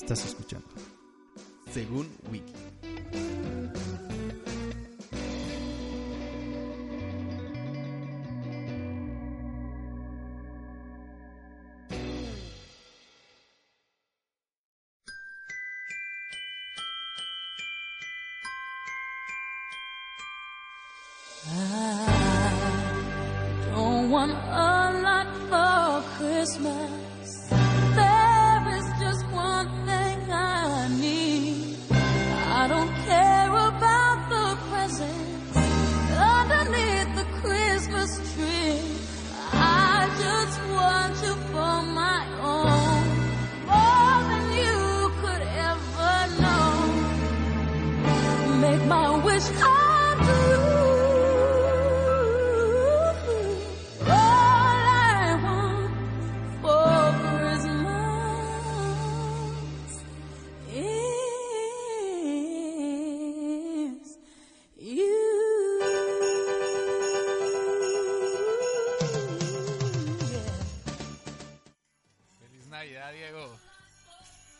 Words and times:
Estás 0.00 0.24
escuchando. 0.26 0.68
Según 1.72 2.08
Wiki. 2.30 2.52
I 21.44 23.70
don't 23.74 24.10
want 24.12 24.30
a 24.30 25.00
lot 25.02 25.26
for 25.50 26.02
Christmas. 26.18 27.07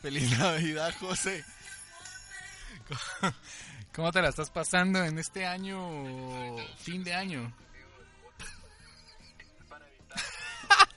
Feliz 0.09 0.39
Navidad, 0.39 0.91
José. 0.99 1.45
¿Cómo- 2.87 3.33
¿Cómo 3.93 4.11
te 4.11 4.23
la 4.23 4.29
estás 4.29 4.49
pasando 4.49 5.03
en 5.03 5.19
este 5.19 5.45
año, 5.45 5.77
fin 6.79 7.03
de 7.03 7.13
año? 7.13 7.53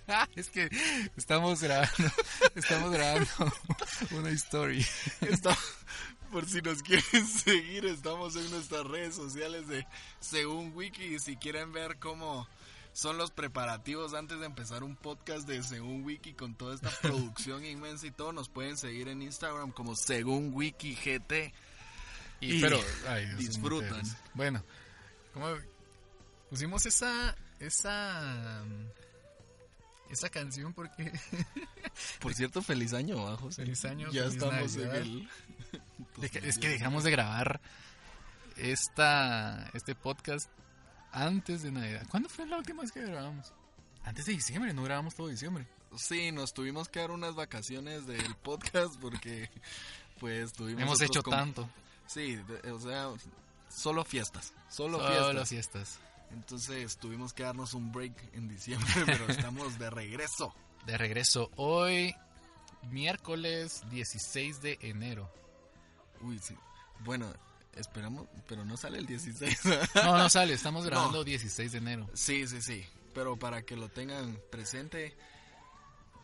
es 0.36 0.48
que 0.48 0.70
estamos 1.14 1.60
grabando, 1.62 2.10
estamos 2.54 2.91
grabando 2.91 3.28
una 4.12 4.30
story. 4.30 4.82
Está- 5.20 5.58
por 6.30 6.48
si 6.48 6.62
nos 6.62 6.82
quieren 6.82 7.26
seguir, 7.28 7.84
estamos 7.84 8.34
en 8.36 8.50
nuestras 8.50 8.87
redes 8.87 9.14
sociales 9.14 9.69
de 9.69 9.87
Según 10.20 10.72
Wiki. 10.75 11.04
Y 11.16 11.19
si 11.19 11.37
quieren 11.37 11.70
ver 11.75 11.98
cómo 11.98 12.48
son 12.92 13.16
los 13.19 13.30
preparativos 13.30 14.14
antes 14.14 14.38
de 14.38 14.47
empezar 14.47 14.82
un 14.82 14.97
podcast 14.97 15.47
de 15.48 15.62
Según 15.62 16.04
Wiki 16.04 16.34
con 16.34 16.54
toda 16.54 16.75
esta 16.75 16.91
producción 17.03 17.64
inmensa 17.64 18.06
y 18.06 18.10
todo, 18.10 18.32
nos 18.32 18.48
pueden 18.48 18.76
seguir 18.76 19.08
en 19.08 19.22
Instagram 19.22 19.72
como 19.72 19.97
Según 19.97 20.53
Wiki 20.53 20.94
GT. 20.94 21.52
Y, 22.41 22.56
Y 22.56 22.60
pero 22.60 22.78
ay, 23.08 23.26
disfrutan. 23.36 24.02
Bueno, 24.34 24.62
como 25.32 25.47
pusimos 26.50 26.84
esa 26.86 27.36
esa 27.60 28.64
esa 30.10 30.28
canción 30.28 30.75
porque 30.75 31.12
Por 32.20 32.34
cierto, 32.34 32.62
feliz 32.62 32.92
año, 32.92 33.22
¿va, 33.22 33.36
José? 33.36 33.62
Feliz 33.62 33.84
año, 33.84 34.10
Ya 34.10 34.22
feliz 34.22 34.34
estamos 34.34 34.76
Navidad. 34.76 34.97
en 34.97 35.02
el. 35.02 35.31
Es 36.44 36.58
que 36.58 36.69
dejamos 36.69 37.04
de 37.04 37.10
grabar 37.10 37.60
esta 38.56 39.70
este 39.72 39.94
podcast 39.94 40.50
antes 41.12 41.62
de 41.62 41.71
Navidad. 41.71 42.06
¿Cuándo 42.11 42.28
fue 42.28 42.47
la 42.47 42.56
última 42.59 42.83
vez 42.83 42.93
que 42.93 43.03
grabamos? 43.03 43.53
Antes 44.05 44.27
de 44.27 44.33
diciembre, 44.33 44.73
no 44.75 44.83
grabamos 44.83 45.15
todo 45.15 45.28
diciembre. 45.28 45.67
Sí, 45.97 46.33
nos 46.33 46.53
tuvimos 46.55 46.89
que 46.89 47.00
dar 47.00 47.11
unas 47.11 47.34
vacaciones 47.34 48.06
del 48.06 48.34
podcast 48.37 48.97
porque, 49.00 49.50
pues, 50.19 50.53
tuvimos. 50.53 50.83
Hemos 50.83 51.00
hecho 51.03 51.23
com- 51.23 51.33
tanto. 51.33 51.69
Sí, 52.06 52.37
de- 52.37 52.73
o 52.73 52.81
sea, 52.81 53.11
solo 53.69 54.05
fiestas. 54.05 54.53
Solo, 54.69 54.99
Solo 54.99 55.45
fiestas. 55.45 55.49
fiestas. 55.49 55.99
Entonces 56.33 56.97
tuvimos 56.97 57.33
que 57.34 57.43
darnos 57.43 57.75
un 57.75 57.93
break 57.93 58.15
en 58.34 58.49
diciembre, 58.49 58.87
pero 59.06 59.29
estamos 59.29 59.79
de 59.79 59.91
regreso. 59.91 60.55
De 60.87 60.97
regreso 60.99 61.50
hoy, 61.56 62.15
miércoles 62.91 63.83
16 63.91 64.62
de 64.62 64.79
enero. 64.83 65.31
Uy, 66.23 66.39
sí. 66.39 66.56
Bueno, 67.05 67.33
esperamos, 67.77 68.27
pero 68.49 68.65
no 68.65 68.77
sale 68.77 68.99
el 68.99 69.06
16. 69.06 69.60
No, 69.97 70.19
no 70.19 70.28
sale, 70.28 70.55
estamos 70.55 70.84
No. 70.84 70.91
grabando 70.91 71.25
16 71.25 71.72
de 71.72 71.78
enero. 71.78 72.09
sí, 72.15 72.47
sí, 72.47 72.60
sí. 72.62 72.84
Pero 73.15 73.37
para 73.38 73.62
que 73.62 73.77
lo 73.77 73.88
tengan 73.91 74.38
presente, 74.50 75.15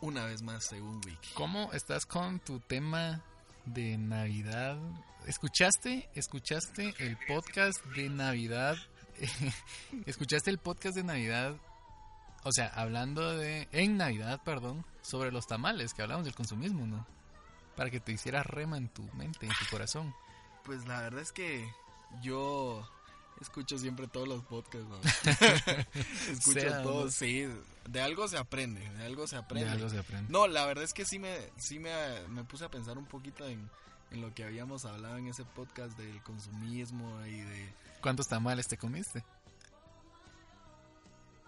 una 0.00 0.24
vez 0.24 0.40
más, 0.42 0.64
según 0.64 0.96
Wiki. 1.04 1.30
¿Cómo 1.34 1.70
estás 1.72 2.06
con 2.06 2.40
tu 2.40 2.60
tema 2.60 3.22
de 3.66 3.98
Navidad? 3.98 4.78
¿Escuchaste? 5.26 6.08
¿Escuchaste 6.14 6.94
el 6.98 7.18
podcast 7.28 7.84
de 7.94 8.08
Navidad? 8.08 8.76
¿Escuchaste 10.06 10.48
el 10.50 10.58
podcast 10.58 10.96
de 10.96 11.04
Navidad? 11.04 11.56
O 12.44 12.52
sea, 12.52 12.68
hablando 12.68 13.36
de... 13.36 13.68
En 13.72 13.96
Navidad, 13.98 14.40
perdón, 14.44 14.86
sobre 15.02 15.30
los 15.32 15.46
tamales, 15.46 15.92
que 15.92 16.02
hablamos 16.02 16.24
del 16.24 16.34
consumismo, 16.34 16.86
¿no? 16.86 17.06
Para 17.76 17.90
que 17.90 18.00
te 18.00 18.12
hicieras 18.12 18.46
rema 18.46 18.78
en 18.78 18.88
tu 18.88 19.02
mente, 19.14 19.44
en 19.46 19.52
tu 19.52 19.66
corazón. 19.70 20.14
Pues 20.68 20.86
la 20.86 21.00
verdad 21.00 21.22
es 21.22 21.32
que 21.32 21.66
yo 22.20 22.86
escucho 23.40 23.78
siempre 23.78 24.06
todos 24.06 24.28
los 24.28 24.44
podcasts. 24.44 24.86
¿no? 24.86 24.98
escucho 26.30 26.60
Sea, 26.60 26.82
todos, 26.82 27.04
¿no? 27.06 27.10
sí. 27.10 27.48
De 27.86 28.02
algo 28.02 28.28
se 28.28 28.36
aprende, 28.36 28.86
de 28.86 29.06
algo 29.06 29.26
se 29.26 29.36
aprende. 29.36 29.64
De 29.64 29.72
algo 29.72 29.88
se 29.88 29.98
aprende. 29.98 30.30
No, 30.30 30.46
la 30.46 30.66
verdad 30.66 30.84
es 30.84 30.92
que 30.92 31.06
sí 31.06 31.18
me, 31.18 31.34
sí 31.56 31.78
me, 31.78 31.90
me 32.28 32.44
puse 32.44 32.66
a 32.66 32.70
pensar 32.70 32.98
un 32.98 33.06
poquito 33.06 33.48
en, 33.48 33.70
en 34.10 34.20
lo 34.20 34.34
que 34.34 34.44
habíamos 34.44 34.84
hablado 34.84 35.16
en 35.16 35.28
ese 35.28 35.46
podcast 35.46 35.96
del 35.96 36.22
consumismo 36.22 37.24
y 37.24 37.40
de... 37.40 37.72
¿Cuántos 38.02 38.28
tamales 38.28 38.68
te 38.68 38.76
comiste? 38.76 39.24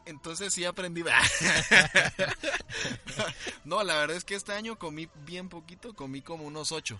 Entonces 0.06 0.54
sí 0.54 0.64
aprendí. 0.64 1.04
no, 3.66 3.84
la 3.84 3.96
verdad 3.96 4.16
es 4.16 4.24
que 4.24 4.34
este 4.34 4.54
año 4.54 4.78
comí 4.78 5.10
bien 5.26 5.50
poquito, 5.50 5.92
comí 5.92 6.22
como 6.22 6.44
unos 6.44 6.72
ocho. 6.72 6.98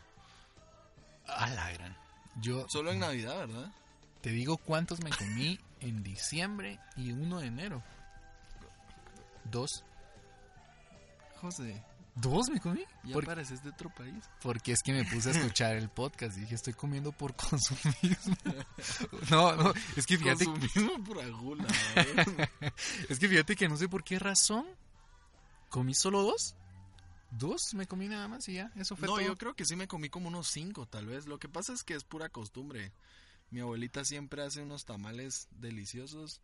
A 1.26 1.48
la 1.48 1.72
gran. 1.72 2.09
Yo 2.36 2.66
Solo 2.68 2.92
en 2.92 3.00
Navidad, 3.00 3.38
¿verdad? 3.46 3.72
te 4.20 4.30
digo 4.30 4.56
cuántos 4.58 5.02
me 5.02 5.10
comí 5.10 5.58
en 5.80 6.02
diciembre 6.02 6.78
y 6.96 7.12
uno 7.12 7.41
de 7.41 7.46
enero. 7.46 7.82
Dos. 9.50 9.84
José, 11.41 11.82
¿Dos 12.16 12.50
me 12.50 12.60
comí? 12.60 12.84
ya 13.04 13.15
Por- 13.15 13.24
pareces 13.24 13.62
de 13.65 13.71
otro 13.71 13.88
país. 13.88 14.22
Porque 14.42 14.72
es 14.72 14.82
que 14.82 14.92
me 14.92 15.04
puse 15.04 15.30
a 15.30 15.32
escuchar 15.38 15.77
el 15.77 15.88
podcast 15.88 16.36
y 16.36 16.41
dije, 16.41 16.54
estoy 16.54 16.74
comiendo 16.74 17.12
por 17.12 17.34
consumismo. 17.48 18.36
No, 19.30 19.56
no, 19.56 19.72
es 19.97 20.06
que 20.06 20.18
fíjate, 20.18 20.44
Consumismo 20.44 21.03
pura 21.03 21.26
gula. 21.28 21.65
¿eh? 21.97 22.71
es 23.09 23.18
que 23.18 23.28
fíjate 23.28 23.56
que 23.56 23.68
no 23.68 23.76
sé 23.76 23.88
por 23.88 24.04
qué 24.04 24.18
razón 24.18 24.66
comí 25.71 25.94
solo 25.94 26.22
dos. 26.22 26.54
Dos 27.30 27.74
me 27.74 27.86
comí 27.86 28.09
nada 28.09 28.27
más 28.28 28.48
y 28.48 28.54
ya, 28.54 28.72
eso 28.77 28.97
fue 28.97 29.06
no, 29.06 29.15
todo. 29.15 29.24
yo 29.24 29.36
creo 29.36 29.54
que 29.54 29.65
sí 29.65 29.77
me 29.77 29.86
comí 29.86 30.09
como 30.10 30.28
unos 30.28 30.48
cinco, 30.48 30.86
tal 30.86 31.06
vez. 31.06 31.27
Lo 31.27 31.38
que 31.38 31.48
pasa 31.48 31.72
es 31.72 31.82
que 31.82 31.94
es 31.94 32.04
pura 32.04 32.28
costumbre. 32.28 32.92
Mi 33.50 33.60
abuelita 33.60 34.04
siempre 34.04 34.42
hace 34.42 34.62
unos 34.62 34.84
tamales 34.84 35.48
deliciosos. 35.53 36.41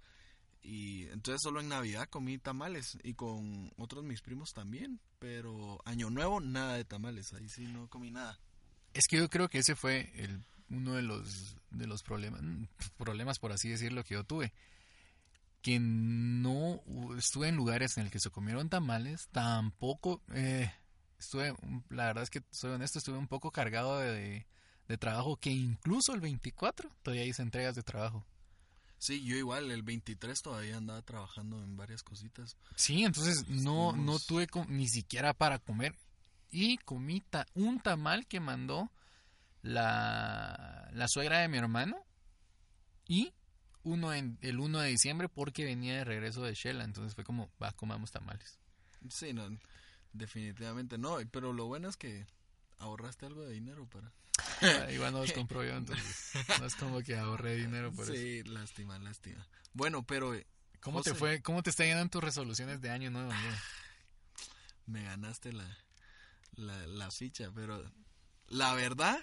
Y 0.63 1.05
entonces 1.09 1.43
solo 1.43 1.61
en 1.61 1.69
Navidad 1.69 2.09
comí 2.09 2.39
tamales. 2.39 2.99
Y 3.03 3.15
con 3.15 3.73
otros 3.77 4.05
mis 4.05 4.23
primos 4.23 4.53
también. 4.55 5.01
Pero 5.19 5.81
Año 5.85 6.11
Nuevo, 6.11 6.41
nada 6.41 6.75
de 6.75 6.85
tamales. 6.85 7.33
Ahí 7.33 7.49
sí 7.49 7.67
no 7.67 7.89
comí 7.89 8.11
nada. 8.11 8.39
Es 8.95 9.07
que 9.09 9.19
yo 9.19 9.29
creo 9.29 9.49
que 9.49 9.59
ese 9.59 9.77
fue 9.77 10.11
el, 10.15 10.43
uno 10.71 10.95
de 10.95 11.03
los, 11.03 11.57
de 11.71 11.87
los 11.87 12.03
problemas, 12.03 12.43
mm, 12.43 12.65
problemas, 12.97 13.39
por 13.39 13.53
así 13.53 13.69
decirlo, 13.69 14.05
que 14.05 14.15
yo 14.15 14.25
tuve. 14.25 14.53
Que 15.67 15.81
no 15.81 16.81
estuve 17.19 17.49
en 17.49 17.57
lugares 17.57 17.97
en 17.97 18.05
el 18.05 18.11
que 18.13 18.21
se 18.21 18.31
comieron 18.31 18.69
tamales, 18.69 19.27
tampoco 19.33 20.23
eh, 20.33 20.73
estuve, 21.19 21.57
la 21.91 22.05
verdad 22.07 22.23
es 22.23 22.31
que 22.31 22.45
soy 22.53 22.71
honesto, 22.71 23.01
estuve 23.01 23.19
un 23.19 23.27
poco 23.27 23.51
cargado 23.51 23.99
de, 23.99 24.47
de 24.87 24.97
trabajo 24.97 25.37
que 25.39 25.51
incluso 25.51 26.15
el 26.15 26.21
24 26.21 26.89
todavía 27.03 27.25
hice 27.25 27.43
entregas 27.43 27.75
de 27.75 27.83
trabajo. 27.83 28.25
Sí, 28.99 29.25
yo 29.25 29.35
igual, 29.35 29.73
el 29.73 29.83
23 29.83 30.41
todavía 30.41 30.77
andaba 30.77 31.03
trabajando 31.03 31.61
en 31.61 31.77
varias 31.77 32.05
cositas. 32.05 32.57
Sí, 32.77 33.03
entonces 33.05 33.49
no, 33.49 33.93
no 33.97 34.21
tuve 34.21 34.47
ni 34.69 34.87
siquiera 34.87 35.35
para 35.35 35.59
comer. 35.59 35.97
Y 36.49 36.77
comí 36.79 37.23
ta- 37.23 37.49
un 37.55 37.81
tamal 37.81 38.29
que 38.29 38.39
mandó 38.39 38.93
la, 39.63 40.89
la 40.93 41.09
suegra 41.09 41.41
de 41.41 41.49
mi 41.49 41.59
hermano. 41.59 41.97
Y 43.09 43.33
uno 43.87 44.13
en, 44.13 44.37
el 44.43 44.59
1 44.59 44.81
de 44.81 44.89
diciembre 44.89 45.29
porque 45.29 45.65
venía 45.65 45.95
de 45.99 46.05
regreso 46.05 46.43
de 46.43 46.55
Shela. 46.55 46.85
Entonces 46.85 47.15
fue 47.15 47.25
como, 47.25 47.51
va, 47.63 47.73
comamos 47.73 48.11
tamales. 48.11 48.59
Sí, 49.09 49.33
no, 49.33 49.49
definitivamente 50.13 50.99
no, 50.99 51.19
pero 51.31 51.53
lo 51.53 51.67
bueno 51.67 51.89
es 51.89 51.97
que 51.97 52.27
ahorraste 52.79 53.27
algo 53.27 53.45
de 53.45 53.53
dinero 53.53 53.89
para... 53.89 54.13
Ah, 54.61 54.91
Igual 54.91 55.13
no 55.13 55.21
los 55.21 55.33
compro 55.33 55.65
yo, 55.65 55.77
entonces 55.77 56.33
no 56.59 56.67
es 56.67 56.75
como 56.75 57.01
que 57.03 57.17
ahorré 57.17 57.55
dinero 57.55 57.93
por 57.93 58.05
eso. 58.05 58.15
Sí, 58.15 58.43
lástima, 58.43 58.99
lástima. 58.99 59.47
Bueno, 59.73 60.05
pero 60.05 60.35
eh, 60.35 60.47
¿Cómo 60.81 61.03
te 61.03 61.15
fue? 61.15 61.41
¿Cómo 61.43 61.63
te 61.63 61.71
está 61.71 61.85
yendo 61.85 62.03
en 62.03 62.11
tus 62.11 62.23
resoluciones 62.23 62.81
de 62.81 62.91
año 62.91 63.11
nuevo? 63.11 63.31
me 64.87 65.05
ganaste 65.05 65.53
la, 65.53 65.79
la, 66.57 66.87
la 66.89 67.11
ficha, 67.13 67.53
pero 67.55 67.89
la 68.49 68.75
verdad, 68.75 69.21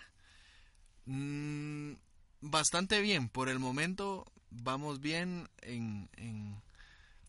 mm, 1.06 1.94
bastante 2.39 3.01
bien. 3.01 3.27
Por 3.27 3.50
el 3.50 3.59
momento 3.59 4.31
vamos 4.62 5.00
bien 5.00 5.50
en, 5.62 6.10
en... 6.18 6.62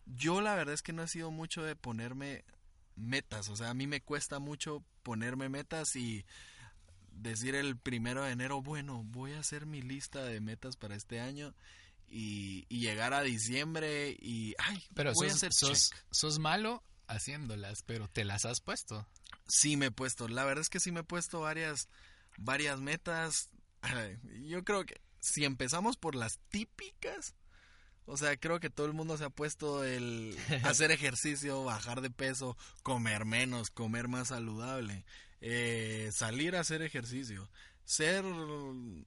Yo 0.05 0.41
la 0.41 0.55
verdad 0.55 0.73
es 0.73 0.81
que 0.81 0.93
no 0.93 1.03
he 1.03 1.07
sido 1.07 1.31
mucho 1.31 1.63
de 1.63 1.75
ponerme 1.75 2.45
metas, 2.95 3.49
o 3.49 3.55
sea, 3.55 3.71
a 3.71 3.73
mí 3.73 3.87
me 3.87 4.01
cuesta 4.01 4.39
mucho 4.39 4.83
ponerme 5.03 5.49
metas 5.49 5.95
y 5.95 6.25
decir 7.11 7.55
el 7.55 7.77
primero 7.77 8.23
de 8.23 8.31
enero, 8.31 8.61
bueno, 8.61 9.03
voy 9.05 9.33
a 9.33 9.39
hacer 9.39 9.65
mi 9.65 9.81
lista 9.81 10.23
de 10.23 10.39
metas 10.41 10.77
para 10.77 10.95
este 10.95 11.19
año 11.19 11.53
y, 12.07 12.65
y 12.69 12.79
llegar 12.79 13.13
a 13.13 13.21
diciembre 13.21 14.15
y, 14.19 14.53
ay, 14.57 14.83
Pero 14.93 15.13
voy 15.13 15.27
a 15.27 15.31
sos, 15.31 15.37
hacer 15.37 15.53
sos, 15.53 15.91
sos 16.11 16.39
malo 16.39 16.83
haciéndolas, 17.07 17.83
pero 17.83 18.07
te 18.07 18.25
las 18.25 18.45
has 18.45 18.61
puesto. 18.61 19.07
Sí 19.47 19.77
me 19.77 19.87
he 19.87 19.91
puesto, 19.91 20.27
la 20.27 20.43
verdad 20.43 20.61
es 20.61 20.69
que 20.69 20.79
sí 20.79 20.91
me 20.91 21.01
he 21.01 21.03
puesto 21.03 21.41
varias, 21.41 21.87
varias 22.37 22.79
metas. 22.79 23.49
Yo 24.43 24.63
creo 24.63 24.85
que 24.85 24.99
si 25.25 25.43
empezamos 25.45 25.97
por 25.97 26.15
las 26.15 26.39
típicas, 26.49 27.35
o 28.05 28.17
sea, 28.17 28.37
creo 28.37 28.59
que 28.59 28.69
todo 28.69 28.85
el 28.85 28.93
mundo 28.93 29.17
se 29.17 29.23
ha 29.23 29.29
puesto 29.29 29.83
el 29.83 30.37
hacer 30.63 30.91
ejercicio, 30.91 31.63
bajar 31.63 32.01
de 32.01 32.11
peso, 32.11 32.55
comer 32.83 33.25
menos, 33.25 33.69
comer 33.71 34.07
más 34.07 34.27
saludable, 34.27 35.05
eh, 35.41 36.09
salir 36.13 36.55
a 36.55 36.59
hacer 36.59 36.81
ejercicio, 36.83 37.49
ser 37.85 38.23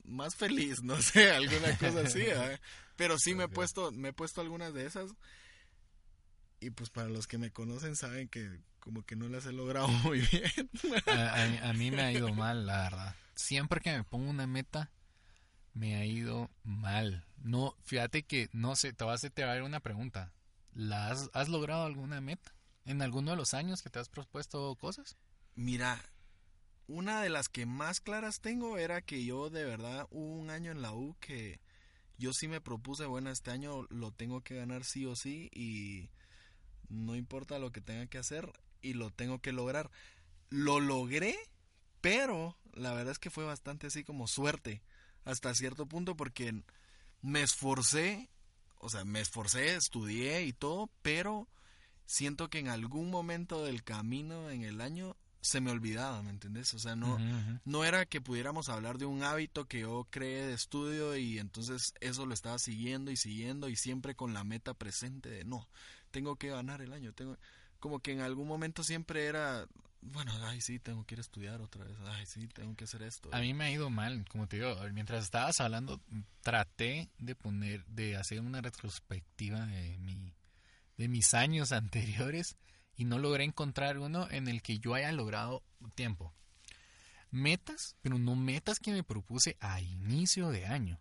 más 0.05 0.35
feliz, 0.35 0.83
no 0.83 1.01
sé, 1.01 1.31
alguna 1.31 1.77
cosa 1.79 2.01
así, 2.01 2.21
¿verdad? 2.23 2.61
pero 2.97 3.17
sí 3.19 3.35
me 3.35 3.45
he 3.45 3.49
puesto, 3.49 3.93
me 3.93 4.09
he 4.09 4.13
puesto 4.13 4.41
algunas 4.41 4.75
de 4.75 4.87
esas 4.87 5.13
y 6.61 6.71
pues 6.71 6.91
para 6.91 7.09
los 7.09 7.29
que 7.29 7.39
me 7.39 7.53
conocen 7.53 7.95
saben 7.95 8.29
que 8.29 8.61
como 8.81 9.03
que 9.05 9.15
no 9.17 9.29
las 9.29 9.47
he 9.47 9.53
logrado 9.53 9.87
muy 10.05 10.21
bien. 10.21 10.71
A, 11.07 11.13
a- 11.13 11.69
a 11.71 11.73
mí 11.75 11.91
me 11.93 12.03
ha 12.03 12.13
ido 12.13 12.33
mal, 12.35 12.67
la 12.67 12.83
verdad. 12.83 13.15
Siempre 13.37 13.81
que 13.81 13.93
me 13.93 14.03
pongo 14.03 14.29
una 14.31 14.47
meta, 14.49 14.91
me 15.75 15.97
ha 15.97 16.05
ido 16.05 16.51
mal. 16.65 17.25
No, 17.39 17.77
fíjate 17.85 18.25
que, 18.25 18.49
no 18.53 18.77
sé, 18.77 18.93
te 18.93 19.05
va 19.05 19.15
a 19.15 19.19
te 19.19 19.43
dar 19.43 19.63
una 19.63 19.81
pregunta. 19.81 20.33
¿La 20.75 21.11
has, 21.11 21.31
has 21.33 21.49
logrado 21.49 21.85
alguna 21.85 22.21
meta? 22.21 22.55
¿En 22.85 23.03
alguno 23.03 23.33
de 23.33 23.37
los 23.37 23.55
años 23.55 23.83
que 23.83 23.91
te 23.91 23.99
has 23.99 24.09
propuesto 24.09 24.75
cosas? 24.77 25.17
Mira, 25.55 26.01
una 26.87 27.21
de 27.21 27.29
las 27.29 27.49
que 27.49 27.67
más 27.67 28.01
claras 28.01 28.41
tengo 28.41 28.79
era 28.79 29.03
que 29.03 29.25
yo 29.25 29.51
de 29.51 29.65
verdad 29.65 30.07
hubo 30.11 30.37
un 30.37 30.51
año 30.51 30.73
en 30.73 30.83
la 30.83 30.93
U 30.95 31.17
que 31.21 31.61
yo 32.17 32.33
sí 32.33 32.49
me 32.49 32.61
propuse, 32.61 33.07
bueno, 33.07 33.31
este 33.31 33.51
año 33.51 33.87
lo 33.91 34.11
tengo 34.11 34.41
que 34.41 34.57
ganar 34.57 34.85
sí 34.85 35.05
o 35.07 35.15
sí 35.15 35.51
y 35.53 36.11
no 36.89 37.15
importa 37.15 37.59
lo 37.59 37.71
que 37.71 37.81
tenga 37.81 38.07
que 38.07 38.19
hacer 38.19 38.51
y 38.81 38.95
lo 38.95 39.11
tengo 39.11 39.41
que 39.41 39.53
lograr. 39.53 39.91
Lo 40.49 40.81
logré, 40.81 41.37
pero 42.01 42.57
la 42.73 42.93
verdad 42.93 43.13
es 43.13 43.19
que 43.19 43.31
fue 43.31 43.45
bastante 43.45 43.89
así 43.89 44.03
como 44.03 44.27
suerte 44.27 44.83
hasta 45.29 45.55
cierto 45.55 45.87
punto 45.87 46.17
porque 46.17 46.63
me 47.21 47.43
esforcé, 47.43 48.31
o 48.79 48.89
sea, 48.89 49.05
me 49.05 49.21
esforcé, 49.21 49.75
estudié 49.75 50.45
y 50.45 50.53
todo, 50.55 50.89
pero 51.03 51.49
siento 52.07 52.49
que 52.49 52.59
en 52.59 52.69
algún 52.69 53.11
momento 53.11 53.63
del 53.65 53.85
camino 53.85 54.49
en 54.51 54.63
el 54.63 54.81
año 54.81 55.17
se 55.41 55.61
me 55.61 55.71
olvidaba, 55.71 56.23
¿me 56.23 56.31
entendés? 56.31 56.73
O 56.73 56.79
sea, 56.79 56.97
no, 56.97 57.19
no 57.65 57.85
era 57.85 58.07
que 58.07 58.23
pudiéramos 58.23 58.71
hablar 58.71 58.97
de 58.97 59.05
un 59.05 59.23
hábito 59.23 59.67
que 59.67 59.81
yo 59.81 60.07
creé 60.11 60.47
de 60.47 60.55
estudio 60.55 61.15
y 61.17 61.39
entonces 61.39 61.93
eso 62.01 62.25
lo 62.25 62.33
estaba 62.33 62.59
siguiendo 62.59 63.11
y 63.11 63.17
siguiendo 63.17 63.69
y 63.69 63.77
siempre 63.77 64.15
con 64.15 64.33
la 64.33 64.45
meta 64.45 64.73
presente 64.73 65.29
de 65.29 65.45
no, 65.45 65.69
tengo 66.11 66.37
que 66.37 66.49
ganar 66.49 66.81
el 66.81 66.93
año, 66.95 67.13
tengo 67.13 67.37
como 67.79 68.01
que 68.01 68.13
en 68.13 68.21
algún 68.21 68.49
momento 68.49 68.83
siempre 68.83 69.27
era 69.27 69.67
bueno, 70.01 70.33
ay 70.47 70.61
sí, 70.61 70.79
tengo 70.79 71.05
que 71.05 71.17
ir 71.17 71.19
a 71.19 71.23
estudiar 71.23 71.61
otra 71.61 71.85
vez, 71.85 71.97
ay 72.05 72.25
sí, 72.27 72.47
tengo 72.49 72.75
que 72.77 72.85
hacer 72.85 73.03
esto. 73.03 73.31
A 73.33 73.41
mí 73.41 73.53
me 73.53 73.65
ha 73.65 73.71
ido 73.71 73.91
mal, 73.91 74.25
como 74.31 74.47
te 74.47 74.57
digo, 74.57 74.77
mientras 74.93 75.25
estabas 75.25 75.61
hablando, 75.61 76.01
traté 76.41 77.11
de 77.19 77.35
poner, 77.35 77.85
de 77.87 78.17
hacer 78.17 78.41
una 78.41 78.61
retrospectiva 78.61 79.67
de 79.67 79.99
mi, 79.99 80.35
de 80.97 81.09
mis 81.09 81.35
años 81.35 81.73
anteriores 81.73 82.57
y 82.97 83.05
no 83.05 83.19
logré 83.19 83.45
encontrar 83.45 83.99
uno 83.99 84.29
en 84.31 84.49
el 84.49 84.63
que 84.63 84.79
yo 84.79 84.95
haya 84.95 85.13
logrado 85.13 85.63
tiempo. 85.95 86.33
Metas, 87.31 87.97
pero 88.01 88.19
no 88.19 88.37
metas 88.37 88.79
que 88.79 88.93
me 88.93 89.05
propuse 89.05 89.57
a 89.61 89.81
inicio 89.81 90.49
de 90.51 90.67
año. 90.67 90.99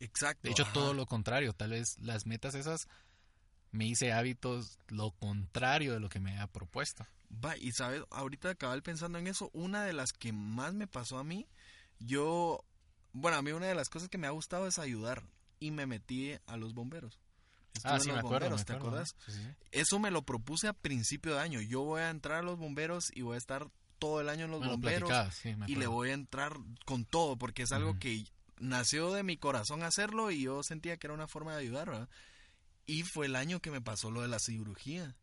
Exacto. 0.00 0.40
De 0.44 0.50
hecho, 0.50 0.62
ajá. 0.62 0.72
todo 0.72 0.94
lo 0.94 1.06
contrario, 1.06 1.52
tal 1.52 1.70
vez 1.70 1.98
las 1.98 2.24
metas 2.24 2.54
esas 2.54 2.88
me 3.70 3.86
hice 3.86 4.12
hábitos 4.12 4.78
lo 4.88 5.10
contrario 5.12 5.92
de 5.94 6.00
lo 6.00 6.08
que 6.08 6.20
me 6.20 6.32
había 6.32 6.46
propuesto. 6.46 7.06
Va, 7.44 7.56
y 7.56 7.72
sabes, 7.72 8.02
ahorita 8.10 8.54
cabal 8.54 8.82
pensando 8.82 9.18
en 9.18 9.26
eso, 9.26 9.50
una 9.52 9.84
de 9.84 9.92
las 9.92 10.12
que 10.12 10.32
más 10.32 10.72
me 10.74 10.86
pasó 10.86 11.18
a 11.18 11.24
mí, 11.24 11.46
yo, 11.98 12.64
bueno, 13.12 13.36
a 13.36 13.42
mí 13.42 13.52
una 13.52 13.66
de 13.66 13.74
las 13.74 13.88
cosas 13.88 14.08
que 14.08 14.18
me 14.18 14.26
ha 14.26 14.30
gustado 14.30 14.66
es 14.66 14.78
ayudar 14.78 15.22
y 15.60 15.70
me 15.70 15.86
metí 15.86 16.34
a 16.46 16.56
los 16.56 16.72
bomberos. 16.74 17.18
Estuve 17.74 17.92
Ah, 17.92 17.96
en 17.96 18.02
sí, 18.02 18.08
los 18.08 18.14
me 18.14 18.20
acuerdo, 18.20 18.48
bomberos, 18.48 18.60
me 18.60 18.64
¿te 18.64 18.72
acuerdas? 18.72 19.08
Sí, 19.26 19.32
sí, 19.32 19.38
sí. 19.42 19.48
Eso 19.72 19.98
me 19.98 20.10
lo 20.10 20.22
propuse 20.22 20.68
a 20.68 20.72
principio 20.72 21.34
de 21.34 21.40
año. 21.40 21.60
Yo 21.60 21.82
voy 21.82 22.00
a 22.00 22.10
entrar 22.10 22.38
a 22.38 22.42
los 22.42 22.58
bomberos 22.58 23.04
y 23.14 23.22
voy 23.22 23.34
a 23.34 23.38
estar 23.38 23.68
todo 23.98 24.20
el 24.20 24.28
año 24.28 24.46
en 24.46 24.52
los 24.52 24.64
bomberos 24.64 25.10
sí, 25.34 25.54
y 25.66 25.74
le 25.74 25.86
voy 25.86 26.10
a 26.10 26.14
entrar 26.14 26.56
con 26.86 27.04
todo 27.04 27.36
porque 27.36 27.64
es 27.64 27.72
algo 27.72 27.98
que 27.98 28.24
nació 28.58 29.12
de 29.12 29.22
mi 29.22 29.36
corazón 29.36 29.82
hacerlo 29.82 30.30
y 30.30 30.42
yo 30.42 30.62
sentía 30.62 30.96
que 30.96 31.06
era 31.08 31.14
una 31.14 31.28
forma 31.28 31.52
de 31.54 31.62
ayudar, 31.62 31.90
¿verdad? 31.90 32.08
Y 32.88 33.04
fue 33.04 33.26
el 33.26 33.36
año 33.36 33.60
que 33.60 33.70
me 33.70 33.80
pasó 33.80 34.10
lo 34.10 34.22
de 34.22 34.28
la 34.28 34.40
cirugía. 34.40 35.14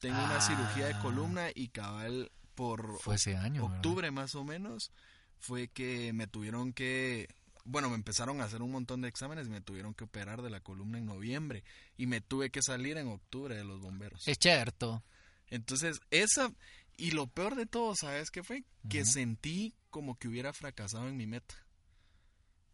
Tengo 0.00 0.22
una 0.22 0.40
cirugía 0.42 0.86
de 0.88 0.94
Ah. 0.94 1.00
columna 1.00 1.48
y 1.54 1.68
cabal 1.68 2.30
por 2.54 2.98
Fue 3.00 3.14
ese 3.14 3.36
año, 3.36 3.62
¿verdad? 3.62 3.76
octubre 3.76 4.10
más 4.10 4.34
o 4.34 4.44
menos 4.44 4.90
fue 5.38 5.68
que 5.68 6.12
me 6.12 6.26
tuvieron 6.26 6.72
que 6.74 7.28
bueno, 7.68 7.88
me 7.90 7.96
empezaron 7.96 8.40
a 8.40 8.44
hacer 8.44 8.62
un 8.62 8.70
montón 8.70 9.00
de 9.00 9.08
exámenes 9.08 9.48
y 9.48 9.50
me 9.50 9.60
tuvieron 9.60 9.92
que 9.94 10.04
operar 10.04 10.40
de 10.42 10.50
la 10.50 10.60
columna 10.60 10.98
en 10.98 11.06
noviembre 11.06 11.64
y 11.96 12.06
me 12.06 12.20
tuve 12.20 12.50
que 12.50 12.62
salir 12.62 12.96
en 12.96 13.08
octubre 13.08 13.56
de 13.56 13.64
los 13.64 13.80
bomberos. 13.80 14.26
Es 14.28 14.38
cierto. 14.40 15.02
Entonces, 15.48 15.98
esa 16.10 16.52
y 16.96 17.10
lo 17.10 17.26
peor 17.26 17.56
de 17.56 17.66
todo, 17.66 17.94
¿sabes 17.96 18.30
qué 18.30 18.42
fue? 18.44 18.62
Que 18.88 19.04
sentí 19.04 19.74
como 19.90 20.16
que 20.16 20.28
hubiera 20.28 20.52
fracasado 20.52 21.08
en 21.08 21.16
mi 21.16 21.26
meta. 21.26 21.54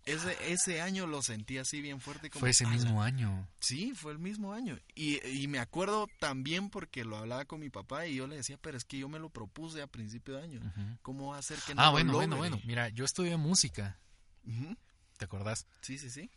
Ese, 0.05 0.37
ese 0.53 0.81
año 0.81 1.07
lo 1.07 1.23
sentí 1.23 1.59
así 1.59 1.81
bien 1.81 2.01
fuerte. 2.01 2.29
Como, 2.29 2.41
Fue 2.41 2.51
ese 2.51 2.67
mismo 2.67 3.03
año. 3.03 3.49
Sí, 3.61 3.93
fue 3.95 4.11
el 4.13 4.19
mismo 4.19 4.53
año. 4.53 4.77
Y, 4.97 5.25
y 5.29 5.47
me 5.47 5.61
acuerdo 5.61 6.09
también 6.19 6.71
porque 6.71 7.05
lo 7.05 7.17
hablaba 7.19 7.45
con 7.45 7.61
mi 7.61 7.71
papá 7.71 8.07
y 8.07 8.17
yo 8.17 8.27
le 8.27 8.35
decía, 8.37 8.59
pero 8.61 8.77
es 8.77 8.85
que 8.85 8.99
yo 8.99 9.09
me 9.09 9.21
lo 9.21 9.29
propuse 9.31 9.81
a 9.81 9.87
principio 9.87 10.35
de 10.37 10.43
año. 10.43 10.61
Ujú. 10.61 10.99
¿Cómo 11.03 11.29
va 11.33 11.39
a 11.39 11.43
ser 11.43 11.59
que 11.67 11.75
no 11.77 11.83
Ah, 11.83 11.87
lo 11.87 11.93
bueno, 11.93 12.13
bueno, 12.15 12.37
logre? 12.37 12.51
bueno. 12.51 12.63
Mira, 12.67 12.89
yo 12.89 13.05
estudié 13.05 13.37
música. 13.37 13.99
Ujú. 14.45 14.77
¿Te 15.19 15.25
acordás? 15.25 15.67
Sí, 15.83 15.99
sí, 15.99 16.11
sí. 16.11 16.29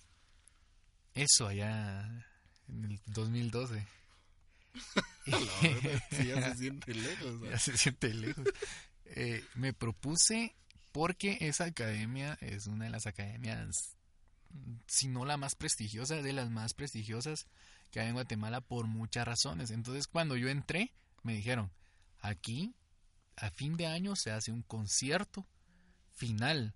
Eso 1.15 1.48
allá 1.48 2.05
en 2.67 2.84
el 2.86 3.00
2012. 3.07 3.88
La 5.25 5.38
verdad, 5.38 6.03
sí, 6.12 6.27
ya 6.27 6.51
se 6.51 6.57
siente 6.60 6.93
lejos. 6.93 7.34
¿sabes? 7.39 7.50
ya 7.51 7.57
se 7.60 7.77
siente 7.77 8.13
lejos. 8.13 8.45
Eh, 9.05 9.43
me 9.55 9.74
propuse 9.74 10.55
porque 10.95 11.37
esa 11.41 11.65
academia 11.65 12.37
es 12.39 12.67
una 12.67 12.85
de 12.85 12.89
las 12.89 13.05
academias, 13.05 13.97
si 14.87 15.09
no 15.09 15.25
la 15.25 15.35
más 15.35 15.53
prestigiosa, 15.53 16.21
de 16.21 16.31
las 16.31 16.49
más 16.49 16.73
prestigiosas 16.73 17.47
que 17.91 17.99
hay 17.99 18.07
en 18.07 18.13
Guatemala 18.13 18.61
por 18.61 18.87
muchas 18.87 19.27
razones. 19.27 19.71
Entonces, 19.71 20.07
cuando 20.07 20.37
yo 20.37 20.47
entré, 20.47 20.93
me 21.21 21.33
dijeron, 21.33 21.69
aquí 22.21 22.75
a 23.35 23.49
fin 23.49 23.75
de 23.75 23.87
año 23.87 24.15
se 24.15 24.31
hace 24.31 24.53
un 24.53 24.61
concierto 24.61 25.45
final 26.13 26.73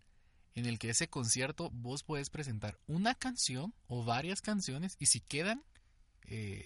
en 0.54 0.66
el 0.66 0.80
que 0.80 0.90
ese 0.90 1.08
concierto 1.08 1.70
vos 1.72 2.04
podés 2.04 2.30
presentar 2.30 2.78
una 2.88 3.16
canción 3.16 3.74
o 3.88 4.04
varias 4.04 4.42
canciones 4.42 4.98
y 5.00 5.06
si 5.06 5.22
quedan 5.22 5.64
eh, 6.26 6.66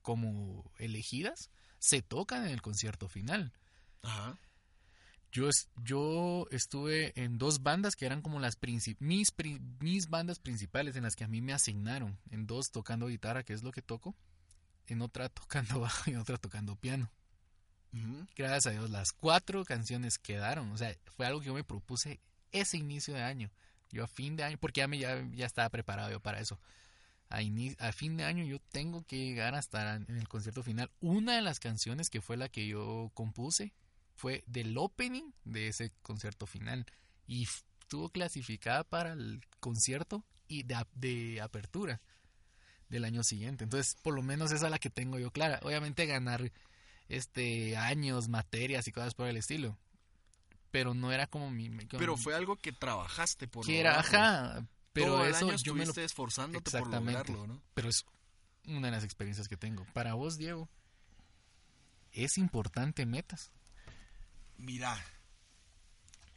como 0.00 0.70
elegidas 0.78 1.50
se 1.80 2.02
tocan 2.02 2.44
en 2.44 2.52
el 2.52 2.62
concierto 2.62 3.08
final. 3.08 3.52
Ajá. 4.02 4.38
Yo, 5.34 5.48
es- 5.48 5.68
yo 5.82 6.46
estuve 6.52 7.12
en 7.20 7.38
dos 7.38 7.64
bandas 7.64 7.96
que 7.96 8.06
eran 8.06 8.22
como 8.22 8.38
las 8.38 8.56
mis, 9.00 9.32
pri- 9.32 9.60
mis 9.80 10.08
bandas 10.08 10.38
principales 10.38 10.94
en 10.94 11.02
las 11.02 11.16
que 11.16 11.24
a 11.24 11.28
mí 11.28 11.40
me 11.42 11.52
asignaron. 11.52 12.16
En 12.30 12.46
dos 12.46 12.70
tocando 12.70 13.08
guitarra, 13.08 13.42
que 13.42 13.52
es 13.52 13.64
lo 13.64 13.72
que 13.72 13.82
toco. 13.82 14.14
En 14.86 15.02
otra 15.02 15.28
tocando 15.34 15.80
bajo 15.80 16.08
y 16.08 16.14
en 16.14 16.20
otra 16.20 16.38
tocando 16.38 16.76
piano. 16.76 17.10
Gracias 18.36 18.66
a 18.66 18.70
Dios, 18.70 18.90
las 18.90 19.12
cuatro 19.12 19.64
canciones 19.64 20.18
quedaron. 20.18 20.70
O 20.70 20.78
sea, 20.78 20.96
fue 21.16 21.26
algo 21.26 21.40
que 21.40 21.46
yo 21.46 21.54
me 21.54 21.64
propuse 21.64 22.20
ese 22.52 22.76
inicio 22.76 23.14
de 23.14 23.22
año. 23.22 23.50
Yo 23.90 24.04
a 24.04 24.08
fin 24.08 24.36
de 24.36 24.44
año, 24.44 24.56
porque 24.60 24.80
ya, 24.80 24.88
me, 24.88 24.98
ya, 24.98 25.20
ya 25.32 25.46
estaba 25.46 25.68
preparado 25.68 26.10
yo 26.10 26.20
para 26.20 26.40
eso. 26.40 26.60
A, 27.28 27.38
a 27.78 27.92
fin 27.92 28.16
de 28.16 28.24
año 28.24 28.44
yo 28.44 28.60
tengo 28.70 29.02
que 29.02 29.16
llegar 29.18 29.56
hasta 29.56 29.96
en 29.96 30.16
el 30.16 30.28
concierto 30.28 30.62
final. 30.62 30.90
Una 31.00 31.34
de 31.34 31.42
las 31.42 31.58
canciones 31.58 32.08
que 32.08 32.20
fue 32.20 32.36
la 32.36 32.48
que 32.48 32.66
yo 32.68 33.10
compuse 33.14 33.72
fue 34.14 34.44
del 34.46 34.76
opening 34.78 35.32
de 35.44 35.68
ese 35.68 35.92
concierto 36.02 36.46
final. 36.46 36.86
Y 37.26 37.44
estuvo 37.44 38.08
clasificada 38.10 38.84
para 38.84 39.12
el 39.12 39.40
concierto 39.60 40.24
y 40.48 40.62
de, 40.62 40.74
ap- 40.74 40.92
de 40.94 41.40
apertura 41.40 42.00
del 42.88 43.04
año 43.04 43.22
siguiente. 43.24 43.64
Entonces, 43.64 43.96
por 44.02 44.14
lo 44.14 44.22
menos 44.22 44.52
esa 44.52 44.66
es 44.66 44.70
la 44.70 44.78
que 44.78 44.90
tengo 44.90 45.18
yo 45.18 45.30
clara. 45.30 45.58
Obviamente 45.62 46.06
ganar 46.06 46.52
este 47.08 47.76
años, 47.76 48.28
materias 48.28 48.86
y 48.88 48.92
cosas 48.92 49.14
por 49.14 49.26
el 49.26 49.36
estilo. 49.36 49.78
Pero 50.70 50.92
no 50.94 51.12
era 51.12 51.26
como 51.26 51.50
mi... 51.50 51.68
como 51.70 51.98
Pero 51.98 52.16
fue 52.16 52.34
algo 52.34 52.56
que 52.56 52.72
trabajaste 52.72 53.46
por 53.48 53.64
que 53.64 53.80
era, 53.80 53.96
lograrlo. 54.02 54.18
ajá. 54.18 54.66
Pero 54.92 55.06
Todo 55.06 55.24
el 55.24 55.34
eso 55.34 55.48
año 55.48 55.56
yo 55.56 55.74
me 55.74 55.86
lo... 55.86 55.92
esforzándote 55.92 56.70
por 56.70 56.80
Exactamente. 56.80 57.32
lograrlo, 57.32 57.46
¿no? 57.54 57.62
Pero 57.74 57.88
es 57.88 58.04
una 58.66 58.88
de 58.88 58.92
las 58.92 59.04
experiencias 59.04 59.48
que 59.48 59.56
tengo. 59.56 59.84
Para 59.92 60.14
vos, 60.14 60.36
Diego, 60.38 60.68
es 62.12 62.38
importante 62.38 63.06
metas. 63.06 63.50
Mira, 64.56 64.96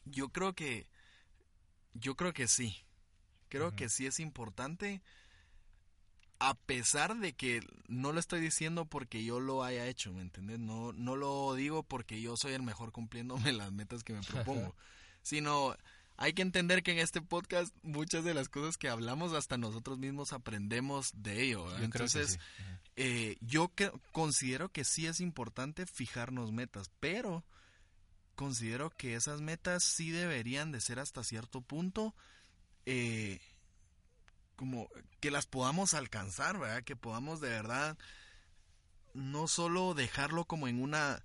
yo 0.06 0.30
creo 0.30 0.54
que, 0.54 0.88
yo 1.94 2.16
creo 2.16 2.34
que 2.34 2.48
sí. 2.48 2.76
Creo 3.50 3.76
que 3.76 3.88
sí 3.88 4.06
es 4.06 4.20
importante, 4.20 5.02
a 6.40 6.54
pesar 6.54 7.18
de 7.18 7.34
que 7.34 7.62
no 7.88 8.12
lo 8.12 8.20
estoy 8.20 8.42
diciendo 8.42 8.86
porque 8.86 9.24
yo 9.24 9.40
lo 9.40 9.64
haya 9.64 9.88
hecho, 9.88 10.12
¿me 10.12 10.22
entiendes? 10.22 10.60
No, 10.60 10.92
no 10.92 11.16
lo 11.16 11.54
digo 11.56 11.82
porque 11.84 12.22
yo 12.22 12.36
soy 12.36 12.54
el 12.54 12.62
mejor 12.62 12.92
cumpliéndome 12.92 13.52
las 13.54 13.72
metas 13.72 14.04
que 14.04 14.14
me 14.14 14.22
propongo, 14.22 14.76
sino 15.24 15.76
hay 16.18 16.34
que 16.34 16.42
entender 16.42 16.84
que 16.84 16.92
en 16.92 17.00
este 17.00 17.22
podcast 17.22 17.74
muchas 17.84 18.24
de 18.26 18.34
las 18.34 18.50
cosas 18.50 18.76
que 18.78 18.90
hablamos 18.90 19.32
hasta 19.34 19.58
nosotros 19.58 19.98
mismos 19.98 20.34
aprendemos 20.34 21.12
de 21.16 21.44
ello. 21.44 21.66
Entonces, 21.82 22.32
sí. 22.32 22.64
Eh, 22.98 23.38
yo 23.42 23.70
que- 23.74 23.92
considero 24.12 24.70
que 24.70 24.84
sí 24.84 25.06
es 25.08 25.22
importante 25.22 25.86
fijarnos 25.86 26.52
metas, 26.52 26.92
pero 27.00 27.46
considero 28.38 28.90
que 28.92 29.16
esas 29.16 29.42
metas 29.42 29.84
sí 29.84 30.12
deberían 30.12 30.72
de 30.72 30.80
ser 30.80 31.00
hasta 31.00 31.26
cierto 31.26 31.60
punto 31.60 32.16
eh, 32.86 33.42
como 34.56 34.88
que 35.20 35.30
las 35.32 35.46
podamos 35.46 35.94
alcanzar, 35.94 36.58
¿verdad? 36.58 36.84
Que 36.84 36.96
podamos 36.96 37.42
de 37.42 37.50
verdad 37.50 37.98
no 39.14 39.48
solo 39.48 39.94
dejarlo 39.94 40.46
como 40.46 40.68
en 40.68 40.82
una 40.82 41.24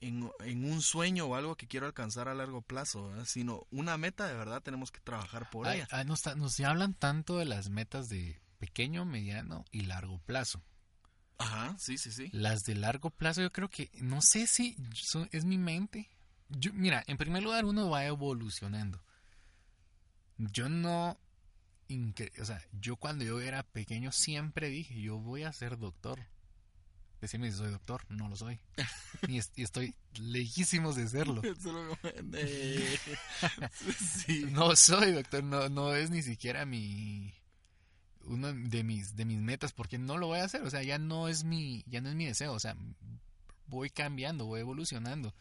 en, 0.00 0.30
en 0.40 0.64
un 0.70 0.82
sueño 0.82 1.26
o 1.26 1.34
algo 1.36 1.56
que 1.56 1.68
quiero 1.68 1.86
alcanzar 1.86 2.28
a 2.28 2.34
largo 2.34 2.60
plazo, 2.62 3.08
¿verdad? 3.08 3.24
sino 3.24 3.66
una 3.70 3.96
meta 3.98 4.26
de 4.26 4.34
verdad 4.34 4.60
tenemos 4.62 4.90
que 4.90 5.00
trabajar 5.00 5.48
por 5.50 5.66
Ay, 5.66 5.78
ella. 5.78 5.88
ay, 5.92 6.04
nos, 6.04 6.24
nos 6.36 6.58
hablan 6.60 6.94
tanto 6.94 7.38
de 7.38 7.44
las 7.44 7.68
metas 7.70 8.08
de 8.08 8.40
pequeño, 8.58 9.04
mediano 9.04 9.64
y 9.70 9.82
largo 9.82 10.18
plazo. 10.20 10.62
Ajá, 11.38 11.76
sí, 11.78 11.98
sí, 11.98 12.10
sí. 12.12 12.28
Las 12.32 12.62
de 12.64 12.74
largo 12.74 13.10
plazo 13.10 13.42
yo 13.42 13.50
creo 13.52 13.68
que, 13.68 13.90
no 14.00 14.22
sé 14.22 14.46
si 14.46 14.76
son- 14.94 15.28
es 15.32 15.44
mi 15.44 15.58
mente. 15.58 16.08
Yo, 16.58 16.72
mira, 16.74 17.02
en 17.06 17.16
primer 17.16 17.42
lugar 17.42 17.64
uno 17.64 17.90
va 17.90 18.04
evolucionando. 18.06 19.02
Yo 20.38 20.68
no, 20.68 21.18
o 22.40 22.44
sea, 22.44 22.62
yo 22.80 22.96
cuando 22.96 23.24
yo 23.24 23.40
era 23.40 23.62
pequeño 23.62 24.12
siempre 24.12 24.68
dije, 24.68 25.00
yo 25.00 25.18
voy 25.18 25.44
a 25.44 25.52
ser 25.52 25.78
doctor. 25.78 26.20
Decime 27.20 27.50
si 27.52 27.58
soy 27.58 27.70
doctor, 27.70 28.04
no 28.08 28.28
lo 28.28 28.36
soy. 28.36 28.58
y, 29.28 29.38
es- 29.38 29.52
y 29.54 29.62
estoy 29.62 29.94
lejísimos 30.18 30.96
de 30.96 31.08
serlo. 31.08 31.42
Eh, 32.34 32.98
sí. 33.98 34.46
No 34.50 34.74
soy 34.76 35.12
doctor, 35.12 35.44
no, 35.44 35.68
no 35.68 35.94
es 35.94 36.10
ni 36.10 36.22
siquiera 36.22 36.64
mi 36.66 37.34
uno 38.24 38.52
de 38.52 38.84
mis 38.84 39.16
de 39.16 39.24
mis 39.24 39.38
metas 39.40 39.72
porque 39.72 39.98
no 39.98 40.16
lo 40.16 40.28
voy 40.28 40.38
a 40.40 40.44
hacer, 40.44 40.62
o 40.62 40.70
sea, 40.70 40.82
ya 40.82 40.98
no 40.98 41.28
es 41.28 41.44
mi 41.44 41.84
ya 41.88 42.00
no 42.00 42.08
es 42.08 42.14
mi 42.14 42.26
deseo, 42.26 42.52
o 42.52 42.60
sea, 42.60 42.76
voy 43.66 43.90
cambiando, 43.90 44.46
voy 44.46 44.60
evolucionando. 44.60 45.34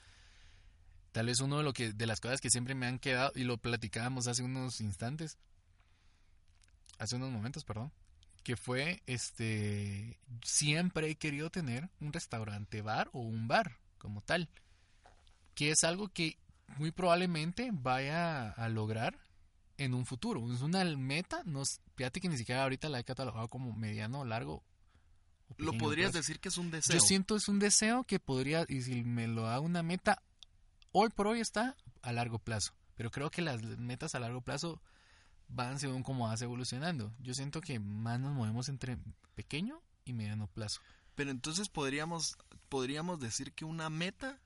Tal 1.11 1.25
vez 1.25 1.39
uno 1.41 1.57
de 1.57 1.63
lo 1.63 1.73
que 1.73 1.93
de 1.93 2.05
las 2.07 2.21
cosas 2.21 2.39
que 2.39 2.49
siempre 2.49 2.75
me 2.75 2.87
han 2.87 2.99
quedado 2.99 3.31
y 3.35 3.43
lo 3.43 3.57
platicábamos 3.57 4.27
hace 4.27 4.43
unos 4.43 4.79
instantes 4.81 5.37
hace 7.01 7.15
unos 7.15 7.31
momentos, 7.31 7.63
perdón, 7.63 7.91
que 8.43 8.55
fue 8.55 9.01
este 9.07 10.19
siempre 10.43 11.09
he 11.09 11.15
querido 11.15 11.49
tener 11.49 11.89
un 11.99 12.13
restaurante 12.13 12.81
bar 12.81 13.09
o 13.11 13.21
un 13.21 13.47
bar 13.47 13.79
como 13.97 14.21
tal, 14.21 14.49
que 15.55 15.71
es 15.71 15.83
algo 15.83 16.09
que 16.09 16.37
muy 16.77 16.91
probablemente 16.91 17.69
vaya 17.73 18.51
a 18.51 18.69
lograr 18.69 19.17
en 19.77 19.95
un 19.95 20.05
futuro. 20.05 20.51
Es 20.53 20.61
una 20.61 20.83
meta, 20.95 21.41
no, 21.45 21.63
fíjate 21.95 22.21
que 22.21 22.29
ni 22.29 22.37
siquiera 22.37 22.63
ahorita 22.63 22.87
la 22.87 22.99
he 22.99 23.03
catalogado 23.03 23.47
como 23.47 23.73
mediano 23.73 24.21
o 24.21 24.25
largo. 24.25 24.63
o 25.49 25.55
Lo 25.57 25.73
podrías 25.73 26.11
plazo. 26.11 26.19
decir 26.19 26.39
que 26.39 26.49
es 26.49 26.57
un 26.57 26.69
deseo. 26.69 26.95
Yo 26.95 27.01
siento 27.01 27.35
es 27.35 27.47
un 27.47 27.57
deseo 27.57 28.03
que 28.03 28.19
podría, 28.19 28.65
y 28.67 28.81
si 28.81 29.03
me 29.03 29.27
lo 29.27 29.47
hago 29.47 29.65
una 29.65 29.81
meta, 29.81 30.21
hoy 30.91 31.09
por 31.09 31.27
hoy 31.27 31.39
está 31.39 31.75
a 32.01 32.11
largo 32.11 32.39
plazo. 32.39 32.73
Pero 32.95 33.11
creo 33.11 33.31
que 33.31 33.41
las 33.41 33.61
metas 33.63 34.15
a 34.15 34.19
largo 34.19 34.41
plazo 34.41 34.81
van 35.47 35.79
según 35.79 36.03
cómo 36.03 36.27
vas 36.27 36.41
evolucionando. 36.41 37.13
Yo 37.19 37.33
siento 37.33 37.61
que 37.61 37.79
más 37.79 38.19
nos 38.19 38.33
movemos 38.33 38.69
entre 38.69 38.97
pequeño 39.35 39.81
y 40.05 40.13
mediano 40.13 40.47
plazo. 40.47 40.81
Pero 41.15 41.31
entonces 41.31 41.69
podríamos, 41.69 42.37
podríamos 42.69 43.19
decir 43.19 43.53
que 43.53 43.65
una 43.65 43.89
meta 43.89 44.39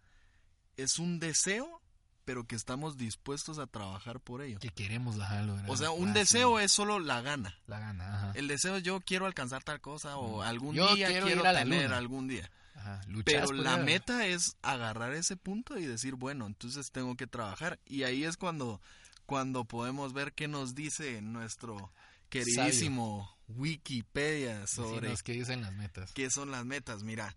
es 0.78 1.00
un 1.00 1.20
deseo, 1.20 1.82
pero 2.26 2.46
que 2.46 2.56
estamos 2.56 2.98
dispuestos 2.98 3.60
a 3.60 3.68
trabajar 3.68 4.20
por 4.20 4.42
ello. 4.42 4.60
Que 4.60 4.70
queremos 4.70 5.18
dejarlo. 5.18 5.58
O 5.68 5.78
sea, 5.78 5.92
un 5.92 6.14
deseo 6.14 6.60
es 6.60 6.72
solo 6.72 7.00
la 7.00 7.22
gana. 7.22 7.56
La 7.68 7.80
gana, 7.80 8.16
ajá. 8.16 8.32
El 8.36 8.48
deseo 8.48 8.78
es 8.78 8.84
yo 8.84 9.00
quiero 9.02 9.26
alcanzar 9.26 9.64
tal 9.64 9.80
cosa 9.80 10.18
o 10.18 10.42
algún 10.42 10.76
Yo 10.76 10.96
día 10.96 11.08
quiero 11.08 11.28
quiero, 11.28 11.44
tener 11.44 11.94
algún 11.94 12.28
día. 12.28 12.50
Ajá, 12.86 13.02
Pero 13.26 13.46
por 13.46 13.56
la 13.56 13.78
meta 13.78 14.28
es 14.28 14.58
agarrar 14.62 15.14
ese 15.14 15.38
punto 15.38 15.78
y 15.78 15.86
decir, 15.86 16.16
bueno, 16.16 16.46
entonces 16.46 16.92
tengo 16.92 17.16
que 17.16 17.26
trabajar. 17.26 17.80
Y 17.86 18.04
ahí 18.04 18.24
es 18.24 18.38
cuando, 18.38 18.80
cuando 19.26 19.66
podemos 19.66 20.14
ver 20.14 20.34
qué 20.34 20.48
nos 20.48 20.76
dice 20.76 21.22
nuestro 21.22 21.92
queridísimo 22.30 23.36
Wikipedia 23.48 24.68
sobre 24.68 25.16
qué 25.24 25.34
dicen 25.34 25.62
las 25.62 25.74
metas. 25.74 26.14
¿Qué 26.14 26.30
son 26.30 26.52
las 26.52 26.66
metas? 26.66 27.04
Mira, 27.04 27.36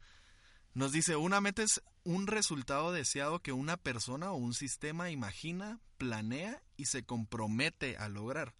nos 0.74 0.92
dice, 0.92 1.16
una 1.16 1.40
meta 1.40 1.62
es 1.62 1.82
un 2.04 2.26
resultado 2.26 2.92
deseado 2.92 3.40
que 3.40 3.52
una 3.52 3.76
persona 3.76 4.32
o 4.32 4.36
un 4.36 4.54
sistema 4.54 5.10
imagina, 5.10 5.80
planea 5.96 6.62
y 6.76 6.84
se 6.86 7.04
compromete 7.04 7.96
a 7.96 8.08
lograr. 8.08 8.54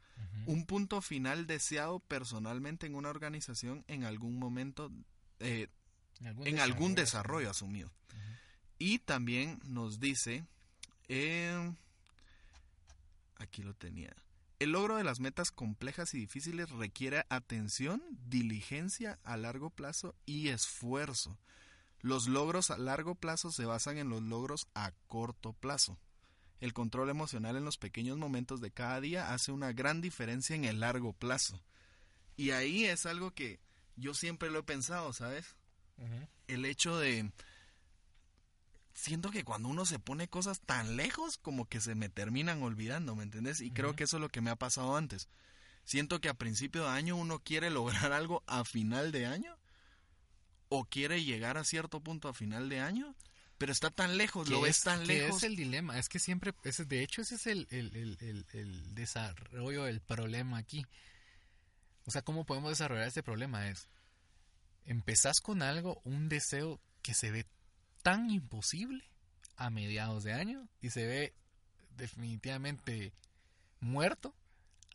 Un 0.47 0.67
punto 0.67 1.01
final 1.01 1.47
deseado 1.47 2.01
personalmente 2.01 2.87
en 2.87 2.97
una 2.97 3.11
organización 3.11 3.85
en 3.87 4.05
algún 4.05 4.39
momento, 4.39 4.91
eh, 5.39 5.69
en 6.21 6.59
algún 6.61 6.95
desarrollo 6.95 7.51
asumido. 7.51 7.91
Y 8.79 9.01
también 9.01 9.61
nos 9.65 9.99
dice, 9.99 10.45
eh, 11.09 11.73
aquí 13.37 13.63
lo 13.63 13.75
tenía, 13.75 14.15
el 14.61 14.73
logro 14.73 14.97
de 14.97 15.05
las 15.05 15.21
metas 15.21 15.53
complejas 15.53 16.15
y 16.15 16.19
difíciles 16.19 16.71
requiere 16.71 17.25
atención, 17.29 18.03
diligencia 18.27 19.21
a 19.23 19.37
largo 19.37 19.71
plazo 19.71 20.17
y 20.27 20.49
esfuerzo. 20.49 21.39
Los 22.01 22.29
logros 22.29 22.71
a 22.71 22.79
largo 22.79 23.15
plazo 23.15 23.53
se 23.53 23.65
basan 23.65 23.99
en 23.99 24.09
los 24.09 24.23
logros 24.23 24.67
a 24.75 24.93
corto 25.07 25.53
plazo. 25.53 25.99
El 26.61 26.73
control 26.73 27.09
emocional 27.09 27.57
en 27.57 27.65
los 27.65 27.79
pequeños 27.79 28.19
momentos 28.19 28.61
de 28.61 28.73
cada 28.73 29.01
día 29.01 29.33
hace 29.33 29.53
una 29.53 29.73
gran 29.73 30.01
diferencia 30.01 30.57
en 30.57 30.65
el 30.65 30.81
largo 30.81 31.13
plazo. 31.13 31.63
Y 32.37 32.51
ahí 32.51 32.85
es 32.85 33.07
algo 33.07 33.33
que 33.33 33.61
yo 33.95 34.13
siempre 34.13 34.51
lo 34.51 34.61
he 34.61 34.65
pensado, 34.65 35.13
¿sabes? 35.13 35.55
El 36.47 36.65
hecho 36.65 36.99
de... 36.99 37.31
Siento 38.95 39.31
que 39.31 39.45
cuando 39.45 39.69
uno 39.69 39.87
se 39.87 39.99
pone 39.99 40.29
cosas 40.29 40.61
tan 40.61 40.97
lejos, 40.97 41.39
como 41.39 41.69
que 41.69 41.81
se 41.81 41.95
me 41.95 42.09
terminan 42.09 42.63
olvidando, 42.63 43.15
¿me 43.15 43.23
entiendes? 43.23 43.61
Y 43.61 43.71
creo 43.71 43.95
que 43.95 44.05
eso 44.05 44.17
es 44.17 44.21
lo 44.21 44.29
que 44.29 44.41
me 44.41 44.51
ha 44.51 44.57
pasado 44.57 44.97
antes. 44.97 45.29
Siento 45.85 46.21
que 46.21 46.29
a 46.29 46.35
principio 46.35 46.83
de 46.83 46.91
año 46.91 47.17
uno 47.17 47.39
quiere 47.39 47.71
lograr 47.71 48.13
algo 48.13 48.43
a 48.47 48.65
final 48.65 49.13
de 49.13 49.27
año, 49.27 49.57
o 50.69 50.85
quiere 50.85 51.25
llegar 51.25 51.57
a 51.57 51.65
cierto 51.65 52.01
punto 52.01 52.29
a 52.29 52.35
final 52.35 52.69
de 52.69 52.81
año, 52.81 53.15
pero 53.57 53.73
está 53.73 53.91
tan 53.91 54.17
lejos, 54.17 54.49
lo 54.49 54.61
ves 54.61 54.79
es, 54.79 54.85
tan 54.85 55.07
lejos. 55.07 55.39
es 55.39 55.43
el 55.43 55.57
dilema, 55.57 55.99
es 55.99 56.09
que 56.09 56.19
siempre, 56.19 56.55
ese, 56.63 56.85
de 56.85 57.03
hecho 57.03 57.23
ese 57.23 57.35
es 57.37 57.47
el, 57.47 57.67
el, 57.71 57.95
el, 57.97 58.19
el, 58.21 58.47
el 58.53 58.95
desarrollo 58.95 59.85
del 59.85 60.01
problema 60.01 60.59
aquí. 60.59 60.87
O 62.05 62.11
sea, 62.11 62.23
¿cómo 62.23 62.47
podemos 62.47 62.71
desarrollar 62.71 63.09
este 63.09 63.23
problema? 63.23 63.69
Es, 63.69 63.89
empezás 64.89 65.41
con 65.41 65.63
algo, 65.63 66.01
un 66.05 66.29
deseo 66.29 66.81
que 67.03 67.15
se 67.15 67.31
ve 67.31 67.47
tan 68.03 68.31
imposible 68.31 69.05
a 69.57 69.71
mediados 69.71 70.25
de 70.25 70.33
año 70.33 70.69
y 70.81 70.91
se 70.91 71.07
ve 71.07 71.35
definitivamente 71.97 73.13
muerto 73.81 74.35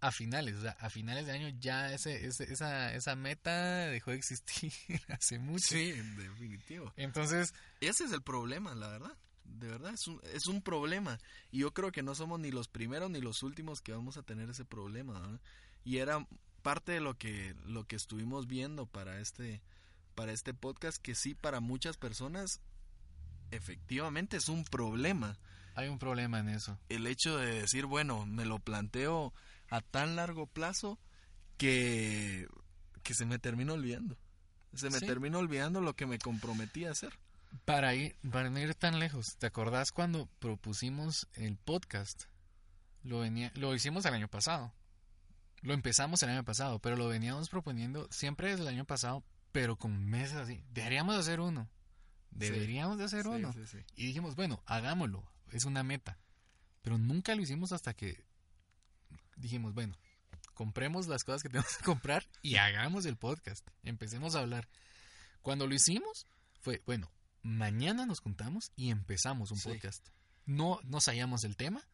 a 0.02 0.12
finales. 0.12 0.56
O 0.56 0.62
sea, 0.62 0.72
a 0.80 0.90
finales 0.90 1.26
de 1.26 1.32
año 1.32 1.50
ya 1.60 1.94
ese, 1.94 2.26
ese- 2.26 2.52
esa, 2.52 2.94
esa 2.94 3.16
meta 3.16 3.88
dejó 3.88 4.12
de 4.12 4.18
existir 4.18 4.74
hace 5.10 5.40
mucho. 5.40 5.68
Sí, 5.70 5.92
definitivo. 6.18 6.92
Entonces, 6.98 7.54
Ese 7.82 8.04
es 8.06 8.12
el 8.12 8.22
problema, 8.22 8.76
la 8.76 8.88
verdad. 8.90 9.18
De 9.46 9.68
verdad, 9.68 9.94
es 9.94 10.08
un, 10.08 10.20
es 10.34 10.48
un 10.48 10.62
problema. 10.62 11.20
Y 11.52 11.60
yo 11.60 11.74
creo 11.74 11.92
que 11.92 12.02
no 12.04 12.16
somos 12.16 12.40
ni 12.40 12.50
los 12.52 12.68
primeros 12.68 13.12
ni 13.12 13.22
los 13.22 13.44
últimos 13.44 13.82
que 13.82 13.92
vamos 13.92 14.18
a 14.18 14.24
tener 14.24 14.50
ese 14.50 14.66
problema. 14.66 15.20
¿verdad? 15.20 15.42
Y 15.84 15.98
era 15.98 16.26
parte 16.62 16.94
de 16.94 17.02
lo 17.02 17.18
que, 17.18 17.54
lo 17.66 17.86
que 17.86 17.98
estuvimos 17.98 18.48
viendo 18.48 18.86
para 18.86 19.20
este, 19.20 19.62
para 20.14 20.32
este 20.32 20.54
podcast, 20.54 20.98
que 21.02 21.16
sí, 21.16 21.34
para 21.36 21.60
muchas 21.60 21.98
personas, 21.98 22.62
efectivamente 23.52 24.38
es 24.38 24.50
un 24.50 24.64
problema. 24.66 25.38
hay 25.76 25.88
un 25.90 25.98
problema 25.98 26.40
en 26.40 26.50
eso. 26.50 26.78
El 26.90 27.08
hecho 27.08 27.38
de 27.38 27.62
decir, 27.62 27.88
bueno, 27.88 28.26
me 28.28 28.46
lo 28.46 28.60
planteo 28.60 29.34
a 29.70 29.82
tan 29.82 30.16
largo 30.16 30.46
plazo 30.46 31.00
que, 31.58 32.48
que 33.02 33.14
se 33.16 33.26
me 33.26 33.40
termina 33.40 33.74
olvidando. 33.74 34.16
Se 34.76 34.90
me 34.92 35.00
Sí. 35.00 35.06
termina 35.08 35.40
olvidando 35.40 35.82
lo 35.82 35.96
que 35.96 36.06
me 36.06 36.20
comprometí 36.20 36.86
a 36.86 36.92
hacer. 36.92 37.18
Para 37.66 37.94
ir, 37.96 38.16
para 38.32 38.50
no 38.52 38.60
ir 38.60 38.74
tan 38.76 39.00
lejos, 39.00 39.36
¿te 39.38 39.48
acordás 39.48 39.92
cuando 39.92 40.28
propusimos 40.40 41.28
el 41.34 41.58
podcast? 41.58 42.24
Lo, 43.04 43.20
venía, 43.20 43.52
lo 43.56 43.74
hicimos 43.76 44.06
el 44.06 44.14
año 44.14 44.28
pasado. 44.28 44.74
Lo 45.62 45.74
empezamos 45.74 46.22
el 46.24 46.30
año 46.30 46.44
pasado, 46.44 46.78
pero 46.80 46.96
lo 46.98 47.08
veníamos 47.08 47.50
proponiendo 47.50 48.08
siempre 48.12 48.50
desde 48.50 48.62
el 48.64 48.68
año 48.70 48.86
pasado, 48.86 49.24
pero 49.54 49.78
con 49.78 50.06
meses 50.06 50.36
así. 50.36 50.62
Deberíamos 50.74 51.16
de 51.16 51.22
hacer 51.22 51.40
uno. 51.40 51.70
Deberíamos 52.32 52.98
de 52.98 53.06
hacer 53.06 53.24
Sí, 53.24 53.30
uno. 53.30 53.54
sí. 53.54 53.78
Y 53.96 54.08
dijimos, 54.08 54.36
bueno, 54.36 54.62
hagámoslo. 54.66 55.24
Es 55.52 55.64
una 55.64 55.84
meta. 55.84 56.20
Pero 56.82 56.98
nunca 56.98 57.34
lo 57.36 57.42
hicimos 57.42 57.72
hasta 57.72 57.94
que 57.94 58.26
dijimos, 59.38 59.74
bueno, 59.74 59.96
compremos 60.54 61.08
las 61.08 61.24
cosas 61.24 61.44
que 61.44 61.50
tenemos 61.54 61.78
que 61.78 61.86
comprar 61.86 62.26
y 62.42 62.56
hagamos 62.58 63.06
el 63.06 63.16
podcast. 63.16 63.66
Empecemos 63.84 64.36
a 64.36 64.40
hablar. 64.40 64.68
Cuando 65.42 65.68
lo 65.68 65.76
hicimos, 65.76 66.26
fue, 66.60 66.82
bueno, 66.86 67.12
mañana 67.44 68.06
nos 68.06 68.20
juntamos 68.20 68.72
y 68.76 68.90
empezamos 68.90 69.52
un 69.52 69.60
podcast. 69.60 70.06
No 70.46 70.80
nos 70.84 71.06
hallamos 71.06 71.44
el 71.44 71.56
tema, 71.56 71.88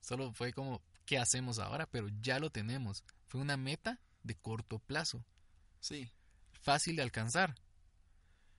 solo 0.00 0.32
fue 0.32 0.52
como, 0.52 0.82
¿qué 1.04 1.18
hacemos 1.18 1.58
ahora? 1.58 1.86
Pero 1.86 2.08
ya 2.20 2.38
lo 2.40 2.50
tenemos. 2.50 3.04
Fue 3.26 3.40
una 3.40 3.56
meta 3.56 4.00
de 4.22 4.34
corto 4.34 4.78
plazo, 4.78 5.24
Sí, 5.78 6.10
fácil 6.66 6.96
de 6.96 7.02
alcanzar. 7.02 7.54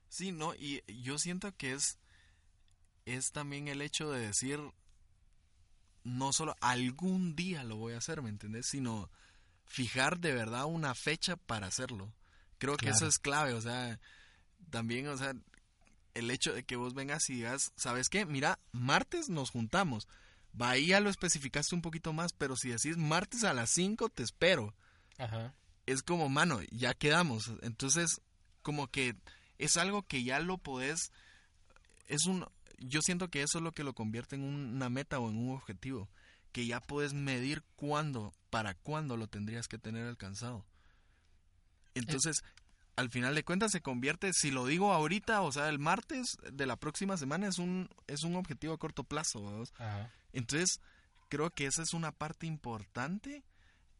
sí, 0.08 0.32
no, 0.32 0.54
y 0.54 0.82
yo 1.02 1.18
siento 1.18 1.54
que 1.54 1.74
es, 1.74 1.98
es 3.04 3.30
también 3.32 3.68
el 3.68 3.82
hecho 3.82 4.10
de 4.10 4.26
decir, 4.26 4.58
no 6.04 6.32
solo 6.32 6.56
algún 6.60 7.36
día 7.36 7.64
lo 7.64 7.76
voy 7.76 7.92
a 7.92 7.98
hacer, 7.98 8.22
¿me 8.22 8.30
entendés? 8.30 8.66
Sino 8.66 9.10
fijar 9.66 10.18
de 10.18 10.32
verdad 10.32 10.64
una 10.64 10.94
fecha 10.94 11.36
para 11.36 11.66
hacerlo. 11.66 12.14
Creo 12.56 12.78
que 12.78 12.88
eso 12.88 13.06
es 13.06 13.18
clave, 13.18 13.52
o 13.52 13.60
sea, 13.60 14.00
también, 14.70 15.06
o 15.08 15.16
sea, 15.18 15.34
el 16.14 16.30
hecho 16.30 16.54
de 16.54 16.64
que 16.64 16.76
vos 16.76 16.94
vengas 16.94 17.28
y 17.28 17.34
digas, 17.34 17.72
¿sabes 17.76 18.08
qué? 18.08 18.24
Mira, 18.24 18.58
martes 18.72 19.28
nos 19.28 19.50
juntamos. 19.50 20.08
Va, 20.60 20.70
ahí 20.70 20.86
ya 20.86 21.00
lo 21.00 21.10
especificaste 21.10 21.74
un 21.74 21.82
poquito 21.82 22.14
más, 22.14 22.32
pero 22.32 22.56
si 22.56 22.70
decís 22.70 22.96
martes 22.96 23.44
a 23.44 23.52
las 23.52 23.70
5 23.70 24.08
te 24.08 24.22
espero. 24.22 24.74
Ajá. 25.18 25.54
Es 25.88 26.02
como, 26.02 26.28
mano, 26.28 26.60
ya 26.70 26.94
quedamos. 26.94 27.50
Entonces, 27.62 28.20
como 28.62 28.88
que 28.88 29.16
es 29.58 29.76
algo 29.76 30.02
que 30.02 30.22
ya 30.22 30.38
lo 30.40 30.58
podés, 30.58 31.12
es 32.06 32.26
un, 32.26 32.46
yo 32.78 33.00
siento 33.02 33.28
que 33.28 33.42
eso 33.42 33.58
es 33.58 33.64
lo 33.64 33.72
que 33.72 33.84
lo 33.84 33.94
convierte 33.94 34.36
en 34.36 34.42
una 34.42 34.90
meta 34.90 35.18
o 35.18 35.30
en 35.30 35.36
un 35.36 35.54
objetivo, 35.54 36.08
que 36.52 36.66
ya 36.66 36.80
puedes 36.80 37.14
medir 37.14 37.62
cuándo, 37.76 38.34
para 38.50 38.74
cuándo 38.74 39.16
lo 39.16 39.28
tendrías 39.28 39.66
que 39.66 39.78
tener 39.78 40.06
alcanzado. 40.06 40.64
Entonces, 41.94 42.42
al 42.96 43.10
final 43.10 43.34
de 43.34 43.44
cuentas 43.44 43.72
se 43.72 43.80
convierte, 43.80 44.32
si 44.32 44.50
lo 44.50 44.66
digo 44.66 44.92
ahorita, 44.92 45.40
o 45.40 45.52
sea, 45.52 45.68
el 45.68 45.78
martes 45.78 46.36
de 46.52 46.66
la 46.66 46.76
próxima 46.76 47.16
semana 47.16 47.48
es 47.48 47.58
un, 47.58 47.88
es 48.06 48.24
un 48.24 48.36
objetivo 48.36 48.74
a 48.74 48.78
corto 48.78 49.04
plazo. 49.04 49.64
Entonces, 50.32 50.80
creo 51.28 51.50
que 51.50 51.66
esa 51.66 51.82
es 51.82 51.94
una 51.94 52.12
parte 52.12 52.46
importante 52.46 53.42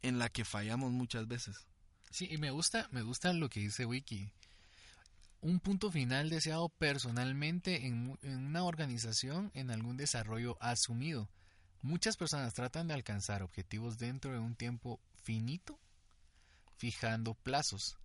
en 0.02 0.18
la 0.18 0.28
que 0.28 0.44
fallamos 0.44 0.92
muchas 0.92 1.26
veces. 1.26 1.66
Sí, 2.10 2.28
y 2.30 2.38
me 2.38 2.50
gusta, 2.50 2.88
me 2.90 3.02
gusta 3.02 3.32
lo 3.32 3.48
que 3.48 3.60
dice 3.60 3.84
Wiki. 3.84 4.30
Un 5.40 5.60
punto 5.60 5.90
final 5.90 6.30
deseado 6.30 6.68
personalmente 6.68 7.86
en, 7.86 8.18
en 8.22 8.38
una 8.38 8.64
organización 8.64 9.50
en 9.54 9.70
algún 9.70 9.96
desarrollo 9.96 10.56
asumido. 10.60 11.28
Muchas 11.82 12.16
personas 12.16 12.54
tratan 12.54 12.88
de 12.88 12.94
alcanzar 12.94 13.42
objetivos 13.42 13.98
dentro 13.98 14.32
de 14.32 14.38
un 14.40 14.56
tiempo 14.56 14.98
finito, 15.22 15.78
fijando 16.76 17.34
plazos. 17.34 17.98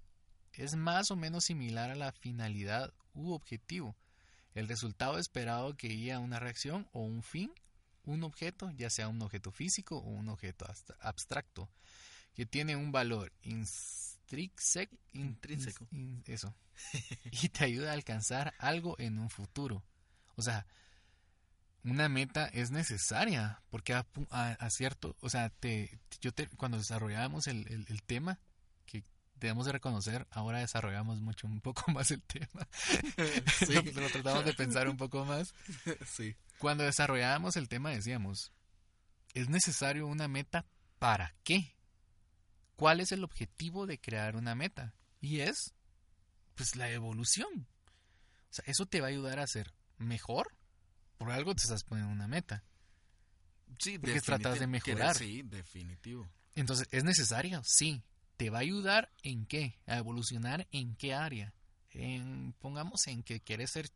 Es 0.53 0.75
más 0.75 1.09
o 1.09 1.15
menos 1.15 1.45
similar 1.45 1.89
a 1.89 1.95
la 1.95 2.11
finalidad 2.11 2.93
u 3.15 3.31
objetivo. 3.31 3.95
El 4.53 4.67
resultado 4.67 5.17
esperado 5.17 5.75
que 5.75 5.87
guía 5.87 6.19
una 6.19 6.39
reacción 6.39 6.87
o 6.91 7.01
un 7.01 7.23
fin, 7.23 7.51
un 8.05 8.23
objeto, 8.23 8.69
ya 8.77 8.91
sea 8.91 9.07
un 9.07 9.21
objeto 9.23 9.51
físico 9.51 9.97
o 9.97 10.09
un 10.09 10.29
objeto 10.29 10.65
abstra- 10.65 10.97
abstracto 10.99 11.67
que 12.33 12.45
tiene 12.45 12.75
un 12.75 12.91
valor 12.91 13.31
intrínseco, 13.43 14.95
Intrínseco. 15.13 15.87
eso, 16.25 16.55
y 17.31 17.49
te 17.49 17.65
ayuda 17.65 17.91
a 17.91 17.93
alcanzar 17.93 18.53
algo 18.57 18.95
en 18.99 19.19
un 19.19 19.29
futuro. 19.29 19.83
O 20.35 20.41
sea, 20.41 20.65
una 21.83 22.09
meta 22.09 22.47
es 22.47 22.71
necesaria 22.71 23.61
porque 23.69 23.93
a, 23.93 24.05
pu- 24.11 24.27
a- 24.31 24.53
a 24.53 24.69
cierto, 24.69 25.15
o 25.19 25.29
sea, 25.29 25.49
te, 25.49 25.99
yo 26.21 26.31
te, 26.33 26.47
cuando 26.47 26.77
desarrollábamos 26.77 27.47
el, 27.47 27.67
el- 27.71 27.85
el 27.89 28.01
tema, 28.03 28.39
que 28.85 29.03
debemos 29.35 29.65
de 29.65 29.73
reconocer, 29.73 30.25
ahora 30.31 30.59
desarrollamos 30.59 31.19
mucho, 31.21 31.45
un 31.47 31.61
poco 31.61 31.83
más 31.91 32.09
el 32.11 32.21
tema. 32.23 32.67
Sí. 33.67 33.73
lo 33.73 34.09
tratamos 34.09 34.45
de 34.45 34.53
pensar 34.53 34.87
un 34.89 34.97
poco 34.97 35.25
más. 35.25 35.53
sí. 36.07 36.35
Cuando 36.57 36.83
desarrollábamos 36.85 37.55
el 37.57 37.67
tema 37.67 37.89
decíamos, 37.91 38.51
¿es 39.33 39.49
necesario 39.49 40.07
una 40.07 40.27
meta 40.27 40.65
para 40.99 41.35
qué? 41.43 41.75
¿Cuál 42.75 42.99
es 42.99 43.11
el 43.11 43.23
objetivo 43.23 43.85
de 43.85 43.99
crear 43.99 44.35
una 44.35 44.55
meta? 44.55 44.93
Y 45.21 45.41
es, 45.41 45.73
pues, 46.55 46.75
la 46.75 46.89
evolución. 46.89 47.67
O 48.49 48.53
sea, 48.53 48.65
eso 48.67 48.85
te 48.85 49.01
va 49.01 49.07
a 49.07 49.09
ayudar 49.09 49.39
a 49.39 49.47
ser 49.47 49.73
mejor. 49.97 50.55
Por 51.17 51.31
algo 51.31 51.55
te 51.55 51.63
estás 51.63 51.83
poniendo 51.83 52.11
una 52.11 52.27
meta. 52.27 52.63
Sí, 53.79 53.97
Porque 53.97 54.21
tratas 54.21 54.59
de 54.59 54.67
mejorar. 54.67 55.15
Sí, 55.15 55.41
definitivo. 55.43 56.27
Entonces, 56.55 56.87
¿es 56.91 57.03
necesario? 57.03 57.61
Sí. 57.65 58.03
¿Te 58.37 58.49
va 58.49 58.59
a 58.59 58.61
ayudar 58.61 59.11
en 59.21 59.45
qué? 59.45 59.79
¿A 59.85 59.97
evolucionar 59.97 60.67
en 60.71 60.95
qué 60.95 61.13
área? 61.13 61.53
En, 61.91 62.53
pongamos 62.59 63.07
en 63.07 63.23
que 63.23 63.39
quieres 63.39 63.71
ser 63.71 63.89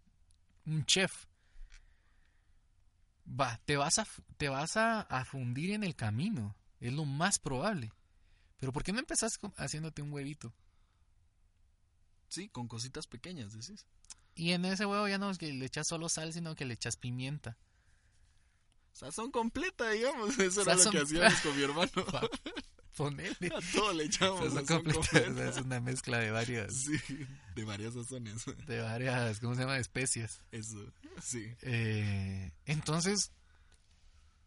un 0.66 0.86
chef. 0.86 1.26
Va, 3.28 3.60
te 3.66 3.76
vas, 3.76 4.00
a, 4.00 4.08
te 4.38 4.50
vas 4.50 4.78
a, 4.78 5.02
a 5.02 5.26
fundir 5.26 5.72
en 5.72 5.84
el 5.84 5.96
camino. 5.96 6.56
Es 6.80 6.94
lo 6.94 7.06
más 7.06 7.40
probable. 7.40 7.92
Pero 8.60 8.74
¿por 8.74 8.84
qué 8.84 8.92
no 8.92 9.00
empezás 9.00 9.34
haciéndote 9.58 10.02
un 10.02 10.12
huevito? 10.12 10.54
Sí, 12.30 12.50
con 12.50 12.68
cositas 12.68 13.08
pequeñas, 13.08 13.54
decís. 13.54 13.86
Y 14.36 14.52
en 14.52 14.66
ese 14.66 14.86
huevo 14.86 15.08
ya 15.08 15.18
no 15.18 15.30
es 15.30 15.38
que 15.38 15.52
le 15.52 15.66
echas 15.66 15.88
solo 15.88 16.10
sal, 16.10 16.34
sino 16.34 16.56
que 16.56 16.66
le 16.66 16.74
echas 16.74 16.98
pimienta. 16.98 17.58
Sazón 18.94 19.32
completa, 19.32 19.90
digamos. 19.92 20.38
Eso 20.40 20.62
era 20.64 20.76
lo 20.76 20.92
que 20.92 21.00
hacíamos 21.00 21.40
con 21.42 21.56
mi 21.56 21.64
hermano. 21.64 21.92
Ponele. 22.98 23.52
A 23.56 23.60
todo 23.74 23.94
le 23.94 24.06
echamos 24.06 24.40
Sazón 24.40 24.66
sazón 24.66 24.84
completa, 24.92 25.50
es 25.50 25.58
una 25.58 25.80
mezcla 25.80 26.18
de 26.18 26.32
varias, 26.32 26.74
Sí, 26.74 26.98
de 27.54 27.64
varias 27.64 27.94
sazones. 27.94 28.44
de 28.66 28.82
varias, 28.82 29.40
¿cómo 29.40 29.54
se 29.54 29.62
llama? 29.62 29.78
Especies. 29.78 30.42
Eso, 30.52 30.84
sí. 31.22 31.46
Eh, 31.62 32.52
entonces, 32.66 33.32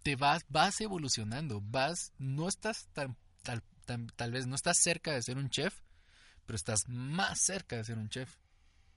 te 0.02 0.16
vas, 0.16 0.44
vas 0.48 0.80
evolucionando, 0.80 1.60
vas, 1.60 2.12
no 2.18 2.48
estás 2.48 2.88
tan, 2.92 3.16
tal, 3.44 3.62
tal 3.80 4.32
vez 4.32 4.46
no 4.46 4.54
estás 4.54 4.78
cerca 4.78 5.12
de 5.12 5.22
ser 5.22 5.36
un 5.38 5.50
chef, 5.50 5.74
pero 6.46 6.56
estás 6.56 6.88
más 6.88 7.40
cerca 7.40 7.76
de 7.76 7.84
ser 7.84 7.98
un 7.98 8.08
chef. 8.08 8.36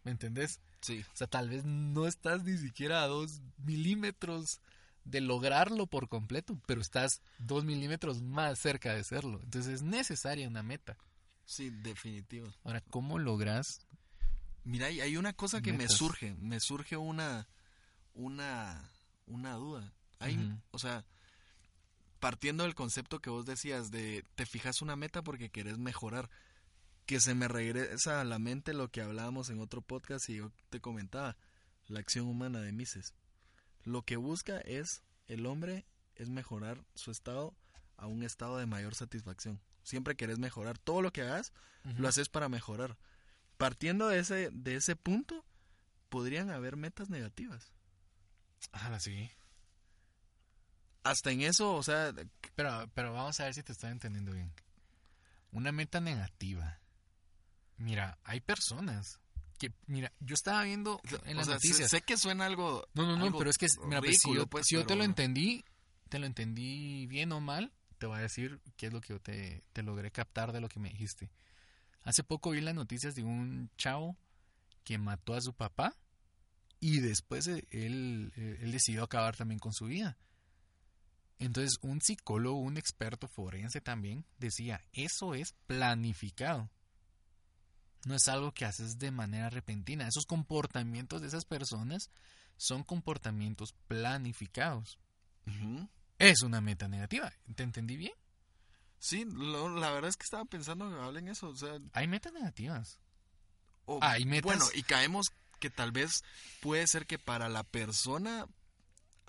¿Me 0.03 0.11
entendés? 0.11 0.59
Sí, 0.81 1.03
O 1.13 1.15
sea, 1.15 1.27
tal 1.27 1.49
vez 1.49 1.63
no 1.63 2.07
estás 2.07 2.43
ni 2.43 2.57
siquiera 2.57 3.03
a 3.03 3.07
dos 3.07 3.41
milímetros 3.57 4.59
de 5.05 5.21
lograrlo 5.21 5.87
por 5.87 6.09
completo, 6.09 6.59
pero 6.65 6.81
estás 6.81 7.21
dos 7.37 7.63
milímetros 7.63 8.21
más 8.21 8.59
cerca 8.59 8.93
de 8.93 9.03
serlo. 9.03 9.39
Entonces 9.43 9.75
es 9.75 9.81
necesaria 9.81 10.47
una 10.47 10.63
meta. 10.63 10.97
sí, 11.45 11.69
definitivo. 11.69 12.51
Ahora, 12.63 12.81
¿cómo 12.89 13.17
logras? 13.19 13.79
Mira, 14.65 14.87
hay 14.87 15.17
una 15.17 15.33
cosa 15.33 15.61
que 15.61 15.73
me 15.73 15.87
surge, 15.89 16.35
me 16.39 16.59
surge 16.59 16.95
una, 16.97 17.47
una, 18.13 18.89
una 19.27 19.53
duda. 19.55 19.93
Hay, 20.19 20.57
o 20.71 20.79
sea, 20.79 21.05
partiendo 22.23 22.63
del 22.63 22.73
concepto 22.73 23.19
que 23.19 23.29
vos 23.29 23.45
decías 23.45 23.91
de 23.91 24.23
te 24.35 24.45
fijas 24.45 24.81
una 24.81 24.95
meta 24.95 25.21
porque 25.23 25.49
querés 25.49 25.77
mejorar. 25.77 26.29
que 27.05 27.19
se 27.19 27.35
me 27.35 27.49
regresa 27.49 28.21
a 28.21 28.23
la 28.23 28.39
mente 28.39 28.73
lo 28.73 28.87
que 28.87 29.01
hablábamos 29.01 29.49
en 29.49 29.59
otro 29.59 29.81
podcast 29.81 30.29
y 30.29 30.37
yo 30.37 30.49
te 30.69 30.79
comentaba, 30.79 31.35
la 31.89 31.99
acción 31.99 32.27
humana 32.27 32.61
de 32.61 32.71
Mises. 32.71 33.13
Lo 33.83 34.03
que 34.03 34.15
busca 34.15 34.59
es, 34.59 35.03
el 35.27 35.45
hombre, 35.45 35.85
es 36.15 36.29
mejorar 36.29 36.85
su 36.95 37.11
estado 37.11 37.53
a 37.97 38.07
un 38.07 38.23
estado 38.23 38.57
de 38.57 38.67
mayor 38.67 38.95
satisfacción. 38.95 39.59
Siempre 39.83 40.15
querés 40.15 40.39
mejorar. 40.39 40.77
Todo 40.77 41.01
lo 41.01 41.11
que 41.11 41.23
hagas, 41.23 41.51
lo 41.97 42.07
haces 42.07 42.29
para 42.29 42.47
mejorar. 42.47 42.97
Partiendo 43.57 44.07
de 44.07 44.19
ese, 44.19 44.49
de 44.53 44.75
ese 44.75 44.95
punto, 44.95 45.43
podrían 46.07 46.51
haber 46.51 46.77
metas 46.77 47.09
negativas. 47.09 47.73
Ah, 48.71 48.97
sí. 49.01 49.29
Hasta 51.03 51.31
en 51.31 51.41
eso, 51.41 51.73
o 51.75 51.83
sea, 51.83 52.13
Pero, 52.55 52.89
pero 52.93 53.13
vamos 53.13 53.39
a 53.39 53.45
ver 53.45 53.53
si 53.53 53.63
te 53.63 53.71
estoy 53.73 53.91
entendiendo 53.91 54.31
bien. 54.31 54.51
Una 55.51 55.71
meta 55.71 55.99
negativa. 55.99 56.79
Mira, 57.77 58.17
hay 58.23 58.39
personas 58.39 59.19
que, 59.59 59.71
mira, 59.87 60.11
yo 60.19 60.33
estaba 60.33 60.63
viendo 60.63 61.01
en 61.25 61.35
o 61.37 61.39
las 61.39 61.45
sea, 61.47 61.59
sé- 61.59 61.67
noticias. 61.67 61.89
Sé, 61.89 62.01
que 62.01 62.17
suena 62.17 62.45
algo. 62.45 62.87
No, 62.93 63.03
no, 63.05 63.17
no, 63.17 63.37
pero 63.37 63.49
es 63.49 63.57
que, 63.57 63.67
mira, 63.85 64.01
pues, 64.01 64.19
si, 64.19 64.33
yo, 64.33 64.47
pues, 64.47 64.65
si 64.67 64.75
yo 64.75 64.85
te 64.85 64.95
lo 64.95 65.03
entendí, 65.03 65.63
te 66.09 66.19
lo 66.19 66.25
entendí 66.25 67.05
bien 67.07 67.31
o 67.31 67.39
mal, 67.39 67.71
te 67.97 68.05
voy 68.05 68.17
a 68.19 68.21
decir 68.21 68.61
qué 68.77 68.87
es 68.87 68.93
lo 68.93 69.01
que 69.01 69.09
yo 69.09 69.19
te, 69.19 69.63
te 69.73 69.83
logré 69.83 70.11
captar 70.11 70.51
de 70.53 70.61
lo 70.61 70.69
que 70.69 70.79
me 70.79 70.89
dijiste. 70.89 71.29
Hace 72.03 72.23
poco 72.23 72.51
vi 72.51 72.61
las 72.61 72.75
noticias 72.75 73.15
de 73.15 73.23
un 73.23 73.69
chavo 73.77 74.17
que 74.83 74.97
mató 74.97 75.33
a 75.35 75.41
su 75.41 75.53
papá 75.53 75.95
y 76.81 76.99
después 76.99 77.47
eh, 77.47 77.65
él, 77.71 78.33
eh, 78.35 78.57
él 78.61 78.71
decidió 78.73 79.03
acabar 79.03 79.35
también 79.37 79.59
con 79.59 79.73
su 79.73 79.85
vida. 79.85 80.17
Entonces, 81.39 81.77
un 81.81 81.99
psicólogo, 82.01 82.57
un 82.59 82.77
experto 82.77 83.27
forense 83.27 83.81
también 83.81 84.25
decía, 84.37 84.81
eso 84.93 85.33
es 85.33 85.53
planificado. 85.67 86.69
No 88.05 88.15
es 88.15 88.27
algo 88.27 88.51
que 88.53 88.65
haces 88.65 88.97
de 88.97 89.11
manera 89.11 89.49
repentina. 89.49 90.07
Esos 90.07 90.25
comportamientos 90.25 91.21
de 91.21 91.27
esas 91.27 91.45
personas 91.45 92.09
son 92.57 92.83
comportamientos 92.83 93.73
planificados. 93.87 94.99
Es 96.19 96.41
una 96.43 96.61
meta 96.61 96.87
negativa. 96.87 97.31
¿Te 97.55 97.63
entendí 97.63 97.97
bien? 97.97 98.13
Sí, 98.99 99.25
lo- 99.25 99.69
la 99.77 99.91
verdad 99.91 100.09
es 100.09 100.15
que 100.17 100.23
estaba 100.23 100.45
pensando 100.45 100.89
que 100.89 100.95
hablen 101.01 101.27
eso. 101.27 101.49
O 101.49 101.55
sea, 101.55 101.77
Hay 101.93 102.07
metas 102.07 102.31
negativas. 102.33 102.99
o- 103.85 103.99
Hay 104.01 104.23
metas- 104.25 104.43
Bueno, 104.43 104.65
y 104.75 104.83
caemos 104.83 105.27
que 105.59 105.69
tal 105.69 105.91
vez 105.91 106.23
puede 106.61 106.87
ser 106.87 107.05
que 107.05 107.19
para 107.19 107.49
la 107.49 107.63
persona 107.63 108.45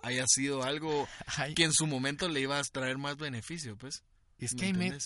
haya 0.05 0.25
sido 0.27 0.63
algo 0.63 1.09
que 1.57 1.65
en 1.65 1.73
su 1.73 1.87
momento 1.87 2.29
le 2.29 2.41
iba 2.41 2.59
a 2.59 2.63
traer 2.65 2.99
más 2.99 3.17
beneficio, 3.17 3.77
pues. 3.77 4.03
es 4.39 4.55
¿me 4.55 4.73
que? 4.73 4.99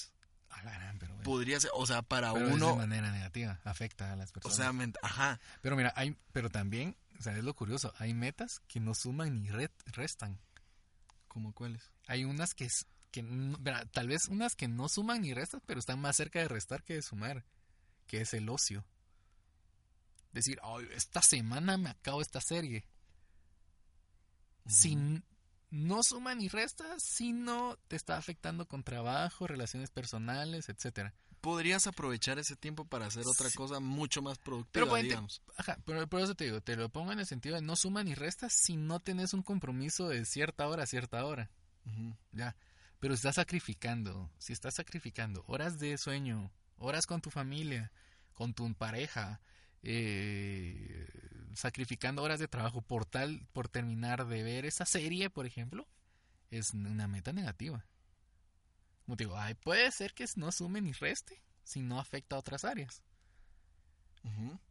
A 0.51 0.63
la 0.63 0.73
gran, 0.73 0.99
pero 0.99 1.13
bueno. 1.15 1.25
Podría 1.25 1.61
ser, 1.61 1.71
o 1.75 1.87
sea, 1.87 2.03
para 2.03 2.33
Pero 2.33 2.47
es 2.47 2.51
de 2.51 2.57
uno, 2.57 2.77
manera 2.77 3.11
negativa, 3.13 3.61
afecta 3.65 4.13
a 4.13 4.17
las 4.17 4.31
o 4.31 4.33
personas. 4.35 4.57
sea, 4.57 4.73
ment- 4.73 4.97
ajá, 5.03 5.41
pero 5.61 5.77
mira, 5.77 5.93
hay, 5.95 6.17
pero 6.33 6.49
también, 6.51 6.97
o 7.19 7.23
sea, 7.23 7.37
es 7.37 7.45
lo 7.45 7.55
curioso, 7.55 7.93
hay 7.99 8.15
metas 8.15 8.61
que 8.67 8.81
no 8.81 8.95
suman 8.95 9.43
ni 9.43 9.51
re- 9.51 9.71
restan. 9.87 10.39
¿como 11.29 11.53
cuáles? 11.53 11.93
Hay 12.07 12.25
unas 12.25 12.55
que, 12.55 12.65
es- 12.65 12.87
que 13.13 13.23
mira, 13.23 13.85
tal 13.93 14.09
vez 14.09 14.27
unas 14.29 14.55
que 14.57 14.67
no 14.69 14.89
suman 14.89 15.21
ni 15.21 15.35
restan, 15.35 15.63
pero 15.67 15.79
están 15.79 16.01
más 16.01 16.17
cerca 16.17 16.41
de 16.41 16.49
restar 16.49 16.83
que 16.83 16.95
de 16.95 17.03
sumar, 17.03 17.45
que 18.07 18.23
es 18.23 18.33
el 18.35 18.49
ocio. 18.49 18.85
Decir, 20.33 20.59
"Ay, 20.63 20.87
esta 20.95 21.23
semana 21.23 21.77
me 21.79 21.91
acabo 21.91 22.21
esta 22.23 22.41
serie. 22.41 22.85
Si 24.69 24.97
no 25.71 26.03
suma 26.03 26.35
ni 26.35 26.49
resta, 26.49 26.85
si 26.99 27.33
no 27.33 27.77
te 27.89 27.97
está 27.97 28.17
afectando 28.17 28.67
con 28.67 28.83
trabajo, 28.85 29.47
relaciones 29.47 29.91
personales, 29.91 30.69
etcétera. 30.69 31.15
Podrías 31.41 31.87
aprovechar 31.87 32.39
ese 32.39 32.57
tiempo 32.57 32.85
para 32.85 33.07
hacer 33.07 33.25
otra 33.27 33.49
Sí. 33.49 33.57
cosa 33.57 33.79
mucho 33.81 34.23
más 34.23 34.39
productiva, 34.39 34.87
Pero. 34.91 35.27
Ajá, 35.57 35.79
pero 35.85 36.07
por 36.09 36.21
eso 36.21 36.35
te 36.35 36.45
digo, 36.45 36.61
te 36.61 36.75
lo 36.75 36.89
pongo 36.89 37.13
en 37.13 37.21
el 37.21 37.27
sentido 37.27 37.55
de 37.55 37.63
no 37.63 37.77
suma 37.77 38.03
ni 38.03 38.15
resta 38.15 38.49
si 38.51 38.77
no 38.77 38.99
tenés 39.01 39.35
un 39.35 39.43
compromiso 39.43 40.09
de 40.09 40.25
cierta 40.25 40.67
hora 40.67 40.83
a 40.83 40.87
cierta 40.87 41.25
hora. 41.25 41.51
Ya. 42.33 42.57
Pero 42.99 43.15
estás 43.15 43.37
sacrificando, 43.37 44.31
si 44.39 44.53
estás 44.53 44.75
sacrificando 44.75 45.45
horas 45.47 45.79
de 45.79 45.97
sueño, 45.97 46.51
horas 46.77 47.07
con 47.07 47.21
tu 47.21 47.31
familia, 47.31 47.93
con 48.33 48.53
tu 48.53 48.75
pareja, 48.75 49.41
eh, 49.83 51.07
sacrificando 51.55 52.23
horas 52.23 52.41
de 52.41 52.49
trabajo 52.49 52.83
por 52.83 53.05
tal, 53.05 53.47
por 53.53 53.69
terminar 53.69 54.27
de 54.27 54.43
ver 54.43 54.65
esa 54.65 54.85
serie, 54.87 55.31
por 55.31 55.47
ejemplo, 55.47 55.87
es 56.51 56.75
una 56.75 57.09
meta 57.09 57.33
negativa. 57.33 57.85
Como 59.05 59.17
digo, 59.17 59.37
ay, 59.37 59.55
puede 59.55 59.91
ser 59.91 60.15
que 60.15 60.27
no 60.37 60.53
sume 60.53 60.81
ni 60.81 60.93
reste 60.93 61.43
si 61.65 61.81
no 61.83 61.99
afecta 61.99 62.37
a 62.37 62.39
otras 62.39 62.65
áreas. 62.65 63.03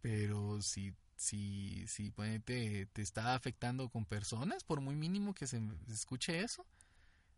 Pero 0.02 0.62
si, 0.62 0.94
si, 1.16 1.88
si 1.88 2.12
te, 2.46 2.86
te 2.86 3.02
está 3.02 3.34
afectando 3.34 3.90
con 3.90 4.06
personas, 4.06 4.64
por 4.64 4.82
muy 4.82 4.96
mínimo 4.96 5.34
que 5.34 5.48
se 5.48 5.60
se 5.60 5.94
escuche 5.94 6.42
eso, 6.42 6.66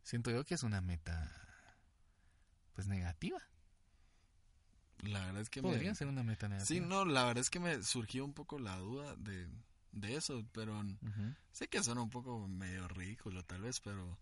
siento 0.04 0.32
yo 0.32 0.44
que 0.44 0.56
es 0.56 0.64
una 0.64 0.82
meta 0.82 1.32
pues 2.74 2.88
negativa. 2.88 3.40
La 5.04 5.26
verdad 5.26 5.42
es 5.42 5.50
que 5.50 5.62
me- 5.62 5.70
Podría 5.70 5.96
ser 5.96 6.08
una 6.08 6.24
meta 6.24 6.48
negativa. 6.50 6.66
Sí, 6.68 6.80
no, 6.82 7.06
la 7.06 7.24
verdad 7.26 7.42
es 7.42 7.50
que 7.50 7.60
me 7.60 7.82
surgió 7.84 8.26
un 8.26 8.34
poco 8.34 8.60
la 8.60 8.78
duda 8.78 9.16
de, 9.18 9.48
de 9.94 10.16
eso, 10.16 10.44
pero 10.52 10.82
sé 11.52 11.68
que 11.68 11.82
suena 11.84 12.02
un 12.02 12.10
poco 12.10 12.48
medio 12.48 12.88
ridículo 12.88 13.44
tal 13.44 13.62
vez, 13.62 13.80
pero 13.82 14.18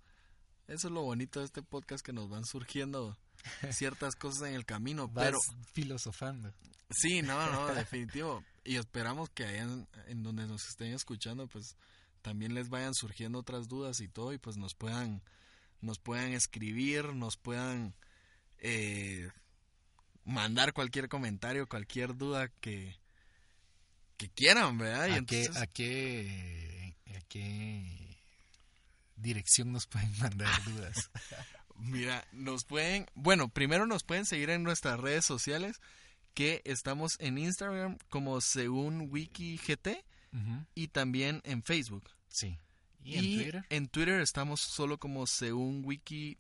eso 0.67 0.87
es 0.87 0.93
lo 0.93 1.01
bonito 1.01 1.39
de 1.39 1.45
este 1.45 1.63
podcast 1.63 2.05
que 2.05 2.13
nos 2.13 2.29
van 2.29 2.45
surgiendo 2.45 3.17
ciertas 3.71 4.15
cosas 4.15 4.49
en 4.49 4.53
el 4.55 4.65
camino, 4.65 5.07
Vas 5.07 5.25
pero 5.25 5.39
filosofando. 5.73 6.53
sí, 6.91 7.21
no, 7.21 7.51
no, 7.51 7.67
definitivo. 7.73 8.43
Y 8.63 8.75
esperamos 8.75 9.29
que 9.29 9.45
hayan, 9.45 9.87
en 10.07 10.23
donde 10.23 10.45
nos 10.45 10.67
estén 10.67 10.93
escuchando, 10.93 11.47
pues 11.47 11.75
también 12.21 12.53
les 12.53 12.67
vayan 12.69 12.93
surgiendo 12.93 13.39
otras 13.39 13.67
dudas 13.69 13.99
y 14.01 14.09
todo 14.09 14.33
y 14.33 14.37
pues 14.37 14.57
nos 14.57 14.75
puedan 14.75 15.21
nos 15.79 15.99
puedan 15.99 16.33
escribir, 16.33 17.13
nos 17.13 17.37
puedan 17.37 17.93
eh, 18.59 19.29
mandar 20.27 20.73
cualquier 20.73 21.09
comentario, 21.09 21.67
cualquier 21.67 22.15
duda 22.15 22.49
que 22.61 22.95
que 24.17 24.29
quieran, 24.29 24.77
¿verdad? 24.79 25.07
Y 25.07 25.11
¿A 25.11 25.21
qué, 25.25 25.43
entonces- 25.43 25.57
a, 25.61 25.67
qué, 25.67 26.95
¿A 27.15 27.19
qué 27.29 28.17
dirección 29.15 29.71
nos 29.71 29.85
pueden 29.87 30.11
mandar 30.19 30.63
dudas? 30.65 31.09
Mira, 31.75 32.27
nos 32.31 32.63
pueden, 32.65 33.05
bueno, 33.13 33.49
primero 33.49 33.85
nos 33.85 34.03
pueden 34.03 34.25
seguir 34.25 34.49
en 34.49 34.63
nuestras 34.63 34.99
redes 34.99 35.23
sociales, 35.25 35.79
que 36.33 36.61
estamos 36.65 37.15
en 37.19 37.37
Instagram 37.37 37.97
como 38.09 38.41
según 38.41 39.07
WikiGT 39.11 39.87
Ujú. 40.33 40.65
y 40.75 40.87
también 40.87 41.41
en 41.45 41.61
Facebook. 41.63 42.09
Sí. 42.27 42.57
¿Y, 43.03 43.15
Y, 43.15 43.17
en 43.17 43.35
Twitter? 43.43 43.65
en 43.69 43.87
Twitter 43.87 44.19
estamos 44.21 44.61
solo 44.61 44.97
como 44.97 45.27
según 45.27 45.83
Wiki, 45.85 46.37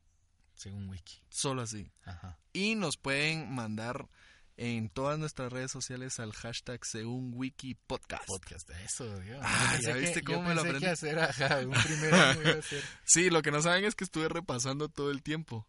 Según 0.57 0.89
Wiki. 0.89 1.21
solo 1.29 1.61
así. 1.61 1.89
Ajá. 2.03 2.37
Y 2.51 2.75
nos 2.75 2.97
pueden 2.97 3.53
mandar 3.53 4.09
en 4.57 4.89
todas 4.89 5.19
nuestras 5.19 5.53
redes 5.53 5.71
sociales 5.71 6.19
al 6.19 6.33
hashtag 6.33 6.83
según 6.83 7.31
Wiki 7.35 7.75
Podcast. 7.75 8.25
Podcast, 8.25 8.69
eso, 8.83 9.19
Dios. 9.19 9.39
Ah, 9.43 9.77
¿ya 9.81 9.93
viste 9.93 10.21
que- 10.21 10.33
cómo 10.33 10.39
yo 10.41 10.47
me 10.49 10.55
lo 10.55 10.61
aprendí? 10.61 10.79
que 10.81 10.87
hacer, 10.89 11.19
ajá, 11.19 11.59
un 11.59 11.71
primer 11.73 12.13
año 12.13 12.41
iba 12.41 12.51
a. 12.53 12.61
Sí, 13.05 13.29
lo 13.29 13.41
que 13.43 13.51
no 13.51 13.61
saben 13.61 13.85
es 13.85 13.93
que 13.95 14.03
estuve 14.03 14.27
repasando 14.29 14.89
todo 14.89 15.11
el 15.11 15.21
tiempo. 15.21 15.67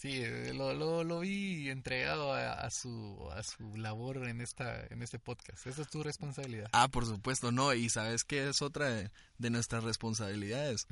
Sí, 0.00 0.22
eh, 0.24 0.54
lo, 0.54 0.72
lo, 0.72 1.04
lo 1.04 1.20
vi 1.20 1.68
entregado 1.68 2.32
a, 2.32 2.54
a 2.54 2.70
su 2.70 3.28
a 3.34 3.42
su 3.42 3.76
labor 3.76 4.26
en 4.26 4.40
esta 4.40 4.86
en 4.86 5.02
este 5.02 5.18
podcast. 5.18 5.66
Esa 5.66 5.82
es 5.82 5.90
tu 5.90 6.02
responsabilidad. 6.02 6.70
Ah, 6.72 6.88
por 6.88 7.04
supuesto, 7.04 7.52
no. 7.52 7.74
Y 7.74 7.90
sabes 7.90 8.24
que 8.24 8.48
es 8.48 8.62
otra 8.62 8.88
de, 8.88 9.10
de 9.36 9.50
nuestras 9.50 9.84
responsabilidades. 9.84 10.86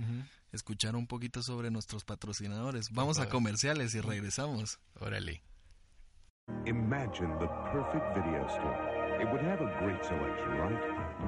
Escuchar 0.53 0.95
un 0.95 1.07
poquito 1.07 1.43
sobre 1.43 1.71
nuestros 1.71 2.05
patrocinadores. 2.05 2.91
Vamos 2.91 3.19
a 3.19 3.31
comerciales 3.31 3.95
y 3.95 4.03
regresamos. 4.03 4.79
Órale. 5.01 5.43
Imagine 6.67 7.35
the 7.39 7.49
perfect 7.73 8.15
video 8.15 8.47
store. 8.49 8.98
It 9.21 9.29
would 9.33 9.41
have 9.41 9.61
a 9.61 9.75
great 9.81 10.05
selection, 10.05 10.49
right? 10.59 10.79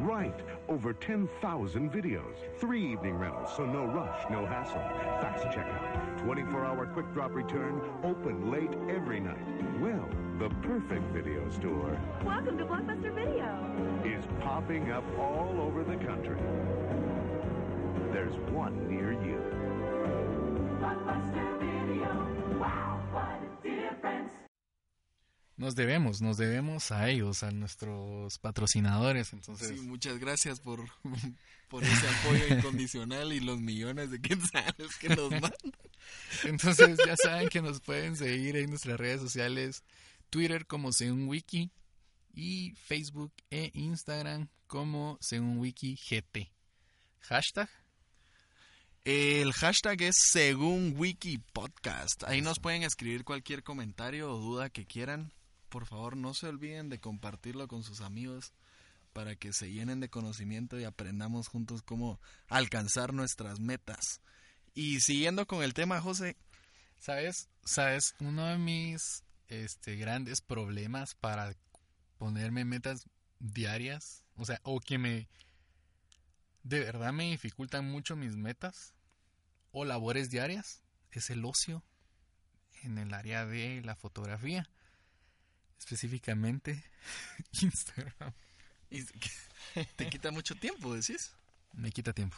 Right. 0.01 0.41
Over 0.69 0.93
10,000 0.93 1.91
videos. 1.93 2.37
Three 2.57 2.93
evening 2.93 3.19
rentals, 3.19 3.51
so 3.57 3.67
no 3.67 3.85
rush, 3.85 4.31
no 4.31 4.47
hassle. 4.47 4.81
Fast 5.21 5.45
checkout. 5.47 6.23
24 6.23 6.65
hour 6.65 6.87
quick 6.87 7.13
drop 7.13 7.35
return. 7.35 7.81
Open 8.05 8.49
late 8.49 8.71
every 8.89 9.19
night. 9.19 9.45
Well, 9.81 10.09
the 10.39 10.51
perfect 10.63 11.03
video 11.13 11.51
store 11.51 12.01
Welcome 12.25 12.59
to 12.59 12.65
Blockbuster 12.65 13.13
Video. 13.13 13.59
is 14.05 14.25
popping 14.41 14.93
up 14.93 15.05
all 15.19 15.61
over 15.61 15.83
the 15.83 15.97
country. 15.97 16.39
There's 18.13 18.37
one 18.53 18.89
near 18.89 19.13
you. 19.13 19.43
Blockbuster 20.81 21.59
Video. 21.59 22.07
Wow, 22.61 23.01
what 23.11 23.25
a 23.25 23.63
difference. 23.63 23.70
Nos 25.61 25.75
debemos, 25.75 26.23
nos 26.23 26.39
debemos 26.39 26.91
a 26.91 27.11
ellos, 27.11 27.43
a 27.43 27.51
nuestros 27.51 28.39
patrocinadores. 28.39 29.35
Entonces, 29.35 29.69
Sí, 29.69 29.87
muchas 29.87 30.19
gracias 30.19 30.59
por, 30.59 30.83
por 31.69 31.85
ese 31.85 32.09
apoyo 32.09 32.57
incondicional 32.57 33.31
y 33.35 33.41
los 33.41 33.61
millones 33.61 34.11
de 34.11 34.23
quetzales 34.23 34.97
que 34.99 35.11
nos 35.11 35.31
mandan. 35.31 35.53
entonces 36.45 36.99
ya 37.07 37.15
saben 37.15 37.51
que 37.51 37.61
nos 37.61 37.83
pueden 37.83 38.17
seguir 38.17 38.57
en 38.57 38.71
nuestras 38.71 38.99
redes 38.99 39.21
sociales, 39.21 39.85
Twitter 40.31 40.65
como 40.65 40.93
según 40.93 41.29
wiki 41.29 41.71
y 42.33 42.73
Facebook 42.77 43.35
e 43.51 43.71
Instagram 43.75 44.49
como 44.67 45.19
según 45.21 45.59
wiki 45.59 45.95
GT. 45.95 46.51
Hashtag. 47.21 47.69
El 49.05 49.53
hashtag 49.53 50.01
es 50.05 50.15
según 50.33 50.95
Wiki 50.97 51.37
Podcast. 51.53 52.25
Ahí 52.25 52.41
nos 52.41 52.59
pueden 52.61 52.83
escribir 52.83 53.25
cualquier 53.25 53.63
comentario 53.63 54.33
o 54.33 54.39
duda 54.39 54.71
que 54.71 54.87
quieran. 54.87 55.31
Por 55.71 55.87
favor, 55.87 56.17
no 56.17 56.35
se 56.35 56.49
olviden 56.49 56.91
de 56.91 57.01
compartirlo 57.01 57.67
con 57.67 57.83
sus 57.83 58.03
amigos 58.03 58.53
para 59.15 59.35
que 59.37 59.55
se 59.55 59.73
llenen 59.73 60.01
de 60.01 60.11
conocimiento 60.11 60.79
y 60.79 60.85
aprendamos 60.85 61.49
juntos 61.49 61.83
cómo 61.83 62.21
alcanzar 62.49 63.15
nuestras 63.15 63.59
metas. 63.59 64.21
Y 64.75 65.01
siguiendo 65.01 65.47
con 65.47 65.63
el 65.63 65.73
tema, 65.73 66.01
José, 66.01 66.37
¿Sabes? 67.01 67.49
¿Sabes? 67.65 68.15
Uno 68.21 68.45
de 68.45 68.59
mis 68.59 69.25
este, 69.49 69.97
grandes 69.97 70.43
problemas 70.43 71.15
para 71.15 71.57
ponerme 72.19 72.67
metas 72.67 73.07
diarias, 73.39 74.23
o 74.37 74.45
sea, 74.45 74.61
o 74.65 74.81
que 74.81 74.99
me 74.99 75.27
de 76.63 76.81
verdad 76.81 77.15
me 77.15 77.31
dificultan 77.31 77.91
mucho 77.91 78.17
mis 78.17 78.37
metas 78.37 78.93
o 79.73 79.87
labores 79.87 80.29
diarias, 80.29 80.83
es 81.11 81.31
el 81.31 81.43
ocio 81.47 81.83
en 82.83 82.99
el 82.99 83.15
área 83.15 83.47
de 83.47 83.81
la 83.83 83.97
fotografía, 83.97 84.69
específicamente 85.81 86.85
Instagram. 87.61 88.33
te 89.97 90.09
quita 90.09 90.31
mucho 90.31 90.55
tiempo, 90.55 90.95
decís. 90.95 91.33
Me 91.73 91.91
quita 91.91 92.13
tiempo. 92.13 92.37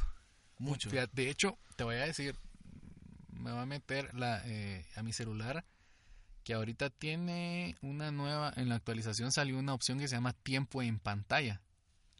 Mucho. 0.58 0.90
De 0.90 1.28
hecho, 1.28 1.58
te 1.76 1.84
voy 1.84 1.96
a 1.96 2.06
decir, 2.06 2.36
me 3.32 3.50
va 3.50 3.62
a 3.62 3.66
meter 3.66 4.14
la, 4.14 4.42
eh, 4.46 4.86
a 4.94 5.02
mi 5.02 5.12
celular 5.12 5.64
que 6.44 6.54
ahorita 6.54 6.90
tiene 6.90 7.76
una 7.82 8.10
nueva, 8.10 8.52
en 8.56 8.68
la 8.68 8.76
actualización 8.76 9.32
salió 9.32 9.58
una 9.58 9.74
opción 9.74 9.98
que 9.98 10.08
se 10.08 10.16
llama 10.16 10.32
tiempo 10.32 10.82
en 10.82 10.98
pantalla, 10.98 11.60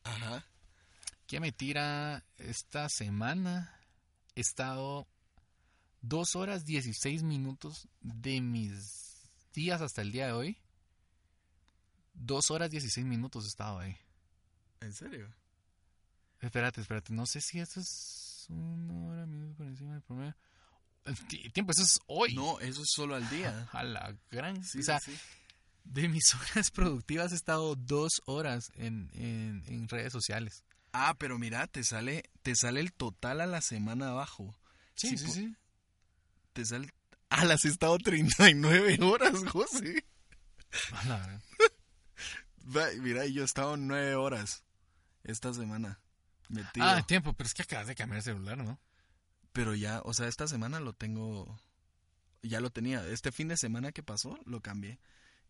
Ajá. 0.05 0.47
que 1.27 1.41
me 1.41 1.51
tira 1.51 2.25
esta 2.39 2.89
semana, 2.89 3.81
he 4.37 4.41
estado 4.41 5.09
dos 6.03 6.37
horas 6.37 6.65
16 6.65 7.23
minutos 7.25 7.89
de 8.01 8.41
mis 8.41 9.29
días 9.53 9.81
hasta 9.81 10.03
el 10.03 10.13
día 10.13 10.27
de 10.27 10.33
hoy. 10.33 10.62
Dos 12.15 12.51
horas 12.51 12.71
16 12.71 13.07
minutos 13.07 13.45
he 13.45 13.49
estado 13.49 13.79
ahí. 13.79 13.97
¿En 14.81 14.93
serio? 14.93 15.33
Espérate, 16.41 16.81
espérate, 16.81 17.13
no 17.13 17.25
sé 17.27 17.41
si 17.41 17.61
eso 17.61 17.81
es 17.81 18.47
una 18.49 18.95
hora, 19.07 19.27
minutos 19.27 19.57
por 19.57 19.67
encima 19.67 19.93
del 19.93 20.03
promedio. 20.03 20.37
El 21.05 21.17
ti- 21.27 21.51
tiempo, 21.51 21.73
eso 21.73 21.83
es 21.83 21.99
hoy. 22.07 22.35
No, 22.35 22.59
eso 22.61 22.83
es 22.83 22.89
solo 22.93 23.15
al 23.15 23.29
día. 23.31 23.69
A 23.73 23.83
la 23.85 24.17
gran. 24.31 24.63
Sí, 24.65 24.81
o 24.81 24.83
sea, 24.83 24.99
sí, 25.01 25.17
de 25.85 26.09
mis 26.09 26.35
horas 26.35 26.71
productivas 26.71 27.33
he 27.33 27.37
estado 27.37 27.75
dos 27.77 28.21
horas 28.27 28.71
en, 28.75 29.11
en, 29.15 29.63
en 29.67 29.89
redes 29.89 30.13
sociales. 30.13 30.65
Ah, 30.93 31.15
pero 31.19 31.39
mira, 31.39 31.67
te 31.69 31.85
sale, 31.85 32.25
te 32.43 32.55
sale 32.55 32.81
el 32.81 32.93
total 32.93 33.41
a 33.41 33.47
la 33.47 33.63
semana 33.63 34.09
abajo. 34.11 34.59
Sí, 34.95 35.17
sí, 35.17 35.29
sí. 35.31 35.57
Te 36.53 36.65
sale. 36.67 36.93
Ah, 37.35 37.47
las 37.47 37.65
he 37.65 37.69
estado 37.69 37.97
39 37.97 38.99
horas, 39.03 39.33
José. 39.51 40.05
A 40.93 41.05
la 41.07 41.19
gran. 41.19 41.43
Mira, 43.01 43.27
yo 43.27 43.43
he 43.43 43.45
estado 43.45 43.77
9 43.77 44.15
horas 44.15 44.65
esta 45.25 45.53
semana. 45.55 46.01
Metido. 46.49 46.87
Ah, 46.87 47.03
tiempo, 47.03 47.33
pero 47.33 47.47
es 47.47 47.55
que 47.55 47.63
acabas 47.63 47.87
de 47.87 47.95
cambiar 47.95 48.19
el 48.19 48.25
celular, 48.25 48.59
¿no? 48.59 48.79
Pero 49.53 49.75
ya, 49.75 50.01
o 50.05 50.15
sea, 50.15 50.29
esta 50.29 50.47
semana 50.47 50.81
lo 50.81 50.93
tengo. 50.93 51.59
Ya 52.43 52.61
lo 52.61 52.71
tenía. 52.71 53.07
Este 53.07 53.33
fin 53.33 53.49
de 53.49 53.57
semana 53.57 53.93
que 53.93 54.03
pasó, 54.03 54.39
lo 54.45 54.61
cambié. 54.61 54.99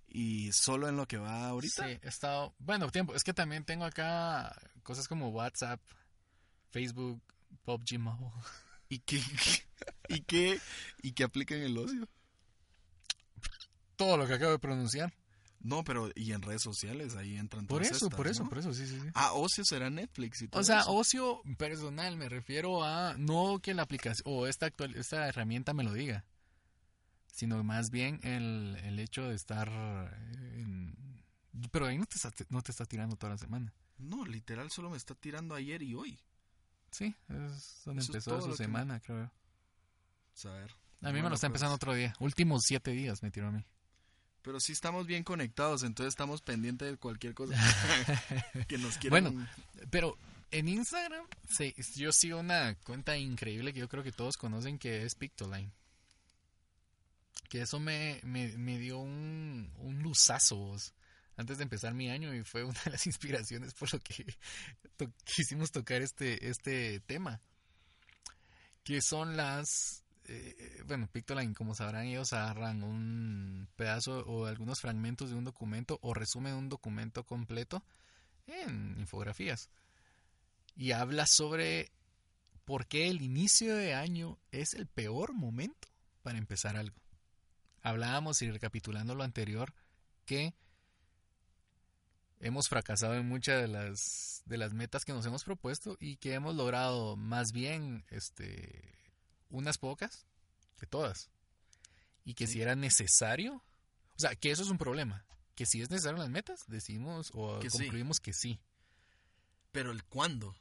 Y 0.09 0.53
solo 0.53 0.89
en 0.89 0.97
lo 0.97 1.07
que 1.07 1.17
va 1.17 1.49
ahorita. 1.49 1.87
Sí, 1.87 1.99
he 2.03 2.09
estado. 2.09 2.55
Bueno, 2.59 2.91
tiempo. 2.91 3.15
Es 3.15 3.25
que 3.25 3.33
también 3.33 3.65
tengo 3.65 3.85
acá 3.85 4.55
cosas 4.83 5.09
como 5.09 5.31
WhatsApp, 5.31 5.81
Facebook, 6.71 7.23
PUBG 7.65 7.99
Mobile. 7.99 8.31
¿Y 8.89 8.99
qué, 8.99 9.23
y 10.09 10.21
qué, 10.21 10.61
y 11.03 11.13
qué 11.13 11.25
aplica 11.25 11.55
en 11.55 11.63
el 11.63 11.79
ocio? 11.79 12.07
Todo 13.97 14.19
lo 14.19 14.27
que 14.27 14.35
acabo 14.35 14.53
de 14.53 14.59
pronunciar. 14.59 15.15
No, 15.65 15.85
pero 15.85 16.11
y 16.17 16.33
en 16.33 16.43
redes 16.43 16.63
sociales 16.63 17.15
ahí 17.15 17.37
entran 17.37 17.67
Por 17.67 17.83
todas 17.83 17.97
eso, 17.97 18.07
estas, 18.07 18.17
por 18.17 18.27
eso, 18.27 18.43
¿no? 18.43 18.49
por 18.49 18.59
eso, 18.59 18.75
sí, 18.75 18.87
sí, 18.87 18.99
sí. 19.01 19.09
Ah, 19.15 19.33
ocio 19.33 19.65
será 19.65 19.91
Netflix 19.91 20.43
y 20.43 20.49
todo 20.49 20.61
O 20.61 20.65
sea, 20.65 20.81
eso. 20.81 20.93
ocio 20.93 21.43
personal, 21.57 22.17
me 22.17 22.29
refiero 22.29 22.83
a 22.83 23.15
no 23.17 23.61
que 23.61 23.73
la 23.73 23.83
aplicación 23.83 24.25
o 24.27 24.47
esta 24.49 24.67
actual, 24.67 24.95
esta 24.97 25.29
herramienta 25.29 25.73
me 25.73 25.85
lo 25.85 25.93
diga, 25.93 26.25
sino 27.33 27.63
más 27.63 27.91
bien 27.91 28.19
el, 28.25 28.77
el 28.85 28.99
hecho 28.99 29.23
de 29.29 29.35
estar 29.37 29.69
en... 30.55 31.23
Pero 31.71 31.87
ahí 31.87 31.97
no 31.97 32.07
te, 32.07 32.17
está, 32.17 32.31
no 32.49 32.61
te 32.63 32.73
está 32.73 32.85
tirando 32.85 33.15
toda 33.17 33.35
la 33.35 33.39
semana. 33.39 33.73
No, 33.99 34.25
literal 34.25 34.71
solo 34.71 34.91
me 34.91 34.97
está 34.97 35.15
tirando 35.15 35.55
ayer 35.55 35.81
y 35.83 35.95
hoy. 35.95 36.19
Sí, 36.91 37.15
es 37.29 37.83
donde 37.85 38.03
Eso 38.03 38.13
empezó 38.13 38.41
su 38.43 38.51
que 38.51 38.57
semana, 38.57 38.99
creo. 39.01 39.31
Saber. 40.35 40.71
A 41.03 41.13
mí 41.13 41.23
me 41.23 41.29
lo 41.29 41.35
está 41.35 41.47
pues, 41.49 41.63
empezando 41.63 41.75
otro 41.77 41.95
día. 41.95 42.15
Últimos 42.21 42.63
siete 42.65 42.91
días 42.91 43.23
me 43.23 43.31
tiró 43.31 43.49
a 43.49 43.53
mí. 43.53 43.65
Pero 44.43 44.59
sí 44.61 44.73
estamos 44.73 45.07
bien 45.07 45.23
conectados, 45.23 45.83
entonces 45.85 46.13
estamos 46.13 46.43
pendientes 46.43 46.91
de 46.91 46.97
cualquier 46.97 47.33
cosa 47.35 47.55
que 48.69 48.77
nos 48.79 48.99
quieran. 48.99 49.25
Bueno, 49.25 49.49
Pero 49.91 50.19
en 50.51 50.69
Instagram 50.69 51.25
sí, 51.49 51.75
yo 51.95 52.11
sigo 52.13 52.41
una 52.41 52.75
cuenta 52.85 53.17
increíble 53.17 53.73
que 53.73 53.81
yo 53.81 53.89
creo 53.89 54.03
que 54.03 54.13
todos 54.13 54.37
conocen 54.37 54.79
que 54.79 55.05
es 55.05 55.15
Pictoline. 55.15 55.71
Que 57.49 57.63
eso 57.63 57.79
me, 57.79 58.19
me, 58.25 58.49
me 58.59 58.79
dio 58.79 58.99
un, 58.99 59.71
un 59.77 60.03
luzazo 60.03 60.57
vos, 60.57 60.93
antes 61.37 61.59
de 61.59 61.65
empezar 61.65 61.93
mi 61.95 62.11
año 62.11 62.35
y 62.35 62.43
fue 62.45 62.65
una 62.65 62.81
de 62.85 62.91
las 62.93 63.07
inspiraciones 63.07 63.75
por 63.75 63.93
lo 63.93 64.01
que 64.01 64.25
to- 64.97 65.13
quisimos 65.25 65.71
tocar 65.71 66.03
este, 66.03 66.49
este 66.49 67.01
tema. 67.01 67.41
Que 68.83 69.01
son 69.01 69.37
las... 69.37 70.03
eh, 70.25 70.83
bueno, 70.87 71.09
Pictoline, 71.13 71.55
como 71.55 71.75
sabrán, 71.75 72.07
ellos 72.07 72.33
agarran 72.33 72.83
un 72.83 73.42
pedazo 73.73 74.21
o 74.27 74.47
algunos 74.47 74.81
fragmentos 74.81 75.31
de 75.31 75.37
un 75.37 75.45
documento 75.45 75.99
o 76.03 76.15
resumen 76.15 76.55
un 76.55 76.69
documento 76.69 77.25
completo 77.25 77.83
en 78.47 78.97
infografías. 78.99 79.71
Y 80.77 80.93
habla 80.93 81.27
sobre 81.27 81.93
por 82.65 82.87
qué 82.87 83.09
el 83.09 83.23
inicio 83.23 83.75
de 83.75 83.95
año 83.95 84.39
es 84.51 84.75
el 84.75 84.87
peor 84.87 85.35
momento 85.35 85.89
para 86.23 86.39
empezar 86.39 86.77
algo. 86.77 86.97
Hablábamos 87.83 88.41
y 88.43 88.51
recapitulando 88.51 89.15
lo 89.15 89.25
anterior 89.25 89.75
que 90.25 90.55
hemos 92.41 92.69
fracasado 92.69 93.15
en 93.15 93.29
muchas 93.29 93.61
de 93.61 93.69
las 93.69 94.43
de 94.47 94.59
las 94.59 94.73
metas 94.73 95.05
que 95.05 95.13
nos 95.13 95.27
hemos 95.27 95.45
propuesto 95.45 95.97
y 96.01 96.17
que 96.17 96.35
hemos 96.35 96.55
logrado 96.55 97.17
más 97.17 97.53
bien 97.53 98.05
este 98.11 98.99
unas 99.51 99.79
pocas 99.79 100.27
que 100.79 100.87
todas. 100.87 101.31
Y 102.25 102.35
que 102.35 102.47
si 102.47 102.61
era 102.63 102.75
necesario, 102.77 103.55
o 103.55 104.19
sea, 104.19 104.35
que 104.37 104.51
eso 104.51 104.63
es 104.63 104.69
un 104.69 104.79
problema, 104.79 105.25
que 105.55 105.67
si 105.67 105.81
es 105.83 105.91
necesario 105.91 106.19
las 106.19 106.31
metas, 106.31 106.65
decimos 106.69 107.31
o 107.35 107.59
Que 107.61 107.71
sí. 107.71 107.79
concluimos 107.79 108.21
que 108.21 108.33
sí. 108.33 108.61
Pero 109.73 109.91
el 109.91 110.05
cuándo. 110.05 110.55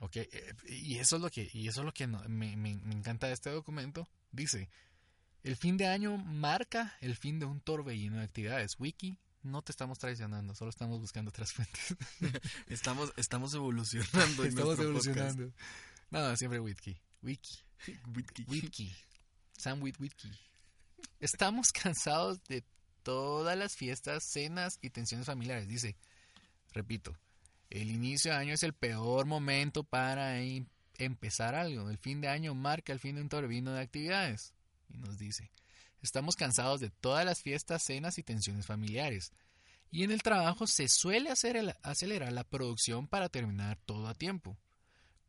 Ok, 0.00 0.16
eh, 0.16 0.54
y 0.68 0.98
eso 0.98 1.16
es 1.16 1.22
lo 1.22 1.30
que, 1.30 1.50
y 1.52 1.68
eso 1.68 1.80
es 1.80 1.84
lo 1.86 1.92
que 1.92 2.06
no- 2.06 2.22
me, 2.28 2.56
me- 2.56 2.76
me 2.76 2.94
encanta 2.94 3.26
de 3.26 3.32
este 3.34 3.50
documento. 3.50 4.08
Dice, 4.30 4.70
el 5.42 5.56
fin 5.56 5.76
de 5.76 5.86
año 5.88 6.16
marca 6.16 6.96
el 7.00 7.16
fin 7.16 7.38
de 7.38 7.46
un 7.46 7.60
torbellino 7.60 8.18
de 8.18 8.24
actividades. 8.24 8.76
Wiki, 8.78 9.18
no 9.42 9.62
te 9.62 9.72
estamos 9.72 9.98
traicionando, 9.98 10.54
solo 10.54 10.70
estamos 10.70 11.00
buscando 11.00 11.30
otras 11.30 11.52
fuentes. 11.54 11.96
Estamos, 12.68 13.12
estamos 13.16 13.52
evolucionando. 13.54 14.44
estamos 14.44 14.78
evolucionando. 14.78 15.52
No, 16.10 16.36
siempre 16.36 16.60
Wiki. 16.60 16.96
Wiki. 17.22 17.58
podcast. 17.86 18.06
Wiki. 18.16 18.44
Wiki. 18.48 18.96
Sam 19.56 19.82
with 19.82 19.96
Wiki. 19.98 20.30
Estamos 21.20 21.72
cansados 21.72 22.42
de 22.44 22.64
todas 23.02 23.56
las 23.56 23.76
fiestas, 23.76 24.24
cenas 24.24 24.78
y 24.82 24.90
tensiones 24.90 25.26
familiares. 25.26 25.68
Dice, 25.68 25.96
repito, 26.72 27.16
el 27.70 27.90
inicio 27.90 28.32
de 28.32 28.38
año 28.38 28.54
es 28.54 28.62
el 28.62 28.72
peor 28.74 29.26
momento 29.26 29.84
para 29.84 30.40
em- 30.40 30.66
empezar 30.98 31.54
algo. 31.54 31.88
El 31.90 31.98
fin 31.98 32.20
de 32.20 32.28
año 32.28 32.54
marca 32.54 32.92
el 32.92 33.00
fin 33.00 33.16
de 33.16 33.22
un 33.22 33.28
torbellino 33.28 33.72
de 33.72 33.80
actividades. 33.80 34.52
Y 34.88 34.98
nos 34.98 35.18
dice, 35.18 35.50
estamos 36.02 36.36
cansados 36.36 36.80
de 36.80 36.90
todas 36.90 37.24
las 37.24 37.40
fiestas, 37.42 37.82
cenas 37.84 38.18
y 38.18 38.22
tensiones 38.22 38.66
familiares. 38.66 39.32
Y 39.92 40.04
en 40.04 40.10
el 40.12 40.22
trabajo 40.22 40.66
se 40.66 40.88
suele 40.88 41.30
hacer 41.30 41.56
el- 41.56 41.74
acelerar 41.82 42.32
la 42.32 42.44
producción 42.44 43.08
para 43.08 43.28
terminar 43.28 43.78
todo 43.86 44.08
a 44.08 44.14
tiempo. 44.14 44.56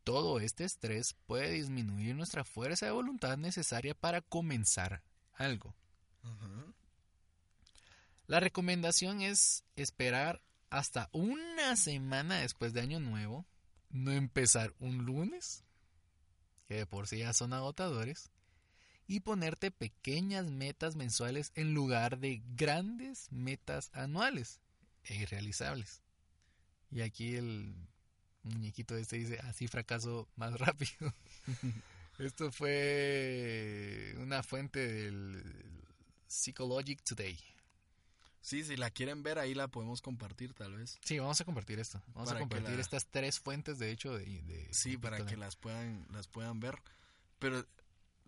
Todo 0.04 0.40
este 0.40 0.64
estrés 0.64 1.14
puede 1.26 1.52
disminuir 1.52 2.14
nuestra 2.16 2.44
fuerza 2.44 2.86
de 2.86 2.92
voluntad 2.92 3.36
necesaria 3.38 3.94
para 3.94 4.20
comenzar 4.20 5.02
algo. 5.34 5.74
La 8.26 8.40
recomendación 8.40 9.20
es 9.20 9.64
esperar 9.76 10.40
hasta 10.70 11.10
una 11.12 11.76
semana 11.76 12.40
después 12.40 12.72
de 12.72 12.80
Año 12.80 12.98
Nuevo, 12.98 13.44
no 13.90 14.12
empezar 14.12 14.72
un 14.78 15.04
lunes, 15.04 15.64
que 16.66 16.76
de 16.76 16.86
por 16.86 17.06
sí 17.06 17.18
ya 17.18 17.32
son 17.34 17.52
agotadores, 17.52 18.30
y 19.06 19.20
ponerte 19.20 19.70
pequeñas 19.70 20.50
metas 20.50 20.96
mensuales 20.96 21.52
en 21.56 21.74
lugar 21.74 22.18
de 22.18 22.42
grandes 22.54 23.30
metas 23.30 23.90
anuales 23.92 24.60
e 25.04 25.16
irrealizables. 25.16 26.00
Y 26.90 27.02
aquí 27.02 27.34
el 27.36 27.74
muñequito 28.42 28.96
este 28.96 29.16
dice, 29.16 29.38
así 29.40 29.68
fracaso 29.68 30.28
más 30.36 30.52
rápido. 30.58 31.12
Esto 32.18 32.52
fue 32.52 34.14
una 34.18 34.42
fuente 34.42 34.86
del 34.86 35.42
Psychologic 36.28 37.02
Today. 37.02 37.38
Sí, 38.40 38.64
si 38.64 38.76
la 38.76 38.90
quieren 38.90 39.22
ver, 39.22 39.38
ahí 39.38 39.54
la 39.54 39.68
podemos 39.68 40.02
compartir, 40.02 40.52
tal 40.52 40.74
vez. 40.74 40.98
Sí, 41.04 41.18
vamos 41.18 41.40
a 41.40 41.44
compartir 41.44 41.78
esto. 41.78 42.02
Vamos 42.08 42.28
Para 42.28 42.38
a 42.38 42.40
compartir 42.40 42.74
la- 42.74 42.80
estas 42.80 43.06
tres 43.06 43.38
fuentes, 43.38 43.78
de 43.78 43.90
hecho, 43.92 44.14
de... 44.16 44.24
de 44.42 44.68
Sí, 44.72 44.96
para 44.96 45.24
que 45.24 45.36
las 45.36 45.54
puedan, 45.56 46.06
las 46.10 46.26
puedan 46.26 46.58
ver. 46.58 46.82
Pero, 47.38 47.64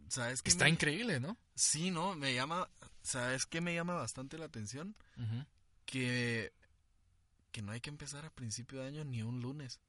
¿sabes 0.09 0.41
qué? 0.43 0.51
Está 0.51 0.65
me- 0.65 0.71
increíble, 0.71 1.19
¿no? 1.19 1.37
Sí, 1.57 1.91
¿no? 1.91 2.15
Me 2.15 2.33
llama, 2.33 2.71
¿sabes 3.03 3.45
qué 3.47 3.61
me 3.61 3.75
llama 3.75 3.95
bastante 3.95 4.39
la 4.39 4.45
atención? 4.47 4.95
Que, 5.85 6.53
que 7.51 7.63
no 7.63 7.73
hay 7.73 7.81
que 7.81 7.91
empezar 7.91 8.25
a 8.25 8.31
principio 8.31 8.81
de 8.81 8.87
año 8.89 9.05
ni 9.05 9.23
un 9.23 9.41
lunes. 9.41 9.81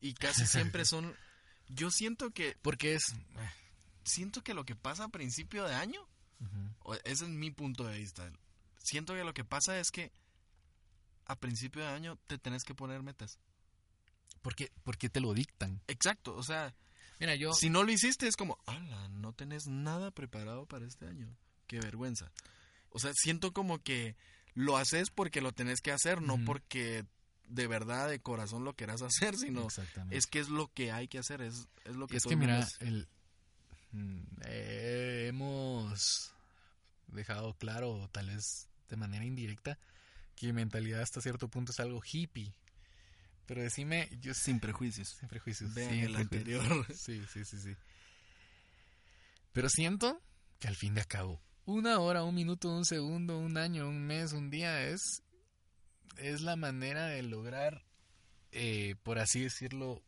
Y 0.00 0.14
casi 0.14 0.46
siempre 0.46 0.84
son... 0.84 1.14
Yo 1.74 1.90
siento 1.90 2.30
que, 2.30 2.56
Porque 2.62 2.94
es... 2.94 3.14
siento 4.04 4.42
que 4.42 4.54
lo 4.54 4.64
que 4.64 4.76
pasa 4.76 5.04
a 5.04 5.08
principio 5.08 5.64
de 5.64 5.74
año, 5.74 6.06
ese 7.04 7.24
es 7.24 7.30
mi 7.30 7.50
punto 7.50 7.84
de 7.84 7.98
vista, 7.98 8.30
siento 8.78 9.14
que 9.14 9.24
lo 9.24 9.34
que 9.34 9.44
pasa 9.44 9.78
es 9.78 9.90
que 9.90 10.12
a 11.26 11.36
principio 11.36 11.82
de 11.82 11.88
año 11.88 12.18
te 12.26 12.38
tenés 12.38 12.64
que 12.64 12.74
poner 12.74 13.02
metas. 13.02 13.38
Porque, 14.42 14.72
porque 14.84 15.08
te 15.08 15.20
lo 15.20 15.34
dictan. 15.34 15.80
Exacto, 15.86 16.34
o 16.34 16.42
sea, 16.42 16.74
Mira, 17.20 17.34
yo... 17.34 17.52
Si 17.52 17.68
no 17.68 17.84
lo 17.84 17.92
hiciste 17.92 18.26
es 18.26 18.34
como, 18.34 18.58
ala, 18.64 19.08
no 19.10 19.34
tenés 19.34 19.66
nada 19.66 20.10
preparado 20.10 20.64
para 20.64 20.86
este 20.86 21.06
año. 21.06 21.36
Qué 21.66 21.78
vergüenza. 21.78 22.32
O 22.88 22.98
sea, 22.98 23.12
siento 23.14 23.52
como 23.52 23.78
que 23.78 24.16
lo 24.54 24.78
haces 24.78 25.10
porque 25.10 25.42
lo 25.42 25.52
tenés 25.52 25.82
que 25.82 25.92
hacer, 25.92 26.22
no 26.22 26.42
porque 26.44 27.04
de 27.50 27.66
verdad, 27.66 28.08
de 28.08 28.20
corazón 28.20 28.64
lo 28.64 28.74
quieras 28.74 29.02
hacer, 29.02 29.36
sino 29.36 29.68
es 30.10 30.26
que 30.26 30.38
es 30.38 30.48
lo 30.48 30.68
que 30.72 30.92
hay 30.92 31.08
que 31.08 31.18
hacer, 31.18 31.42
es, 31.42 31.68
es 31.84 31.96
lo 31.96 32.06
que 32.06 32.14
Y 32.14 32.16
es 32.18 32.24
que 32.24 32.36
mira, 32.36 32.60
es- 32.60 32.76
el, 32.80 33.08
mm, 33.92 34.20
eh, 34.44 35.26
hemos 35.28 36.32
dejado 37.08 37.54
claro, 37.54 38.08
tal 38.12 38.28
vez 38.28 38.68
de 38.88 38.96
manera 38.96 39.24
indirecta, 39.24 39.78
que 40.36 40.46
mi 40.46 40.52
mentalidad 40.54 41.02
hasta 41.02 41.20
cierto 41.20 41.48
punto 41.48 41.72
es 41.72 41.80
algo 41.80 42.00
hippie. 42.04 42.52
Pero 43.46 43.62
decime, 43.62 44.08
yo 44.20 44.32
Sin 44.32 44.60
prejuicios. 44.60 45.08
sin 45.18 45.28
prejuicios. 45.28 45.74
Vean 45.74 45.94
el 45.94 46.16
anterior. 46.16 46.62
Sí, 46.96 47.20
sí, 47.32 47.44
sí, 47.44 47.58
sí. 47.60 47.74
Pero 49.52 49.68
siento 49.68 50.20
que 50.60 50.68
al 50.68 50.76
fin 50.76 50.94
de 50.94 51.04
cabo, 51.04 51.40
una 51.64 51.98
hora, 51.98 52.22
un 52.22 52.34
minuto, 52.34 52.68
un 52.68 52.84
segundo, 52.84 53.38
un 53.38 53.56
año, 53.58 53.88
un 53.88 54.06
mes, 54.06 54.32
un 54.32 54.50
día 54.50 54.84
es, 54.84 55.00
es 56.16 56.40
la 56.40 56.56
manera 56.56 57.06
de 57.06 57.22
lograr, 57.22 57.84
eh, 58.52 58.96
por 59.02 59.18
así 59.18 59.42
decirlo, 59.42 60.02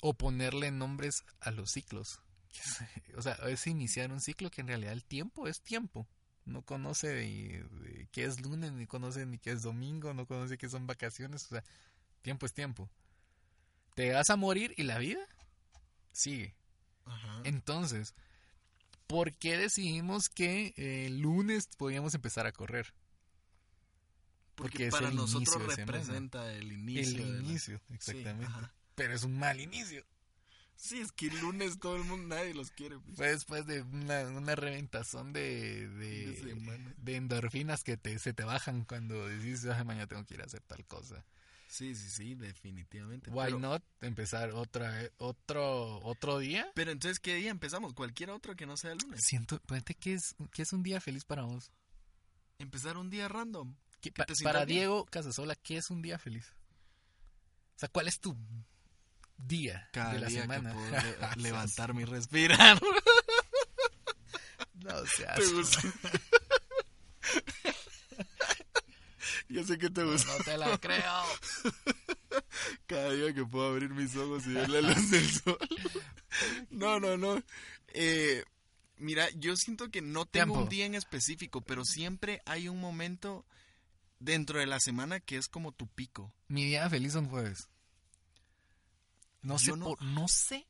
o 0.00 0.14
ponerle 0.14 0.70
nombres 0.70 1.24
a 1.40 1.50
los 1.50 1.70
ciclos. 1.70 2.20
O 3.16 3.22
sea, 3.22 3.34
es 3.48 3.66
iniciar 3.66 4.12
un 4.12 4.20
ciclo 4.20 4.50
que 4.50 4.60
en 4.60 4.68
realidad 4.68 4.92
el 4.92 5.04
tiempo 5.04 5.46
es 5.46 5.60
tiempo. 5.62 6.08
No 6.44 6.62
conoce 6.62 7.08
de, 7.08 7.64
de 7.82 8.08
qué 8.12 8.24
es 8.24 8.40
lunes, 8.40 8.72
ni 8.72 8.86
conoce 8.86 9.26
ni 9.26 9.38
qué 9.38 9.50
es 9.52 9.62
domingo, 9.62 10.14
no 10.14 10.26
conoce 10.26 10.58
qué 10.58 10.68
son 10.68 10.86
vacaciones. 10.86 11.44
O 11.46 11.48
sea, 11.48 11.64
tiempo 12.22 12.46
es 12.46 12.52
tiempo. 12.52 12.88
Te 13.94 14.12
vas 14.12 14.30
a 14.30 14.36
morir 14.36 14.74
y 14.76 14.84
la 14.84 14.98
vida 14.98 15.20
sigue. 16.12 16.54
Ajá. 17.04 17.42
Entonces, 17.44 18.14
¿por 19.06 19.34
qué 19.34 19.58
decidimos 19.58 20.28
que 20.28 20.72
eh, 20.76 21.06
el 21.06 21.20
lunes 21.20 21.68
podíamos 21.76 22.14
empezar 22.14 22.46
a 22.46 22.52
correr? 22.52 22.94
Porque, 24.62 24.88
porque 24.88 24.90
para 24.90 25.10
nosotros 25.10 25.54
inicio 25.56 25.58
de 25.68 25.74
semana. 25.74 25.92
representa 25.98 26.52
el 26.52 26.72
inicio. 26.72 27.24
el 27.24 27.32
la- 27.32 27.38
inicio, 27.48 27.78
Sí, 27.88 27.94
exactamente. 27.94 28.52
Pero 28.94 29.14
es 29.14 29.22
un 29.24 29.38
mal 29.38 29.60
inicio. 29.60 30.04
Sí, 30.76 30.98
es 31.00 31.12
que 31.12 31.26
el 31.26 31.38
lunes 31.40 31.78
todo 31.78 31.96
el 31.96 32.04
mundo, 32.04 32.34
nadie 32.34 32.54
los 32.54 32.70
quiere. 32.70 32.98
pues. 33.00 33.16
Fue 33.16 33.28
después 33.30 33.66
de 33.66 33.82
una, 33.82 34.22
una 34.28 34.54
reventazón 34.54 35.32
de, 35.34 35.86
De 35.88 36.26
de, 36.32 36.36
semana. 36.36 36.94
de 36.96 37.16
endorfinas 37.16 37.82
que 37.82 37.96
te, 37.98 38.18
se 38.18 38.32
te 38.32 38.44
bajan 38.44 38.84
cuando 38.86 39.28
dices, 39.28 39.66
"Ay, 39.66 39.84
mañana 39.84 40.06
tengo 40.06 40.24
que 40.24 40.34
ir 40.34 40.40
a 40.40 40.44
hacer 40.46 40.62
tal 40.62 40.84
cosa. 40.86 41.24
Sí, 41.68 41.94
sí, 41.94 42.08
sí, 42.10 42.34
definitivamente. 42.34 43.30
Why 43.30 43.44
pero, 43.44 43.58
not 43.60 43.84
empezar 44.00 44.50
otra, 44.52 45.08
otro, 45.18 45.98
otro 46.02 46.38
día? 46.38 46.66
pero 46.74 46.90
entonces, 46.90 47.20
¿qué 47.20 47.34
día 47.36 47.50
empezamos? 47.50 47.92
Cualquier 47.94 48.30
otro 48.30 48.56
que 48.56 48.66
no 48.66 48.76
sea 48.76 48.92
el 48.92 48.98
lunes. 48.98 49.20
Siento, 49.22 49.60
ponte 49.60 49.94
que 49.94 50.14
es, 50.14 50.34
que 50.52 50.62
es 50.62 50.72
un 50.72 50.82
día 50.82 51.00
feliz 51.00 51.24
para 51.24 51.42
vos. 51.44 51.70
Empezar 52.58 52.96
un 52.96 53.08
día 53.10 53.28
random. 53.28 53.76
¿Qué- 54.00 54.10
Que 54.10 54.12
pa- 54.12 54.26
te 54.26 54.34
sientas 54.34 54.52
para 54.54 54.64
bien. 54.64 54.78
Diego 54.80 55.04
Casasola, 55.06 55.54
¿qué 55.56 55.76
es 55.76 55.90
un 55.90 56.02
día 56.02 56.18
feliz? 56.18 56.54
O 57.76 57.78
sea, 57.80 57.88
¿cuál 57.88 58.08
es 58.08 58.20
tu 58.20 58.36
día 59.38 59.88
Cada 59.92 60.12
de 60.14 60.20
la 60.20 60.26
día 60.28 60.42
semana? 60.42 60.70
que 60.72 60.76
puedo 60.78 60.90
le- 61.36 61.42
levantarme 61.42 62.02
y 62.02 62.04
respirar. 62.06 62.80
no 64.74 65.06
seas. 65.06 65.38
¿Te 65.38 65.46
gusta? 65.46 65.80
Yo 69.48 69.64
sé 69.64 69.78
que 69.78 69.90
te 69.90 70.04
gusta. 70.04 70.36
No 70.38 70.44
te 70.44 70.56
la 70.56 70.78
creo. 70.78 71.02
Cada 72.86 73.10
día 73.12 73.34
que 73.34 73.44
puedo 73.44 73.66
abrir 73.68 73.90
mis 73.90 74.14
ojos 74.16 74.46
y 74.46 74.52
ver 74.52 74.68
la 74.70 74.80
luz 74.80 75.10
del 75.10 75.28
sol. 75.30 75.58
No, 76.70 77.00
no, 77.00 77.16
no. 77.16 77.42
Eh, 77.88 78.44
mira, 78.96 79.28
yo 79.30 79.56
siento 79.56 79.90
que 79.90 80.00
no 80.02 80.24
tengo 80.26 80.46
Tiempo. 80.54 80.60
un 80.62 80.68
día 80.68 80.86
en 80.86 80.94
específico, 80.94 81.60
pero 81.62 81.84
siempre 81.84 82.40
hay 82.46 82.68
un 82.68 82.80
momento 82.80 83.44
dentro 84.20 84.60
de 84.60 84.66
la 84.66 84.78
semana 84.78 85.18
que 85.18 85.36
es 85.36 85.48
como 85.48 85.72
tu 85.72 85.88
pico. 85.88 86.32
Mi 86.48 86.64
día 86.64 86.88
feliz 86.88 87.12
son 87.14 87.28
jueves. 87.28 87.68
No 89.42 89.58
sé, 89.58 89.76
no- 89.76 89.84
Por, 89.86 90.02
no 90.02 90.28
sé 90.28 90.66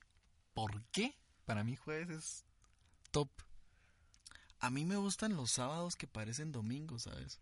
por 0.55 0.83
qué. 0.93 1.17
Para 1.45 1.65
mí 1.65 1.77
jueves 1.77 2.09
es 2.11 2.45
top. 3.11 3.29
A 4.61 4.71
mí 4.71 4.85
me 4.85 4.97
gustan 4.97 5.35
los 5.37 5.51
sábados 5.51 5.97
que 5.97 6.07
parecen 6.07 6.53
domingos, 6.53 7.03
¿sabes? 7.05 7.41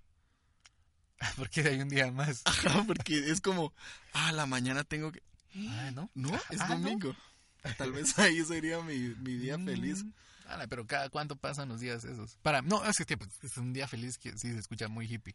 Porque 1.37 1.61
hay 1.63 1.81
un 1.81 1.89
día 1.89 2.11
más. 2.13 2.43
Ajá, 2.47 2.85
porque 2.87 3.31
es 3.31 3.41
como, 3.41 3.73
ah, 4.13 4.33
la 4.33 4.47
mañana 4.47 4.85
tengo 4.85 5.11
que... 5.13 5.23
Ah, 5.69 5.91
¿no? 5.95 6.11
No, 6.15 6.35
es 6.51 6.61
Ah, 6.61 6.69
¿no? 6.69 6.79
domingo. 6.79 7.15
Tal 7.77 7.91
vez 7.93 8.17
ahí 8.19 8.43
sería 8.45 8.81
mi, 8.83 8.97
mi 9.17 9.35
día 9.35 9.59
feliz. 9.59 10.05
Mm, 10.05 10.13
ala, 10.47 10.67
pero 10.69 10.87
cada 10.87 11.11
cuánto 11.11 11.35
pasan 11.37 11.69
los 11.69 11.81
días 11.81 12.05
esos. 12.05 12.37
Para 12.43 12.63
no, 12.63 12.85
es 12.85 12.97
que 13.05 13.19
es 13.43 13.57
un 13.59 13.73
día 13.73 13.89
feliz 13.89 14.17
que 14.17 14.31
sí 14.39 14.53
se 14.53 14.59
escucha 14.59 14.87
muy 14.89 15.07
hippie. 15.13 15.35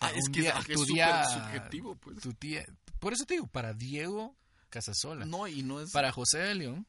Ah, 0.00 0.10
es 0.12 0.28
que 0.32 0.40
día- 0.42 0.58
es, 0.68 0.86
día- 0.86 1.24
subjetivo, 1.24 1.94
pues. 1.96 2.18
Tu 2.20 2.32
tía, 2.34 2.64
por 2.98 3.12
eso 3.12 3.24
te 3.24 3.34
digo, 3.34 3.46
para 3.46 3.72
Diego 3.74 4.36
Casasola, 4.70 5.24
No, 5.24 5.46
y 5.46 5.62
no 5.62 5.80
es, 5.80 5.92
para 5.92 6.10
José 6.12 6.38
de 6.38 6.54
León 6.56 6.86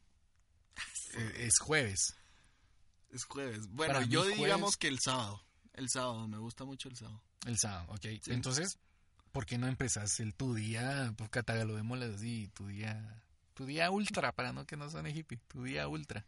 eh, 1.13 1.33
es 1.47 1.59
jueves. 1.59 2.15
es 3.11 3.23
jueves. 3.25 3.67
Bueno, 3.69 3.93
para 3.95 4.05
yo 4.05 4.21
jueves- 4.21 4.37
digamos 4.37 4.77
que 4.77 4.87
el 4.87 4.99
sábado. 4.99 5.43
El 5.73 5.89
sábado, 5.89 6.27
me 6.27 6.37
gusta 6.39 6.65
mucho 6.65 6.89
el 6.89 6.95
sábado. 6.97 7.21
El 7.45 7.57
sábado, 7.59 7.93
ok. 7.93 8.01
Sí. 8.21 8.31
Entonces, 8.33 8.79
¿por 9.31 9.45
qué 9.45 9.57
no 9.59 9.67
empezás 9.67 10.19
el 10.19 10.33
tu 10.33 10.55
día? 10.55 11.13
Pues 11.17 11.29
cataloguémoslo 11.29 12.05
así, 12.15 12.47
tu 12.55 12.65
día, 12.67 13.23
tu 13.53 13.65
día 13.65 13.91
ultra, 13.91 14.31
para 14.31 14.51
no 14.53 14.65
que 14.65 14.75
no 14.75 14.89
suene 14.89 15.11
hippie, 15.11 15.37
tu 15.47 15.63
día 15.63 15.87
ultra. 15.87 16.25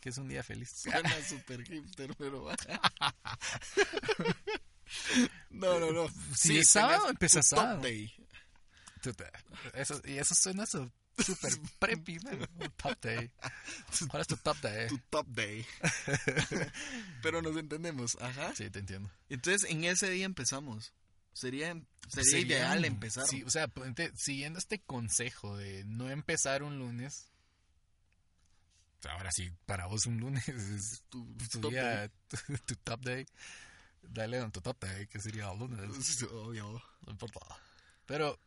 Que 0.00 0.08
es 0.10 0.18
un 0.18 0.28
día 0.28 0.42
feliz. 0.44 0.70
Suena 0.74 1.10
súper 1.28 1.64
hipster, 1.64 2.14
pero... 2.16 2.48
no, 5.50 5.78
no, 5.80 5.92
no. 5.92 6.06
Si 6.36 6.58
es 6.58 6.68
sábado, 6.68 7.08
empieza 7.08 7.40
tu 7.40 7.46
sábado. 7.48 7.76
Top 7.76 7.82
day. 7.84 8.14
Eso, 9.74 10.00
y 10.04 10.18
eso 10.18 10.34
suena 10.34 10.66
su- 10.66 10.90
súper 11.24 11.52
preppy, 11.78 12.18
¿no? 12.18 12.30
Top 12.76 13.00
day. 13.00 13.30
¿Cuál 14.08 14.22
es 14.22 14.26
tu 14.28 14.36
top 14.36 14.56
day? 14.60 14.88
Tu 14.88 14.98
top 15.10 15.26
day. 15.28 15.64
pero 17.22 17.40
nos 17.42 17.56
entendemos, 17.56 18.16
ajá. 18.20 18.54
Sí, 18.54 18.68
te 18.70 18.80
entiendo. 18.80 19.10
Entonces, 19.28 19.70
en 19.70 19.84
ese 19.84 20.10
día 20.10 20.26
empezamos. 20.26 20.92
Sería, 21.32 21.72
sería, 22.08 22.24
Sería- 22.30 22.40
ideal 22.46 22.84
empezar. 22.84 23.26
Sí, 23.28 23.44
o 23.44 23.50
sea, 23.50 23.70
siguiendo 24.16 24.58
este 24.58 24.80
consejo 24.80 25.56
de 25.56 25.84
no 25.84 26.10
empezar 26.10 26.62
un 26.64 26.78
lunes. 26.78 27.30
Ahora 29.08 29.30
sí, 29.30 29.48
para 29.64 29.86
vos 29.86 30.06
un 30.06 30.18
lunes 30.18 30.48
es 30.48 31.04
Tu, 31.08 31.24
tu, 31.52 31.60
top 31.60 31.70
día, 31.70 32.10
tu, 32.28 32.36
tu 32.66 32.74
top 32.76 33.00
day. 33.02 33.26
Tu 34.14 34.60
top 34.60 34.80
day, 34.80 35.06
que 35.06 35.20
sería 35.20 35.50
el 35.50 35.58
lunes. 35.58 35.80
day. 36.20 36.28
Obvio. 36.32 36.82
No 37.06 37.12
importa. 37.12 37.40
Pero, 38.06 38.38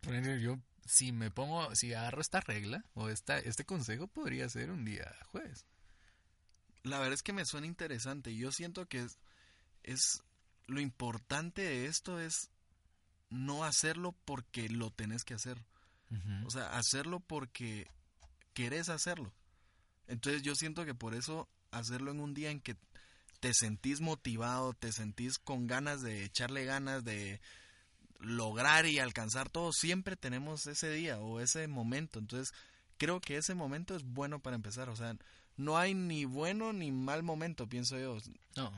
por 0.00 0.14
ejemplo, 0.14 0.36
yo, 0.36 0.58
si 0.84 1.12
me 1.12 1.30
pongo, 1.30 1.74
si 1.74 1.94
agarro 1.94 2.20
esta 2.20 2.40
regla 2.40 2.84
o 2.94 3.08
esta, 3.08 3.38
este 3.38 3.64
consejo, 3.64 4.08
podría 4.08 4.48
ser 4.48 4.70
un 4.70 4.84
día 4.84 5.10
jueves. 5.26 5.64
La 6.82 6.98
verdad 6.98 7.14
es 7.14 7.22
que 7.22 7.32
me 7.32 7.44
suena 7.44 7.66
interesante. 7.66 8.34
Yo 8.34 8.52
siento 8.52 8.86
que 8.86 9.00
es, 9.02 9.18
es 9.82 10.22
lo 10.66 10.80
importante 10.80 11.62
de 11.62 11.86
esto 11.86 12.20
es 12.20 12.50
no 13.28 13.64
hacerlo 13.64 14.14
porque 14.24 14.68
lo 14.68 14.90
tenés 14.90 15.24
que 15.24 15.34
hacer. 15.34 15.64
O 16.44 16.50
sea, 16.50 16.76
hacerlo 16.76 17.20
porque 17.20 17.88
querés 18.52 18.88
hacerlo. 18.88 19.32
Entonces 20.08 20.42
yo 20.42 20.56
siento 20.56 20.84
que 20.84 20.94
por 20.94 21.14
eso 21.14 21.48
hacerlo 21.70 22.10
en 22.10 22.18
un 22.18 22.34
día 22.34 22.50
en 22.50 22.60
que 22.60 22.76
te 23.40 23.54
sentís 23.54 24.00
motivado, 24.00 24.74
te 24.74 24.92
sentís 24.92 25.38
con 25.38 25.66
ganas 25.66 26.02
de 26.02 26.24
echarle 26.24 26.64
ganas 26.64 27.04
de 27.04 27.40
lograr 28.20 28.86
y 28.86 28.98
alcanzar 28.98 29.48
todo, 29.48 29.72
siempre 29.72 30.16
tenemos 30.16 30.66
ese 30.66 30.90
día 30.90 31.18
o 31.18 31.40
ese 31.40 31.66
momento. 31.66 32.18
Entonces 32.18 32.52
creo 32.98 33.20
que 33.20 33.36
ese 33.36 33.54
momento 33.54 33.96
es 33.96 34.04
bueno 34.04 34.40
para 34.40 34.56
empezar. 34.56 34.88
O 34.90 34.96
sea, 34.96 35.16
no 35.56 35.78
hay 35.78 35.94
ni 35.94 36.26
bueno 36.26 36.72
ni 36.72 36.92
mal 36.92 37.22
momento, 37.22 37.66
pienso 37.66 37.98
yo. 37.98 38.18
No. 38.56 38.72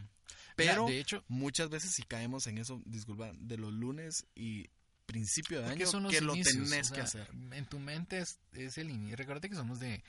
Pero 0.54 0.84
Mira, 0.84 0.94
de 0.94 1.00
hecho, 1.00 1.24
muchas 1.28 1.68
veces 1.68 1.92
si 1.92 2.02
caemos 2.02 2.46
en 2.46 2.58
eso, 2.58 2.80
disculpa, 2.84 3.32
de 3.34 3.56
los 3.56 3.72
lunes 3.72 4.26
y 4.34 4.68
principio 5.06 5.60
de 5.60 5.68
año 5.68 5.86
son 5.86 6.04
los 6.04 6.12
que 6.12 6.20
lo 6.20 6.34
tenés 6.34 6.90
o 6.90 6.94
que 6.94 7.00
hacer. 7.00 7.28
En 7.52 7.66
tu 7.66 7.78
mente 7.78 8.18
es, 8.18 8.38
es 8.52 8.78
el 8.78 8.90
inicio. 8.90 9.16
Recuerda 9.16 9.48
que 9.48 9.56
somos 9.56 9.80
de. 9.80 10.02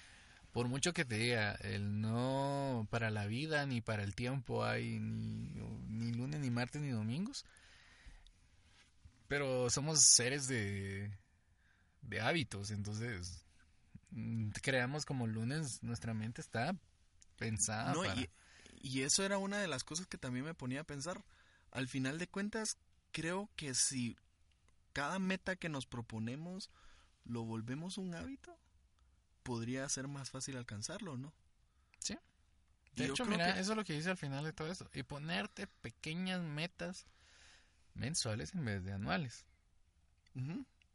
Por 0.53 0.67
mucho 0.67 0.93
que 0.93 1.03
te 1.03 1.17
diga, 1.17 1.53
el 1.55 1.99
no 1.99 2.87
para 2.91 3.09
la 3.09 3.25
vida 3.25 3.65
ni 3.65 3.81
para 3.81 4.03
el 4.03 4.13
tiempo 4.13 4.63
hay 4.63 4.99
ni, 4.99 5.49
ni 5.89 6.13
lunes, 6.13 6.39
ni 6.39 6.51
martes, 6.51 6.81
ni 6.81 6.91
domingos. 6.91 7.43
Pero 9.27 9.71
somos 9.71 10.01
seres 10.01 10.47
de, 10.47 11.11
de 12.03 12.21
hábitos, 12.21 12.69
entonces 12.69 13.43
mm, 14.11 14.49
creamos 14.61 15.05
como 15.05 15.25
lunes, 15.25 15.81
nuestra 15.81 16.13
mente 16.13 16.39
está 16.39 16.75
pensada 17.37 17.93
No, 17.93 18.03
para... 18.03 18.21
y, 18.21 18.29
y 18.83 19.01
eso 19.01 19.23
era 19.23 19.39
una 19.39 19.57
de 19.57 19.67
las 19.67 19.83
cosas 19.83 20.05
que 20.05 20.19
también 20.19 20.45
me 20.45 20.53
ponía 20.53 20.81
a 20.81 20.85
pensar. 20.85 21.23
Al 21.71 21.87
final 21.87 22.19
de 22.19 22.27
cuentas, 22.27 22.77
creo 23.11 23.49
que 23.55 23.73
si 23.73 24.17
cada 24.91 25.17
meta 25.17 25.55
que 25.55 25.69
nos 25.69 25.87
proponemos 25.87 26.69
lo 27.25 27.43
volvemos 27.43 27.97
un 27.97 28.13
hábito, 28.13 28.55
podría 29.43 29.87
ser 29.89 30.07
más 30.07 30.29
fácil 30.31 30.57
alcanzarlo, 30.57 31.17
¿no? 31.17 31.33
Sí. 31.99 32.17
De 32.95 33.05
hecho, 33.05 33.25
mira, 33.25 33.53
que- 33.53 33.59
eso 33.59 33.71
es 33.71 33.77
lo 33.77 33.83
que 33.83 33.93
dice 33.93 34.09
al 34.09 34.17
final 34.17 34.43
de 34.43 34.53
todo 34.53 34.71
eso. 34.71 34.89
Y 34.93 35.03
ponerte 35.03 35.67
pequeñas 35.67 36.41
metas 36.41 37.05
mensuales 37.95 38.53
en 38.55 38.65
vez 38.65 38.83
de 38.83 38.93
anuales. 38.93 39.45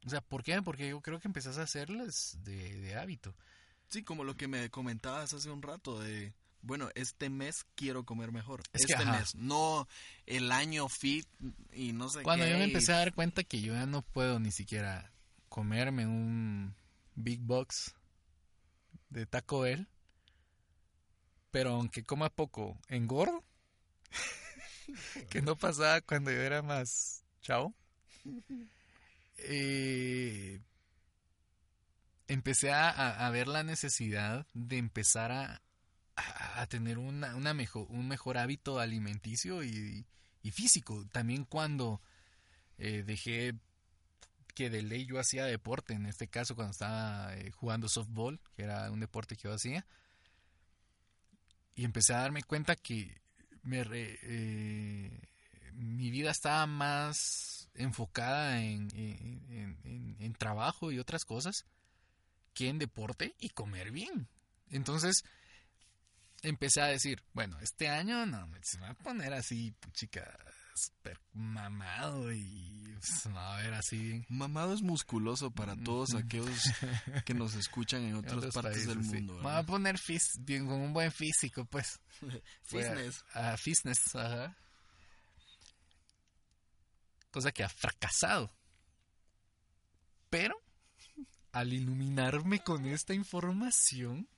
O 0.07 0.09
sea, 0.11 0.21
¿por 0.21 0.43
qué? 0.43 0.61
Porque 0.63 0.89
yo 0.89 1.01
creo 1.01 1.21
que 1.21 1.29
empezás 1.29 1.59
a 1.59 1.63
hacerlas 1.63 2.39
de, 2.43 2.81
de 2.81 2.97
hábito. 2.97 3.35
Sí, 3.89 4.03
como 4.03 4.25
lo 4.25 4.37
que 4.37 4.49
me 4.49 4.69
comentabas 4.71 5.33
hace 5.33 5.51
un 5.51 5.63
rato 5.63 5.99
de, 6.01 6.35
bueno, 6.63 6.89
este 6.95 7.31
mes 7.31 7.65
quiero 7.75 8.05
comer 8.05 8.33
mejor. 8.33 8.63
Es 8.73 8.83
este 8.89 9.05
mes, 9.07 9.35
no 9.35 9.89
el 10.27 10.53
año 10.53 10.89
fit 10.89 11.27
y 11.73 11.93
no 11.93 12.09
sé 12.09 12.23
Cuando 12.23 12.45
qué. 12.45 12.51
yo 12.53 12.59
me 12.59 12.65
empecé 12.65 12.93
a 12.93 12.99
dar 12.99 13.15
cuenta 13.15 13.45
que 13.45 13.61
yo 13.61 13.75
ya 13.75 13.87
no 13.87 14.03
puedo 14.03 14.39
ni 14.41 14.51
siquiera 14.51 15.11
comerme 15.49 16.07
un 16.07 16.75
Big 17.15 17.41
Box 17.41 17.95
de 19.11 19.27
Taco 19.27 19.61
Bell, 19.61 19.89
pero 21.51 21.71
aunque 21.71 22.05
coma 22.05 22.31
poco, 22.31 22.79
engordo, 22.89 23.45
que 25.31 25.43
no 25.43 25.57
pasaba 25.57 26.01
cuando 26.01 26.31
yo 26.31 26.41
era 26.41 26.63
más 26.63 27.25
chavo, 27.41 27.75
eh, 29.39 30.61
empecé 32.27 32.71
a, 32.73 32.91
a- 32.91 33.27
a 33.27 33.31
ver 33.31 33.49
la 33.49 33.63
necesidad 33.65 34.47
de 34.55 34.79
empezar 34.79 35.33
a, 35.33 35.63
a- 36.17 36.61
a 36.63 36.67
tener 36.67 36.99
una, 36.99 37.37
una 37.37 37.55
mejor, 37.55 37.87
un 37.91 38.09
mejor 38.09 38.39
hábito 38.39 38.79
alimenticio 38.81 39.65
y, 39.65 40.07
y 40.43 40.51
físico. 40.53 41.07
También 41.13 41.45
cuando 41.45 42.01
eh, 42.79 43.05
dejé 43.07 43.55
que 44.59 44.71
de 44.71 44.83
ley 44.83 45.07
yo 45.07 45.21
hacía 45.21 45.45
deporte, 45.45 45.95
en 45.95 46.05
este 46.07 46.27
caso 46.27 46.57
cuando 46.57 46.73
estaba 46.73 47.33
eh, 47.37 47.53
jugando 47.53 47.89
softball, 47.89 48.41
que 48.57 48.65
era 48.65 48.91
un 48.91 48.99
deporte 48.99 49.37
que 49.37 49.45
yo 49.45 49.53
hacía, 49.55 49.87
y 51.77 51.85
empecé 51.85 52.13
a 52.13 52.19
darme 52.23 52.43
cuenta 52.43 52.75
que 52.75 53.21
me 53.63 53.85
re- 53.85 54.19
eh, 54.23 55.21
mi 55.75 56.11
vida 56.11 56.33
estaba 56.33 56.67
más 56.67 57.71
enfocada 57.75 58.61
en, 58.61 58.89
en- 58.97 59.79
en- 59.85 60.17
en- 60.19 60.35
trabajo 60.35 60.91
y 60.91 60.99
otras 60.99 61.25
cosas 61.25 61.65
que 62.53 62.69
en 62.69 62.81
deporte 62.81 63.37
y 63.39 63.51
comer 63.51 63.93
bien. 63.93 64.27
Entonces 64.71 65.23
empecé 66.43 66.81
a 66.81 66.87
decir, 66.87 67.23
bueno, 67.33 67.61
este 67.61 67.89
año 67.89 68.27
no, 68.27 68.45
me- 68.49 68.59
va 68.83 68.89
a 68.91 68.95
poner 68.95 69.33
así, 69.35 69.73
chica, 69.93 70.37
mamado 71.33 72.33
y 72.33 72.95
va 73.35 73.57
a 73.59 73.63
ver 73.63 73.75
así 73.75 73.97
bien. 73.99 74.27
Mamado 74.29 74.75
es 74.75 74.83
musculoso 74.83 75.51
para 75.51 75.77
todos 75.77 76.15
aquellos 76.15 76.59
que 77.25 77.35
nos 77.35 77.55
escuchan 77.55 78.03
en 78.03 78.09
en 78.11 78.15
otras 78.17 78.53
partes 78.55 78.87
del 78.87 78.97
países, 78.97 79.11
sí. 79.13 79.17
mundo. 79.19 79.35
Me 79.37 79.43
voy 79.43 79.53
a 79.53 79.63
poner 79.63 79.97
fis- 79.99 80.37
bien, 80.41 80.67
con 80.67 80.81
un 80.81 80.93
buen 80.93 81.13
físico, 81.13 81.65
pues. 81.67 82.01
A- 82.23 82.41
Fitness. 82.63 83.25
A, 83.35 83.57
fitness, 83.57 84.15
ajá. 84.15 84.57
Cosa 87.31 87.53
que 87.53 87.63
ha 87.63 87.69
fracasado. 87.69 88.51
Pero, 90.31 90.57
al 91.53 91.73
iluminarme 91.73 92.61
con 92.63 92.87
esta 92.87 93.15
información, 93.15 94.29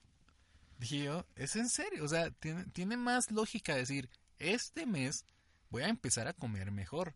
dije 0.78 1.05
yo, 1.05 1.26
es 1.36 1.57
en 1.57 1.68
serio. 1.68 2.05
O 2.05 2.09
sea, 2.09 2.30
tiene, 2.30 2.64
tiene 2.66 2.97
más 2.97 3.30
lógica 3.30 3.74
decir, 3.74 4.11
este 4.38 4.86
mes 4.86 5.24
voy 5.71 5.83
a 5.83 5.89
empezar 5.89 6.29
a 6.29 6.33
comer 6.35 6.71
mejor. 6.73 7.14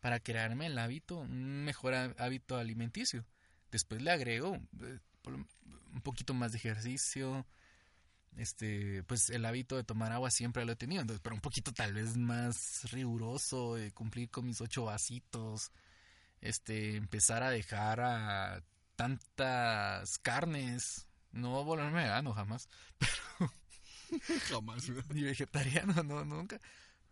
Para 0.00 0.18
crearme 0.20 0.66
el 0.66 0.78
hábito, 0.78 1.18
un 1.18 1.64
mejor 1.64 1.92
há- 1.94 2.14
hábito 2.18 2.56
alimenticio. 2.56 3.26
Después 3.70 4.00
le 4.00 4.10
agrego 4.10 4.56
eh, 4.80 4.98
un 5.26 6.00
poquito 6.02 6.32
más 6.32 6.52
de 6.52 6.58
ejercicio, 6.58 7.46
este 8.36 9.02
pues 9.04 9.28
el 9.30 9.44
hábito 9.44 9.76
de 9.76 9.84
tomar 9.84 10.12
agua 10.12 10.30
siempre 10.30 10.64
lo 10.64 10.72
he 10.72 10.76
tenido 10.76 11.02
entonces 11.02 11.20
pero 11.20 11.34
un 11.34 11.40
poquito 11.40 11.72
tal 11.72 11.92
vez 11.92 12.16
más 12.16 12.90
riguroso 12.92 13.74
de 13.74 13.90
cumplir 13.92 14.30
con 14.30 14.46
mis 14.46 14.60
ocho 14.60 14.84
vasitos 14.84 15.72
este 16.40 16.96
empezar 16.96 17.42
a 17.42 17.50
dejar 17.50 18.00
a 18.00 18.62
tantas 18.94 20.16
carnes 20.18 21.08
no 21.32 21.64
volverme 21.64 22.02
vegano 22.04 22.32
jamás 22.32 22.68
Jamás. 24.48 24.88
ni 25.12 25.22
vegetariano 25.22 26.02
no 26.02 26.24
nunca 26.24 26.60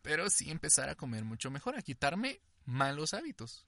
pero 0.08 0.30
sí 0.30 0.50
empezar 0.50 0.88
a 0.88 0.94
comer 0.94 1.24
mucho 1.24 1.50
mejor 1.50 1.76
a 1.76 1.82
quitarme 1.82 2.40
malos 2.64 3.12
hábitos 3.14 3.64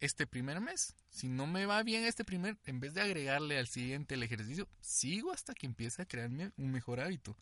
este 0.00 0.26
primer 0.26 0.60
mes 0.60 0.94
si 1.10 1.28
no 1.28 1.46
me 1.46 1.66
va 1.66 1.82
bien 1.82 2.04
este 2.04 2.24
primer 2.24 2.56
en 2.64 2.80
vez 2.80 2.94
de 2.94 3.00
agregarle 3.00 3.58
al 3.58 3.66
siguiente 3.66 4.14
el 4.14 4.22
ejercicio 4.22 4.68
sigo 4.80 5.32
hasta 5.32 5.54
que 5.54 5.66
empiece 5.66 6.02
a 6.02 6.06
crearme 6.06 6.52
un 6.56 6.70
mejor 6.70 7.00
hábito 7.00 7.36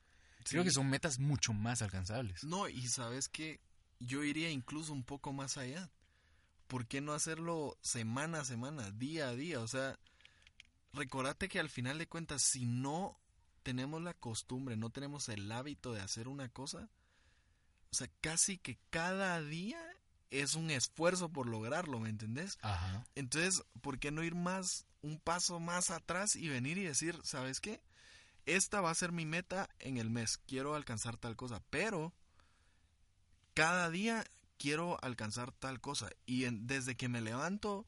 creo 0.45 0.63
Sí. 0.63 0.69
que 0.69 0.73
son 0.75 0.89
metas 0.89 1.19
mucho 1.19 1.53
más 1.53 1.83
alcanzables 1.83 2.45
No, 2.45 2.69
y 2.69 2.87
sabes 2.89 3.29
que 3.29 3.61
yo 4.01 4.23
iría 4.25 4.51
incluso 4.51 4.93
un 4.93 5.05
poco 5.05 5.33
más 5.33 5.57
allá. 5.57 5.91
¿Por 6.67 6.87
qué 6.87 7.01
no 7.01 7.13
hacerlo 7.13 7.79
semana 7.81 8.41
a 8.41 8.45
semana, 8.45 8.91
día 8.91 9.29
a 9.29 9.35
día? 9.35 9.61
O 9.61 9.69
sea, 9.69 9.99
recordate 10.93 11.49
que 11.49 11.61
al 11.61 11.71
final 11.71 11.99
de 11.99 12.07
cuentas, 12.09 12.43
si 12.43 12.67
no 12.67 13.19
tenemos 13.63 14.03
la 14.03 14.13
costumbre, 14.15 14.77
no 14.77 14.91
tenemos 14.91 15.29
el 15.29 15.51
hábito 15.51 15.93
de 15.95 16.01
hacer 16.03 16.29
una 16.29 16.49
cosa, 16.51 16.89
o 17.95 17.97
sea, 17.99 18.09
casi 18.21 18.59
que 18.59 18.77
cada 18.91 19.41
día 19.41 19.81
es 20.31 20.55
un 20.57 20.71
esfuerzo 20.71 21.29
por 21.29 21.47
lograrlo, 21.49 22.01
¿me 22.01 22.09
entendés? 22.09 22.59
ajá 22.63 23.07
Entonces, 23.15 23.63
¿por 23.81 23.99
qué 24.01 24.11
no 24.11 24.25
ir 24.25 24.35
más, 24.35 24.85
un 25.01 25.21
paso 25.21 25.61
más 25.61 25.91
atrás 25.91 26.35
y 26.35 26.49
venir 26.49 26.77
y 26.79 26.83
decir, 26.85 27.19
¿sabes 27.23 27.61
qué? 27.61 27.81
Esta 28.47 28.81
va 28.81 28.91
a 28.91 28.95
ser 28.97 29.13
mi 29.13 29.27
meta 29.27 29.69
en 29.79 29.97
el 29.97 30.11
mes, 30.11 30.39
quiero 30.39 30.75
alcanzar 30.75 31.17
tal 31.17 31.37
cosa, 31.37 31.63
pero 31.71 32.13
cada 33.55 33.91
día 33.91 34.25
quiero 34.59 34.99
alcanzar 35.03 35.53
tal 35.53 35.81
cosa. 35.81 36.11
Y 36.27 36.45
en- 36.45 36.67
desde 36.67 36.97
que 36.97 37.09
me 37.09 37.21
levanto, 37.21 37.87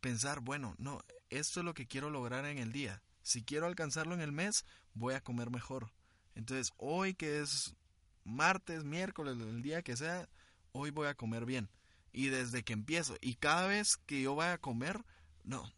pensar, 0.00 0.40
bueno, 0.40 0.74
no, 0.78 1.00
esto 1.28 1.60
es 1.60 1.64
lo 1.64 1.74
que 1.74 1.86
quiero 1.86 2.10
lograr 2.10 2.44
en 2.46 2.58
el 2.58 2.72
día. 2.72 3.02
Si 3.22 3.44
quiero 3.44 3.66
alcanzarlo 3.66 4.14
en 4.14 4.20
el 4.20 4.32
mes, 4.32 4.64
voy 4.94 5.14
a 5.14 5.20
comer 5.22 5.50
mejor. 5.50 5.92
Entonces, 6.34 6.72
hoy 6.78 7.14
que 7.14 7.40
es 7.40 7.74
martes, 8.24 8.84
miércoles, 8.84 9.36
el 9.38 9.62
día 9.62 9.82
que 9.82 9.96
sea, 9.96 10.28
hoy 10.72 10.90
voy 10.90 11.08
a 11.08 11.14
comer 11.14 11.44
bien. 11.44 11.68
Y 12.12 12.28
desde 12.28 12.64
que 12.64 12.72
empiezo, 12.72 13.16
y 13.20 13.34
cada 13.34 13.66
vez 13.66 13.96
que 14.06 14.20
yo 14.22 14.34
vaya 14.34 14.54
a 14.54 14.58
comer, 14.58 15.04
no, 15.44 15.72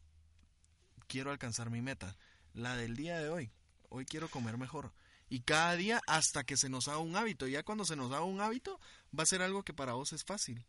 quiero 1.06 1.30
alcanzar 1.30 1.70
mi 1.70 1.82
meta, 1.82 2.16
la 2.54 2.76
del 2.76 2.96
día 2.96 3.18
de 3.18 3.28
hoy. 3.28 3.50
Hoy 3.90 4.06
quiero 4.06 4.28
comer 4.28 4.56
mejor. 4.56 4.92
Y 5.28 5.40
cada 5.40 5.76
día 5.76 6.00
hasta 6.06 6.44
que 6.44 6.56
se 6.56 6.68
nos 6.68 6.88
haga 6.88 6.98
un 6.98 7.16
hábito. 7.16 7.46
Ya 7.46 7.62
cuando 7.62 7.84
se 7.84 7.96
nos 7.96 8.10
haga 8.12 8.24
un 8.24 8.40
hábito, 8.40 8.80
va 9.18 9.22
a 9.22 9.26
ser 9.26 9.42
algo 9.42 9.62
que 9.62 9.74
para 9.74 9.92
vos 9.92 10.12
es 10.12 10.24
fácil. 10.24 10.64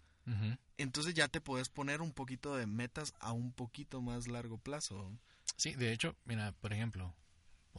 Entonces 0.78 1.14
ya 1.14 1.28
te 1.28 1.42
puedes 1.42 1.68
poner 1.70 2.02
un 2.02 2.14
poquito 2.14 2.56
de 2.56 2.66
metas 2.66 3.14
a 3.20 3.34
un 3.34 3.52
poquito 3.52 4.02
más 4.02 4.28
largo 4.28 4.58
plazo. 4.58 5.12
sí 5.58 5.74
de 5.74 5.92
hecho 5.92 6.16
mira 6.26 6.54
por 6.54 6.72
ejemplo 6.72 7.14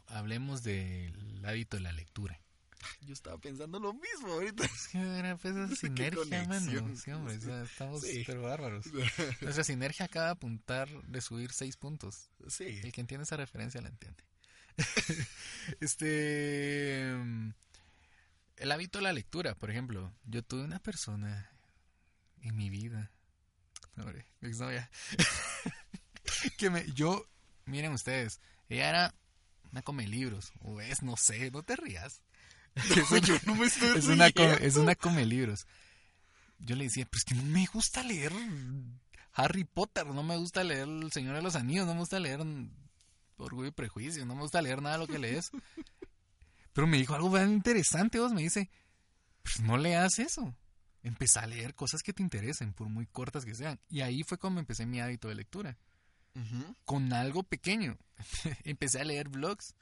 hablemos 0.07 0.63
del 0.63 1.43
hábito 1.45 1.79
de 1.79 1.83
la 1.83 1.93
lectura 1.93 2.44
Yo 3.03 3.13
estaba 3.13 3.39
pensando 3.39 3.79
lo 3.81 3.93
mismo 3.95 4.33
ahorita. 4.33 4.65
Es 4.65 4.89
que 4.89 4.99
era 4.99 5.37
pues 5.37 5.55
esa 5.57 5.75
sinergia, 5.77 6.45
mano. 6.49 6.97
Sí, 6.97 7.11
hombre, 7.11 7.37
o 7.37 7.41
sea, 7.41 7.63
estamos 7.63 8.03
Sí. 8.03 8.25
pero 8.27 8.43
bárbaros. 8.43 8.87
Nuestra 9.41 9.65
sinergia 9.65 10.07
acaba 10.07 10.27
de 10.27 10.33
apuntar 10.33 10.89
de 11.05 11.21
subir 11.21 11.53
seis 11.53 11.77
puntos. 11.77 12.31
Sí. 12.49 12.81
El 12.83 12.93
que 12.93 13.01
entiende 13.01 13.25
esa 13.25 13.37
referencia 13.37 13.81
la 13.81 13.89
entiende. 13.89 14.23
este. 15.81 17.01
El 18.57 18.71
hábito 18.73 18.99
de 18.99 19.03
la 19.05 19.13
lectura, 19.13 19.55
por 19.55 19.71
ejemplo. 19.71 20.13
Yo 20.25 20.43
tuve 20.43 20.63
una 20.65 20.79
persona 20.79 21.51
en 22.43 22.57
mi 22.57 22.71
vida. 22.71 23.11
Hombre, 23.97 24.27
mi 24.41 24.49
exnovia. 24.49 24.91
que 26.59 26.71
me. 26.71 26.91
Yo. 26.93 27.27
Miren 27.67 27.93
ustedes. 27.93 28.41
Ella 28.69 28.89
era 28.91 29.15
una 29.73 29.83
come 29.83 30.07
libros. 30.07 30.53
O 30.61 30.81
es, 30.81 31.03
no 31.03 31.17
sé, 31.17 31.51
no 31.51 31.63
te 31.63 31.77
rías. 31.77 32.21
Es 32.97 33.11
una- 33.11 33.21
yo 33.21 33.37
no 33.47 33.55
me 33.55 33.67
estoy 33.67 33.97
es 33.99 34.05
una, 34.07 34.27
es 34.55 34.77
una 34.77 34.95
come 34.95 35.25
libros. 35.27 35.67
Yo 36.59 36.77
le 36.77 36.85
decía, 36.85 37.07
pues 37.11 37.25
que 37.25 37.35
no 37.35 37.43
me 37.45 37.67
gusta 37.67 38.03
leer 38.03 38.33
Harry 39.33 39.65
Potter, 39.65 40.07
no 40.07 40.23
me 40.23 40.37
gusta 40.37 40.65
leer 40.65 40.89
El 40.89 41.11
Señor 41.13 41.37
de 41.37 41.43
los 41.43 41.57
Anillos, 41.57 41.87
no 41.87 41.95
me 41.95 42.01
gusta 42.01 42.19
leer 42.21 42.41
Orgullo 43.37 43.69
y 43.69 43.73
Prejuicio, 43.73 44.25
no 44.25 44.35
me 44.35 44.43
gusta 44.43 44.63
leer 44.63 44.81
nada 44.81 44.97
de 44.99 45.07
lo 45.07 45.13
que 45.13 45.19
lees. 45.19 45.51
Pero 46.73 46.87
me 46.87 46.97
dijo 46.99 47.15
algo 47.15 47.31
bien 47.31 47.51
interesante, 47.53 48.19
vos 48.19 48.33
me 48.33 48.43
dice, 48.43 48.71
pues 49.43 49.61
no 49.61 49.77
leas 49.77 50.19
eso. 50.19 50.55
Empecé 51.03 51.39
a 51.41 51.47
leer 51.47 51.75
cosas 51.75 52.03
que 52.03 52.13
te 52.13 52.23
interesen, 52.23 52.73
por 52.73 52.89
muy 52.89 53.07
cortas 53.07 53.45
que 53.45 53.55
sean. 53.55 53.79
Y 53.91 54.01
ahí 54.01 54.23
fue 54.23 54.39
cuando 54.39 54.61
empecé 54.61 54.87
mi 54.87 55.01
hábito 55.01 55.29
de 55.29 55.35
lectura 55.35 55.77
con 56.85 57.13
algo 57.13 57.43
pequeño. 57.45 57.97
Empecé 58.65 59.01
a 59.01 59.05
leer 59.05 59.29
blogs. 59.29 59.75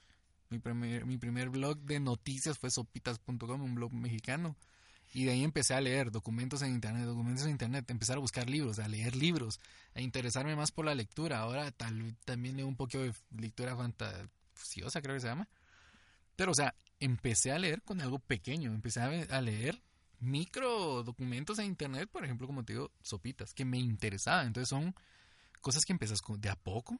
Mi 0.53 0.59
primer, 0.59 1.07
mi 1.07 1.17
primer 1.17 1.49
blog 1.49 1.79
de 1.79 1.99
noticias 1.99 2.59
fue 2.59 2.69
sopitas.com, 2.69 3.59
un 3.59 3.73
blog 3.73 3.91
mexicano. 3.91 4.55
Y 5.11 5.25
de 5.25 5.31
ahí 5.31 5.43
empecé 5.43 5.73
a 5.73 5.81
leer 5.81 6.11
documentos 6.11 6.61
en 6.61 6.69
internet, 6.75 7.05
documentos 7.05 7.45
en 7.45 7.51
internet, 7.51 7.89
empezar 7.89 8.17
a 8.17 8.19
buscar 8.19 8.47
libros, 8.47 8.77
a 8.77 8.87
leer 8.87 9.15
libros, 9.15 9.59
a 9.95 10.01
interesarme 10.01 10.55
más 10.55 10.71
por 10.71 10.85
la 10.85 10.93
lectura. 10.93 11.39
Ahora 11.39 11.71
tal, 11.71 12.15
también 12.23 12.57
leo 12.57 12.67
un 12.67 12.75
poco 12.75 12.99
de 12.99 13.15
lectura 13.35 13.75
fantasiosa, 13.75 15.01
creo 15.01 15.15
que 15.15 15.21
se 15.21 15.27
llama. 15.27 15.49
Pero, 16.35 16.51
o 16.51 16.55
sea, 16.55 16.75
empecé 16.99 17.51
a 17.51 17.57
leer 17.57 17.81
con 17.81 17.99
algo 17.99 18.19
pequeño, 18.19 18.71
empecé 18.71 19.01
a, 19.01 19.41
leer 19.41 19.81
micro 20.19 21.01
documentos 21.01 21.57
en 21.57 21.65
internet, 21.65 22.09
por 22.11 22.25
ejemplo, 22.25 22.45
como 22.45 22.63
te 22.63 22.73
digo, 22.73 22.91
sopitas, 23.01 23.55
que 23.55 23.65
me 23.65 23.79
interesaban. 23.79 24.45
Entonces 24.45 24.69
son 24.69 24.93
cosas 25.61 25.83
que 25.83 25.93
empiezas 25.93 26.19
de 26.37 26.49
a 26.49 26.55
poco 26.55 26.99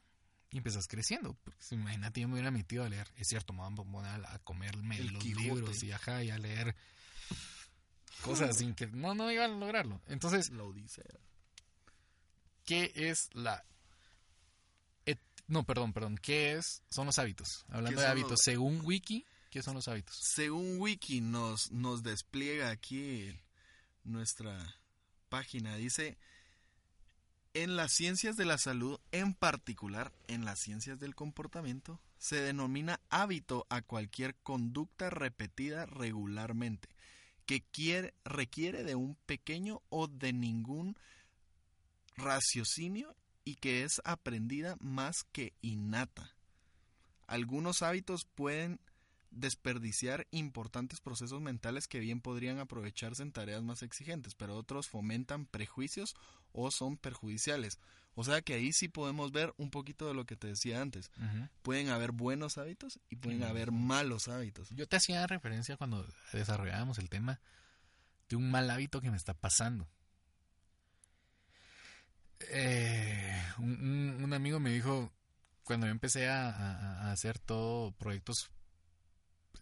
y 0.54 0.58
empiezas 0.58 0.88
creciendo. 0.88 1.34
Porque 1.44 1.62
si 1.62 1.76
imagínate, 1.76 2.22
yo 2.22 2.28
me 2.28 2.36
hubiera 2.36 2.52
metido 2.52 2.84
a 2.86 2.90
leer, 2.90 3.12
es 3.18 3.28
cierto, 3.28 3.52
me 3.54 3.60
van 3.60 3.74
a 3.74 3.76
poner 3.84 4.26
a, 4.26 4.40
comerme 4.40 4.98
El 4.98 5.08
los 5.14 5.22
Quijote. 5.24 5.44
libros 5.44 5.84
y 5.84 5.92
ajá, 5.92 6.24
y 6.24 6.30
a 6.30 6.38
leer 6.38 6.76
cosas 8.22 8.56
sin 8.58 8.74
que 8.76 8.88
no, 8.88 9.14
no 9.16 9.30
iba 9.32 9.46
a 9.46 9.48
lograrlo. 9.50 10.02
Entonces, 10.08 10.50
La 10.52 10.64
Odisea. 10.64 11.04
¿qué 12.66 12.92
es 12.96 13.30
la 13.34 13.66
et- 15.06 15.20
no, 15.48 15.64
perdón, 15.66 15.92
perdón, 15.92 16.18
¿qué 16.18 16.54
es 16.54 16.82
son 16.90 17.06
los 17.08 17.20
hábitos? 17.20 17.66
Hablando 17.70 18.00
de 18.00 18.08
hábitos, 18.08 18.32
los- 18.32 18.42
según 18.42 18.82
Wiki, 18.86 19.26
¿qué 19.50 19.62
son 19.62 19.74
los 19.76 19.88
hábitos? 19.88 20.16
Según 20.22 20.80
Wiki 20.80 21.20
nos, 21.22 21.72
nos 21.72 22.04
despliega 22.04 22.70
aquí 22.70 23.38
nuestra 24.04 24.76
página, 25.30 25.76
dice, 25.76 26.18
en 27.54 27.76
las 27.76 27.92
ciencias 27.94 28.36
de 28.36 28.46
la 28.46 28.58
salud, 28.58 29.00
en 29.12 29.34
particular 29.34 30.12
en 30.28 30.46
las 30.46 30.60
ciencias 30.60 31.00
del 31.00 31.16
comportamiento, 31.16 32.00
se 32.18 32.42
denomina 32.42 33.00
hábito 33.10 33.68
a 33.70 33.82
cualquier 33.82 34.36
conducta 34.36 35.10
repetida 35.10 35.86
regularmente, 35.86 36.90
que 37.46 37.62
quiere, 37.62 38.14
requiere 38.26 38.84
de 38.84 38.96
un 38.96 39.16
pequeño 39.26 39.82
o 39.90 40.08
de 40.08 40.34
ningún 40.34 40.98
raciocinio 42.16 43.16
y 43.46 43.56
que 43.56 43.84
es 43.84 44.02
aprendida 44.06 44.76
más 44.80 45.24
que 45.32 45.54
innata. 45.62 46.34
Algunos 47.28 47.82
hábitos 47.82 48.26
pueden 48.26 48.80
desperdiciar 49.32 50.28
importantes 50.32 51.02
procesos 51.02 51.42
mentales 51.42 51.88
que 51.88 52.00
bien 52.00 52.22
podrían 52.22 52.60
aprovecharse 52.60 53.24
en 53.24 53.32
tareas 53.32 53.64
más 53.64 53.82
exigentes, 53.82 54.36
pero 54.36 54.56
otros 54.56 54.88
fomentan 54.88 55.46
prejuicios 55.46 56.16
o 56.54 56.72
son 56.72 56.98
perjudiciales. 56.98 57.80
O 58.16 58.24
sea 58.24 58.42
que 58.42 58.54
ahí 58.54 58.72
sí 58.74 58.88
podemos 58.90 59.32
ver 59.32 59.54
un 59.58 59.72
poquito 59.72 60.08
de 60.08 60.14
lo 60.14 60.26
que 60.26 60.36
te 60.36 60.48
decía 60.48 60.82
antes. 60.82 61.10
Pueden 61.64 61.90
haber 61.90 62.12
buenos 62.12 62.58
hábitos 62.58 63.00
y 63.10 63.16
pueden 63.16 63.44
haber 63.44 63.72
malos 63.72 64.28
hábitos. 64.28 64.70
Yo 64.70 64.88
te 64.88 64.96
hacía 64.98 65.26
referencia 65.28 65.78
cuando 65.78 66.08
desarrollábamos 66.32 67.00
el 67.00 67.10
tema 67.10 67.40
de 68.30 68.36
un 68.36 68.50
mal 68.52 68.70
hábito 68.70 69.02
que 69.02 69.10
me 69.12 69.18
está 69.18 69.34
pasando. 69.34 69.88
Eh, 72.52 73.42
un, 73.58 73.72
un- 73.82 74.24
un 74.24 74.34
amigo 74.34 74.60
me 74.60 74.72
dijo, 74.72 75.12
cuando 75.64 75.88
yo 75.88 75.92
empecé 75.92 76.28
a, 76.30 76.50
a- 76.50 77.08
a 77.08 77.12
hacer 77.12 77.40
todo 77.40 77.92
proyectos 77.94 78.52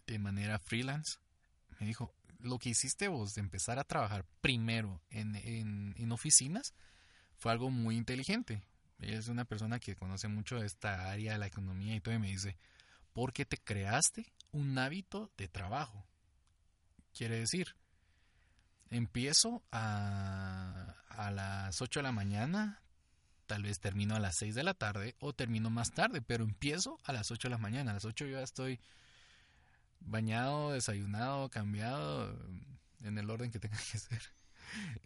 de 0.06 0.18
manera 0.18 0.58
freelance, 0.58 1.18
me 1.80 1.86
dijo, 1.86 2.12
lo 2.42 2.58
que 2.58 2.70
hiciste 2.70 3.08
vos 3.08 3.34
de 3.34 3.40
empezar 3.40 3.78
a 3.78 3.84
trabajar 3.84 4.24
primero 4.40 5.00
en, 5.10 5.36
en, 5.36 6.12
oficinas 6.12 6.74
fue 7.38 7.52
algo 7.52 7.70
muy 7.70 7.96
inteligente. 7.96 8.62
Ella 8.98 9.18
es 9.18 9.28
una 9.28 9.44
persona 9.44 9.78
que 9.78 9.96
conoce 9.96 10.28
mucho 10.28 10.62
esta 10.62 11.10
área 11.10 11.32
de 11.32 11.38
la 11.38 11.46
economía 11.46 11.94
y 11.94 12.00
todo, 12.00 12.14
y 12.14 12.18
me 12.18 12.28
dice, 12.28 12.56
porque 13.12 13.44
te 13.44 13.58
creaste 13.58 14.32
un 14.52 14.78
hábito 14.78 15.30
de 15.36 15.48
trabajo. 15.48 16.04
Quiere 17.12 17.38
decir, 17.38 17.74
empiezo 18.90 19.62
a, 19.72 20.94
a 21.08 21.30
las 21.30 21.80
8 21.80 22.00
de 22.00 22.04
la 22.04 22.12
mañana, 22.12 22.82
tal 23.46 23.62
vez 23.62 23.80
termino 23.80 24.14
a 24.14 24.20
las 24.20 24.36
6 24.38 24.54
de 24.54 24.62
la 24.62 24.74
tarde 24.74 25.16
o 25.18 25.32
termino 25.32 25.70
más 25.70 25.90
tarde, 25.92 26.22
pero 26.22 26.44
empiezo 26.44 26.98
a 27.04 27.12
las 27.12 27.30
8 27.30 27.48
de 27.48 27.50
la 27.50 27.58
mañana. 27.58 27.90
A 27.90 27.94
las 27.94 28.04
8 28.04 28.26
yo 28.26 28.38
ya 28.38 28.42
estoy 28.42 28.80
bañado, 30.04 30.72
desayunado, 30.72 31.48
cambiado, 31.50 32.36
en 33.02 33.18
el 33.18 33.28
orden 33.30 33.50
que 33.50 33.58
tenga 33.58 33.76
que 33.90 33.98
ser. 33.98 34.20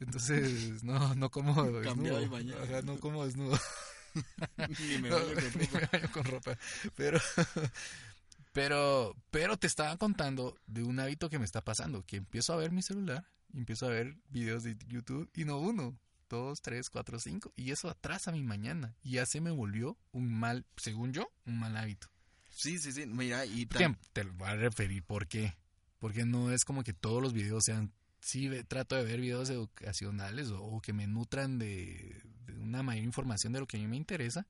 Entonces, 0.00 0.84
no, 0.84 1.14
no 1.14 1.30
como 1.30 1.54
Cambiado 1.82 2.20
y 2.20 2.24
desnudo. 2.24 2.30
bañado. 2.30 2.62
Ajá, 2.64 2.82
no 2.82 2.98
como 3.00 3.24
desnudo. 3.24 3.58
Ni 4.88 4.98
me 4.98 5.08
No, 5.10 5.16
baño 5.18 5.34
con 5.34 5.44
ropa. 5.44 5.60
me 5.80 5.88
baño 5.92 6.12
con 6.12 6.24
ropa. 6.24 6.58
Pero, 6.94 7.20
pero, 8.52 9.14
pero 9.30 9.56
te 9.56 9.66
estaba 9.66 9.96
contando 9.96 10.56
de 10.66 10.82
un 10.84 10.98
hábito 11.00 11.28
que 11.28 11.38
me 11.38 11.44
está 11.44 11.60
pasando, 11.62 12.04
que 12.04 12.16
empiezo 12.16 12.52
a 12.52 12.56
ver 12.56 12.70
mi 12.72 12.82
celular, 12.82 13.26
empiezo 13.54 13.86
a 13.86 13.90
ver 13.90 14.16
videos 14.30 14.62
de 14.62 14.76
YouTube 14.88 15.28
y 15.34 15.44
no 15.44 15.58
uno, 15.58 15.98
dos, 16.30 16.62
tres, 16.62 16.88
cuatro, 16.88 17.18
cinco, 17.18 17.52
y 17.56 17.70
eso 17.72 17.88
atrasa 17.90 18.32
mi 18.32 18.42
mañana 18.42 18.96
y 19.02 19.12
ya 19.12 19.26
se 19.26 19.40
me 19.40 19.50
volvió 19.50 19.98
un 20.12 20.32
mal, 20.38 20.64
según 20.76 21.12
yo, 21.12 21.28
un 21.44 21.58
mal 21.58 21.76
hábito. 21.76 22.08
Sí, 22.56 22.78
sí, 22.78 22.90
sí. 22.90 23.04
Mira, 23.04 23.44
y 23.44 23.66
te 23.66 24.24
lo 24.24 24.32
voy 24.32 24.48
a 24.48 24.56
referir 24.56 25.02
por 25.02 25.28
qué. 25.28 25.54
Porque 25.98 26.24
no 26.24 26.50
es 26.50 26.64
como 26.64 26.82
que 26.82 26.94
todos 26.94 27.22
los 27.22 27.34
videos 27.34 27.64
sean. 27.66 27.92
Sí, 28.20 28.50
trato 28.66 28.96
de 28.96 29.04
ver 29.04 29.20
videos 29.20 29.50
educacionales 29.50 30.48
o, 30.48 30.62
o 30.62 30.80
que 30.80 30.94
me 30.94 31.06
nutran 31.06 31.58
de, 31.58 32.22
de 32.46 32.54
una 32.54 32.82
mayor 32.82 33.04
información 33.04 33.52
de 33.52 33.60
lo 33.60 33.66
que 33.66 33.76
a 33.76 33.80
mí 33.80 33.86
me 33.86 33.96
interesa. 33.96 34.46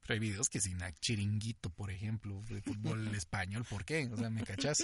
Pero 0.00 0.14
hay 0.14 0.18
videos 0.18 0.48
que 0.48 0.60
sin 0.60 0.78
chiringuito, 1.00 1.70
por 1.70 1.92
ejemplo, 1.92 2.42
de 2.48 2.62
fútbol 2.62 3.06
español. 3.14 3.64
¿Por 3.64 3.84
qué? 3.84 4.08
O 4.12 4.16
sea, 4.16 4.28
¿me 4.28 4.42
cachas? 4.42 4.78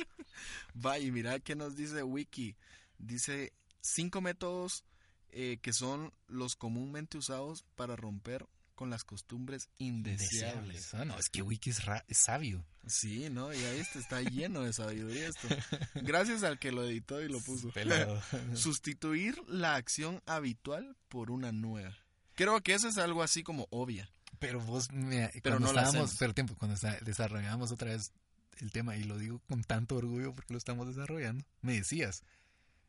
Va, 0.86 1.00
y 1.00 1.10
mira 1.10 1.40
qué 1.40 1.56
nos 1.56 1.74
dice 1.74 2.04
Wiki. 2.04 2.54
Dice 2.96 3.52
cinco 3.80 4.20
métodos 4.20 4.84
eh, 5.30 5.58
que 5.60 5.72
son 5.72 6.12
los 6.28 6.54
comúnmente 6.54 7.18
usados 7.18 7.64
para 7.74 7.96
romper 7.96 8.46
con 8.76 8.90
las 8.90 9.02
costumbres 9.02 9.68
indeseables. 9.78 10.94
Ah, 10.94 11.04
no, 11.04 11.18
es 11.18 11.28
que 11.28 11.42
Wiki 11.42 11.70
es, 11.70 11.82
sabio. 12.12 12.64
Sí, 12.86 13.28
¿no? 13.30 13.52
Ya 13.52 13.72
viste, 13.72 13.98
está 13.98 14.20
lleno 14.20 14.60
de 14.60 14.72
sabiduría 14.72 15.28
esto. 15.28 15.48
Gracias 15.94 16.44
al 16.44 16.60
que 16.60 16.70
lo 16.70 16.84
editó 16.84 17.20
y 17.20 17.28
lo 17.28 17.40
puso. 17.40 17.72
Sustituir 18.54 19.36
la 19.48 19.74
acción 19.74 20.22
habitual 20.26 20.96
por 21.08 21.32
una 21.32 21.50
nueva. 21.50 21.96
Creo 22.34 22.60
que 22.62 22.74
eso 22.74 22.86
es 22.86 22.98
algo 22.98 23.22
así 23.22 23.42
como 23.42 23.66
obvia. 23.70 24.08
Pero 24.38 24.60
vos, 24.60 24.92
mira, 24.92 25.30
Pero 25.42 25.56
cuando 25.56 25.72
no 25.72 25.80
estábamos, 25.80 26.16
pero 26.18 26.34
tiempo, 26.34 26.54
cuando 26.54 26.78
desarrollábamos 27.00 27.72
otra 27.72 27.90
vez 27.90 28.12
el 28.58 28.70
tema, 28.70 28.96
y 28.96 29.04
lo 29.04 29.18
digo 29.18 29.40
con 29.48 29.64
tanto 29.64 29.96
orgullo 29.96 30.34
porque 30.34 30.52
lo 30.52 30.58
estamos 30.58 30.86
desarrollando, 30.86 31.44
me 31.62 31.72
decías, 31.72 32.22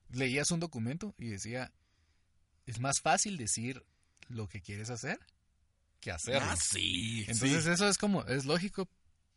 leías 0.09 0.51
un 0.51 0.59
documento 0.59 1.15
y 1.17 1.27
decía, 1.27 1.71
es 2.65 2.79
más 2.81 2.99
fácil 2.99 3.37
decir 3.37 3.85
lo 4.27 4.49
que 4.49 4.61
quieres 4.61 4.89
hacer 4.89 5.19
que 5.99 6.11
hacerlo. 6.11 6.47
Ah, 6.49 6.55
sí. 6.55 7.25
Entonces 7.27 7.65
eso 7.65 7.87
es 7.87 7.97
como, 7.97 8.23
es 8.25 8.45
lógico, 8.45 8.87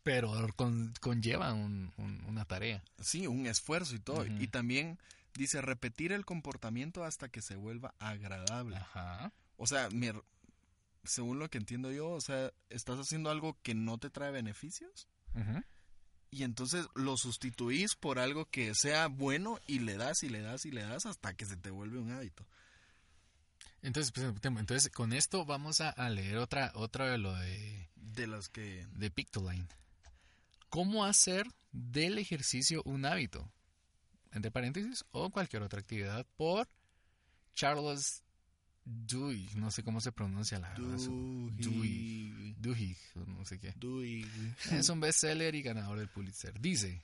pero 0.02 0.32
con- 0.56 0.92
conlleva 1.00 1.52
un- 1.52 1.92
un- 1.96 2.24
una 2.26 2.44
tarea. 2.44 2.82
Sí, 3.00 3.26
un 3.26 3.46
esfuerzo 3.46 3.94
y 3.94 4.00
todo. 4.00 4.24
Y 4.26 4.48
también 4.48 4.98
dice 5.34 5.60
repetir 5.60 6.12
el 6.12 6.24
comportamiento 6.24 7.04
hasta 7.04 7.28
que 7.28 7.42
se 7.42 7.56
vuelva 7.56 7.94
agradable. 7.98 8.76
Ajá. 8.76 9.32
O 9.56 9.66
sea, 9.66 9.88
mi- 9.90 10.10
según 11.04 11.38
lo 11.38 11.48
que 11.48 11.58
entiendo 11.58 11.90
yo, 11.92 12.10
o 12.10 12.20
sea, 12.20 12.52
estás 12.68 12.98
haciendo 12.98 13.30
algo 13.30 13.56
que 13.62 13.74
no 13.74 13.98
te 13.98 14.10
trae 14.10 14.30
beneficios 14.30 15.08
y 16.30 16.42
entonces 16.44 16.86
lo 16.94 17.16
sustituís 17.16 17.94
por 17.96 18.18
algo 18.18 18.44
que 18.50 18.74
sea 18.74 19.06
bueno 19.08 19.58
y 19.66 19.78
le 19.80 19.96
das 19.96 20.22
y 20.22 20.28
le 20.28 20.40
das 20.42 20.64
y 20.66 20.70
le 20.70 20.82
das 20.82 21.06
hasta 21.06 21.34
que 21.34 21.46
se 21.46 21.56
te 21.56 21.70
vuelve 21.70 21.98
un 21.98 22.12
hábito. 22.12 22.46
Entonces, 23.82 24.12
pues, 24.12 24.26
entonces, 24.44 24.90
con 24.90 25.12
esto 25.12 25.44
vamos 25.44 25.80
a, 25.80 25.90
a 25.90 26.10
leer 26.10 26.36
otra, 26.36 26.72
otra 26.74 27.10
de 27.10 27.18
lo 27.18 27.34
de, 27.34 27.88
De 27.96 28.26
los 28.26 28.48
que... 28.48 28.86
de 28.92 29.10
Pictoline. 29.10 29.66
¿Cómo 30.68 31.04
hacer 31.04 31.46
del 31.72 32.18
ejercicio 32.18 32.82
un 32.84 33.06
hábito? 33.06 33.50
Entre 34.32 34.50
paréntesis, 34.50 35.04
o 35.10 35.30
cualquier 35.30 35.62
otra 35.62 35.80
actividad 35.80 36.24
por 36.36 36.68
Charles 37.54 38.22
Duhigg, 38.84 39.56
no 39.56 39.70
sé 39.70 39.82
cómo 39.82 40.00
se 40.00 40.12
pronuncia 40.12 40.58
la 40.58 40.68
verdad. 40.70 40.98
Duhigg, 40.98 42.56
Duhigg, 42.60 42.98
no 43.14 43.44
sé 43.44 43.58
qué. 43.58 43.72
Duhigg. 43.76 44.28
Es 44.70 44.88
un 44.88 45.00
bestseller 45.00 45.54
y 45.54 45.62
ganador 45.62 45.98
del 45.98 46.08
Pulitzer. 46.08 46.58
Dice, 46.60 47.02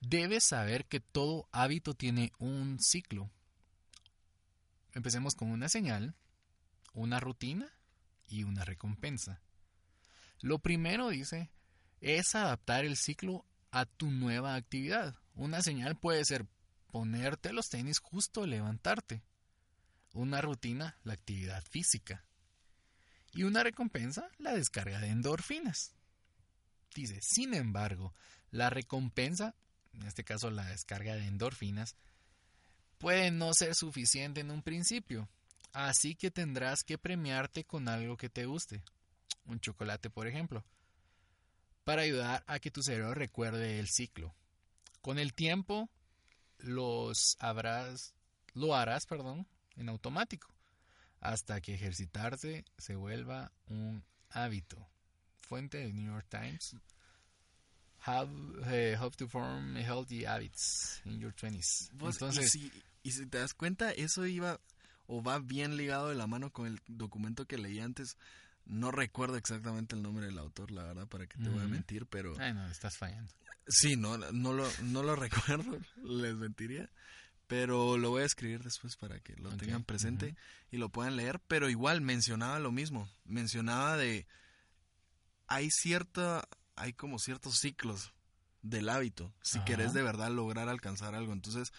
debes 0.00 0.44
saber 0.44 0.84
que 0.86 1.00
todo 1.00 1.48
hábito 1.52 1.94
tiene 1.94 2.32
un 2.38 2.78
ciclo. 2.80 3.30
Empecemos 4.94 5.34
con 5.34 5.50
una 5.50 5.68
señal, 5.68 6.14
una 6.92 7.20
rutina 7.20 7.70
y 8.28 8.44
una 8.44 8.64
recompensa. 8.64 9.42
Lo 10.40 10.60
primero, 10.60 11.08
dice, 11.08 11.50
es 12.00 12.34
adaptar 12.34 12.84
el 12.84 12.96
ciclo 12.96 13.44
a 13.70 13.86
tu 13.86 14.10
nueva 14.10 14.54
actividad. 14.54 15.16
Una 15.34 15.62
señal 15.62 15.98
puede 15.98 16.24
ser 16.24 16.46
ponerte 16.86 17.52
los 17.52 17.68
tenis 17.68 17.98
justo 17.98 18.46
levantarte. 18.46 19.24
Una 20.12 20.40
rutina, 20.40 20.96
la 21.02 21.14
actividad 21.14 21.64
física. 21.68 22.24
Y 23.32 23.42
una 23.42 23.64
recompensa, 23.64 24.30
la 24.38 24.52
descarga 24.52 25.00
de 25.00 25.08
endorfinas. 25.08 25.92
Dice, 26.94 27.18
sin 27.20 27.52
embargo, 27.54 28.14
la 28.52 28.70
recompensa, 28.70 29.56
en 29.92 30.06
este 30.06 30.22
caso 30.22 30.52
la 30.52 30.66
descarga 30.66 31.16
de 31.16 31.26
endorfinas, 31.26 31.96
puede 32.98 33.30
no 33.30 33.52
ser 33.54 33.74
suficiente 33.74 34.40
en 34.40 34.50
un 34.50 34.62
principio. 34.62 35.28
Así 35.72 36.14
que 36.14 36.30
tendrás 36.30 36.84
que 36.84 36.98
premiarte 36.98 37.64
con 37.64 37.88
algo 37.88 38.16
que 38.16 38.30
te 38.30 38.46
guste. 38.46 38.82
Un 39.44 39.60
chocolate, 39.60 40.08
por 40.08 40.26
ejemplo. 40.26 40.64
Para 41.84 42.02
ayudar 42.02 42.44
a 42.46 42.58
que 42.60 42.70
tu 42.70 42.82
cerebro 42.82 43.14
recuerde 43.14 43.78
el 43.78 43.88
ciclo. 43.88 44.34
Con 45.02 45.18
el 45.18 45.34
tiempo, 45.34 45.90
los 46.58 47.36
habrás, 47.40 48.14
lo 48.54 48.74
harás, 48.74 49.04
perdón, 49.06 49.46
en 49.76 49.88
automático. 49.88 50.48
Hasta 51.20 51.60
que 51.60 51.74
ejercitarse 51.74 52.64
se 52.78 52.94
vuelva 52.94 53.52
un 53.66 54.04
hábito. 54.30 54.86
Fuente 55.40 55.78
del 55.78 55.94
New 55.94 56.06
York 56.06 56.26
Times. 56.28 56.76
How, 58.06 58.28
eh, 58.66 58.96
how 59.00 59.10
to 59.10 59.28
form 59.28 59.76
healthy 59.76 60.24
habits 60.24 61.00
in 61.06 61.20
your 61.20 61.32
20s. 61.32 61.90
Vos, 61.94 62.16
Entonces, 62.16 62.54
y, 62.54 62.68
si, 62.68 62.82
y 63.02 63.12
si 63.12 63.26
te 63.26 63.38
das 63.38 63.54
cuenta, 63.54 63.92
eso 63.92 64.26
iba 64.26 64.60
o 65.06 65.22
va 65.22 65.38
bien 65.38 65.76
ligado 65.76 66.08
de 66.08 66.14
la 66.14 66.26
mano 66.26 66.50
con 66.50 66.66
el 66.66 66.80
documento 66.86 67.46
que 67.46 67.58
leí 67.58 67.80
antes. 67.80 68.16
No 68.66 68.90
recuerdo 68.90 69.36
exactamente 69.36 69.94
el 69.94 70.02
nombre 70.02 70.26
del 70.26 70.38
autor, 70.38 70.70
la 70.70 70.84
verdad, 70.84 71.06
para 71.06 71.26
que 71.26 71.38
te 71.38 71.48
voy 71.50 71.62
a 71.62 71.68
mentir, 71.68 72.06
pero 72.06 72.34
ay 72.38 72.54
no, 72.54 72.66
estás 72.66 72.96
fallando. 72.96 73.30
sí, 73.68 73.94
no, 73.96 74.16
no, 74.16 74.52
lo, 74.54 74.66
no 74.82 75.02
lo 75.02 75.16
recuerdo, 75.16 75.78
les 76.02 76.34
mentiría. 76.34 76.90
Pero 77.46 77.98
lo 77.98 78.08
voy 78.08 78.22
a 78.22 78.26
escribir 78.26 78.62
después 78.62 78.96
para 78.96 79.20
que 79.20 79.36
lo 79.36 79.54
tengan 79.58 79.84
presente 79.84 80.34
y 80.70 80.78
lo 80.78 80.88
puedan 80.88 81.16
leer. 81.16 81.40
Pero 81.46 81.68
igual 81.68 82.00
mencionaba 82.00 82.58
lo 82.58 82.72
mismo. 82.72 83.06
Mencionaba 83.26 83.98
de. 83.98 84.26
Hay 85.46 85.68
cierta. 85.70 86.48
Hay 86.76 86.92
como 86.92 87.18
ciertos 87.18 87.58
ciclos 87.58 88.12
del 88.62 88.88
hábito. 88.88 89.32
Si 89.42 89.58
Ajá. 89.58 89.64
querés 89.66 89.92
de 89.92 90.02
verdad 90.02 90.30
lograr 90.30 90.68
alcanzar 90.68 91.14
algo. 91.14 91.32
Entonces, 91.32 91.72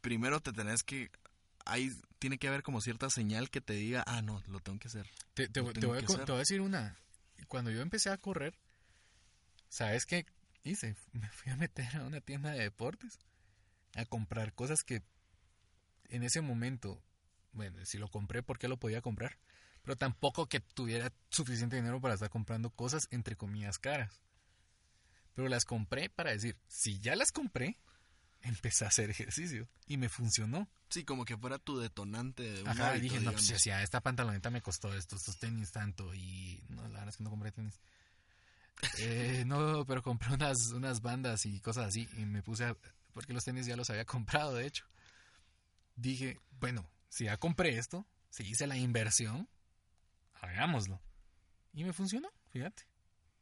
primero 0.00 0.40
te 0.40 0.52
tenés 0.52 0.82
que. 0.82 1.10
Hay, 1.66 1.90
tiene 2.18 2.38
que 2.38 2.48
haber 2.48 2.62
como 2.62 2.80
cierta 2.80 3.08
señal 3.10 3.50
que 3.50 3.60
te 3.60 3.72
diga, 3.74 4.04
ah, 4.06 4.22
no, 4.22 4.42
lo 4.48 4.60
tengo 4.60 4.78
que 4.78 4.88
hacer. 4.88 5.10
Te, 5.34 5.48
voy 5.60 5.70
a, 5.70 5.72
que 5.72 6.04
hacer. 6.04 6.24
te 6.24 6.32
voy 6.32 6.36
a 6.36 6.38
decir 6.38 6.60
una. 6.60 6.96
Cuando 7.48 7.70
yo 7.70 7.80
empecé 7.80 8.10
a 8.10 8.18
correr, 8.18 8.54
¿sabes 9.68 10.04
qué 10.06 10.26
hice? 10.62 10.94
Me 11.12 11.28
fui 11.30 11.52
a 11.52 11.56
meter 11.56 11.96
a 11.96 12.04
una 12.04 12.20
tienda 12.20 12.50
de 12.50 12.60
deportes 12.60 13.18
a 13.94 14.04
comprar 14.04 14.52
cosas 14.54 14.82
que 14.82 15.02
en 16.08 16.22
ese 16.22 16.40
momento, 16.40 17.02
bueno, 17.52 17.84
si 17.84 17.98
lo 17.98 18.08
compré, 18.08 18.42
¿por 18.42 18.58
qué 18.58 18.68
lo 18.68 18.78
podía 18.78 19.00
comprar? 19.00 19.38
Pero 19.84 19.96
tampoco 19.96 20.48
que 20.48 20.60
tuviera 20.60 21.12
suficiente 21.28 21.76
dinero 21.76 22.00
para 22.00 22.14
estar 22.14 22.30
comprando 22.30 22.70
cosas 22.70 23.06
entre 23.10 23.36
comillas 23.36 23.78
caras. 23.78 24.22
Pero 25.34 25.48
las 25.48 25.64
compré 25.64 26.08
para 26.08 26.30
decir, 26.30 26.56
si 26.66 26.98
ya 27.00 27.14
las 27.16 27.32
compré, 27.32 27.78
empecé 28.44 28.84
a 28.84 28.88
hacer 28.88 29.10
ejercicio 29.10 29.68
y 29.86 29.96
me 29.96 30.08
funcionó. 30.08 30.68
Sí, 30.88 31.04
como 31.04 31.24
que 31.24 31.36
fuera 31.36 31.58
tu 31.58 31.78
detonante 31.78 32.42
de 32.42 32.62
un 32.62 32.68
Ajá, 32.68 32.96
y 32.96 33.00
dije, 33.00 33.20
no, 33.20 33.32
pues 33.32 33.46
si 33.46 33.70
esta 33.70 34.00
pantaloneta 34.00 34.50
me 34.50 34.62
costó 34.62 34.94
esto, 34.94 35.16
estos 35.16 35.38
tenis 35.38 35.72
tanto, 35.72 36.14
y 36.14 36.62
no, 36.68 36.82
la 36.82 37.00
verdad 37.00 37.08
es 37.08 37.16
que 37.16 37.24
no 37.24 37.30
compré 37.30 37.52
tenis. 37.52 37.80
Eh, 38.98 39.44
no, 39.46 39.84
pero 39.86 40.02
compré 40.02 40.34
unas, 40.34 40.70
unas 40.70 41.00
bandas 41.00 41.46
y 41.46 41.60
cosas 41.60 41.86
así, 41.86 42.08
y 42.16 42.26
me 42.26 42.42
puse 42.42 42.64
a, 42.64 42.76
porque 43.12 43.32
los 43.32 43.44
tenis 43.44 43.66
ya 43.66 43.76
los 43.76 43.90
había 43.90 44.04
comprado, 44.04 44.54
de 44.54 44.66
hecho. 44.66 44.86
Dije, 45.96 46.38
bueno, 46.60 46.88
si 47.08 47.24
ya 47.24 47.36
compré 47.38 47.78
esto, 47.78 48.06
si 48.30 48.44
hice 48.44 48.66
la 48.66 48.76
inversión, 48.76 49.48
hagámoslo. 50.44 51.00
Y 51.72 51.84
me 51.84 51.92
funcionó, 51.92 52.28
fíjate. 52.50 52.84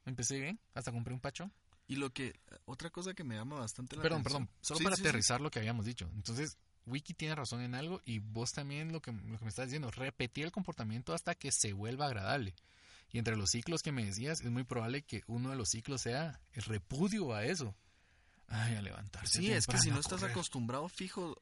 Empecé 0.05 0.39
bien, 0.39 0.59
hasta 0.73 0.91
compré 0.91 1.13
un 1.13 1.19
pachón. 1.19 1.53
Y 1.87 1.95
lo 1.97 2.11
que. 2.11 2.39
Otra 2.65 2.89
cosa 2.89 3.13
que 3.13 3.23
me 3.23 3.35
llama 3.35 3.59
bastante 3.59 3.95
la 3.95 4.01
Perdón, 4.01 4.21
atención. 4.21 4.47
perdón, 4.47 4.57
solo 4.61 4.77
Sí, 4.79 4.83
para 4.83 4.95
sí, 4.95 5.01
sí. 5.01 5.07
aterrizar 5.07 5.41
lo 5.41 5.51
que 5.51 5.59
habíamos 5.59 5.85
dicho. 5.85 6.09
Entonces, 6.15 6.57
Wiki 6.85 7.13
tiene 7.13 7.35
razón 7.35 7.61
en 7.61 7.75
algo 7.75 8.01
y 8.05 8.19
vos 8.19 8.51
también 8.51 8.91
lo 8.91 9.01
que, 9.01 9.11
lo 9.11 9.37
que 9.37 9.43
me 9.45 9.49
estás 9.49 9.65
diciendo, 9.67 9.91
repetir 9.91 10.45
el 10.45 10.51
comportamiento 10.51 11.13
hasta 11.13 11.35
que 11.35 11.51
se 11.51 11.73
vuelva 11.73 12.07
agradable. 12.07 12.55
Y 13.11 13.19
entre 13.19 13.35
los 13.35 13.51
ciclos 13.51 13.83
que 13.83 13.91
me 13.91 14.05
decías, 14.05 14.41
es 14.41 14.49
muy 14.49 14.63
probable 14.63 15.03
que 15.03 15.23
uno 15.27 15.49
de 15.51 15.55
los 15.55 15.69
ciclos 15.69 16.01
sea 16.01 16.39
el 16.53 16.63
repudio 16.63 17.33
a 17.33 17.45
eso. 17.45 17.75
Ay, 18.47 18.75
a 18.75 18.81
levantarse. 18.81 19.39
Sí, 19.39 19.51
es 19.51 19.67
que 19.67 19.77
si 19.77 19.91
no 19.91 19.99
estás 19.99 20.23
acostumbrado 20.23 20.87
fijo, 20.89 21.41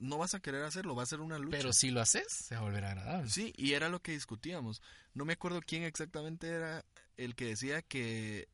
no 0.00 0.18
vas 0.18 0.34
a 0.34 0.40
querer 0.40 0.64
hacerlo, 0.64 0.96
va 0.96 1.04
a 1.04 1.06
ser 1.06 1.20
una 1.20 1.38
lucha. 1.38 1.58
Pero 1.58 1.72
si 1.72 1.90
lo 1.90 2.00
haces, 2.00 2.26
se 2.32 2.54
va 2.56 2.62
a 2.62 2.64
volver 2.64 2.84
agradable. 2.84 3.30
Sí, 3.30 3.52
y 3.56 3.74
era 3.74 3.88
lo 3.88 4.02
que 4.02 4.12
discutíamos. 4.12 4.82
No 5.14 5.24
me 5.24 5.34
acuerdo 5.34 5.60
quién 5.64 5.84
exactamente 5.84 6.48
era 6.48 6.84
el 7.16 7.34
que 7.36 7.44
decía 7.46 7.82
que 7.82 8.48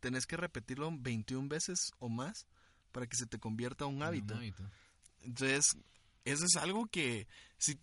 tenés 0.00 0.26
que 0.26 0.36
repetirlo 0.36 0.90
21 0.92 1.48
veces 1.48 1.92
o 1.98 2.08
más 2.08 2.46
para 2.92 3.06
que 3.06 3.16
se 3.16 3.26
te 3.26 3.38
convierta 3.38 3.86
un 3.86 4.02
hábito. 4.02 4.34
Un 4.34 4.40
hábito. 4.40 4.70
Entonces, 5.22 5.76
eso 6.24 6.44
es 6.44 6.56
algo 6.56 6.86
que, 6.86 7.26
si 7.58 7.78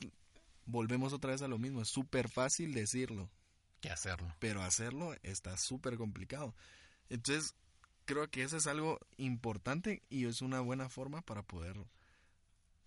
volvemos 0.65 1.11
otra 1.13 1.31
vez 1.31 1.41
a 1.41 1.47
lo 1.47 1.57
mismo, 1.57 1.81
es 1.81 1.89
súper 1.89 2.29
fácil 2.29 2.73
decirlo, 2.73 3.29
Que 3.81 3.89
hacerlo. 3.89 4.33
pero 4.39 4.61
hacerlo 4.61 5.15
está 5.23 5.57
súper 5.57 5.97
complicado. 5.97 6.55
Entonces, 7.09 7.53
creo 8.05 8.29
que 8.29 8.43
eso 8.43 8.57
es 8.57 8.67
algo 8.67 8.99
importante 9.17 10.03
y 10.09 10.25
es 10.25 10.41
una 10.41 10.59
buena 10.61 10.89
forma 10.89 11.21
para 11.21 11.41
poder 11.41 11.75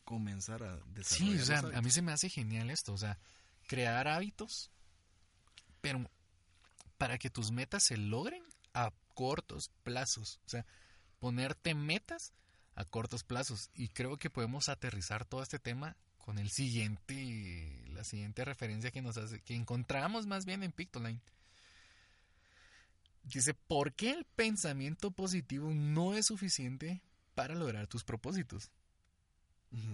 comenzar 0.06 0.62
a 0.62 0.76
desarrollar. 0.86 1.36
Sí, 1.36 1.38
o 1.38 1.44
sea, 1.44 1.58
a 1.58 1.82
mí 1.82 1.90
se 1.90 2.00
me 2.00 2.12
hace 2.12 2.30
genial 2.30 2.70
esto, 2.70 2.94
o 2.94 2.96
sea, 2.96 3.18
crear 3.66 4.08
hábitos, 4.08 4.70
pero 5.82 6.08
para 6.96 7.18
que 7.18 7.28
tus 7.28 7.50
metas 7.50 7.82
se 7.84 7.98
logren 7.98 8.42
a 8.72 8.92
cortos 9.14 9.70
plazos, 9.82 10.40
o 10.46 10.48
sea, 10.48 10.64
ponerte 11.18 11.74
metas 11.74 12.32
a 12.76 12.84
cortos 12.84 13.24
plazos 13.24 13.68
y 13.74 13.88
creo 13.88 14.16
que 14.16 14.30
podemos 14.30 14.68
aterrizar 14.68 15.24
todo 15.24 15.42
este 15.42 15.58
tema 15.58 15.96
con 16.18 16.38
el 16.38 16.50
siguiente 16.50 17.84
la 17.88 18.04
siguiente 18.04 18.44
referencia 18.44 18.90
que 18.90 19.02
nos 19.02 19.16
hace 19.16 19.40
que 19.40 19.54
encontramos 19.54 20.26
más 20.26 20.44
bien 20.44 20.62
en 20.62 20.72
Pictoline. 20.72 21.20
Dice, 23.24 23.54
¿por 23.54 23.92
qué 23.94 24.10
el 24.12 24.24
pensamiento 24.24 25.10
positivo 25.10 25.74
no 25.74 26.14
es 26.14 26.26
suficiente 26.26 27.02
para 27.34 27.56
lograr 27.56 27.88
tus 27.88 28.04
propósitos? 28.04 28.70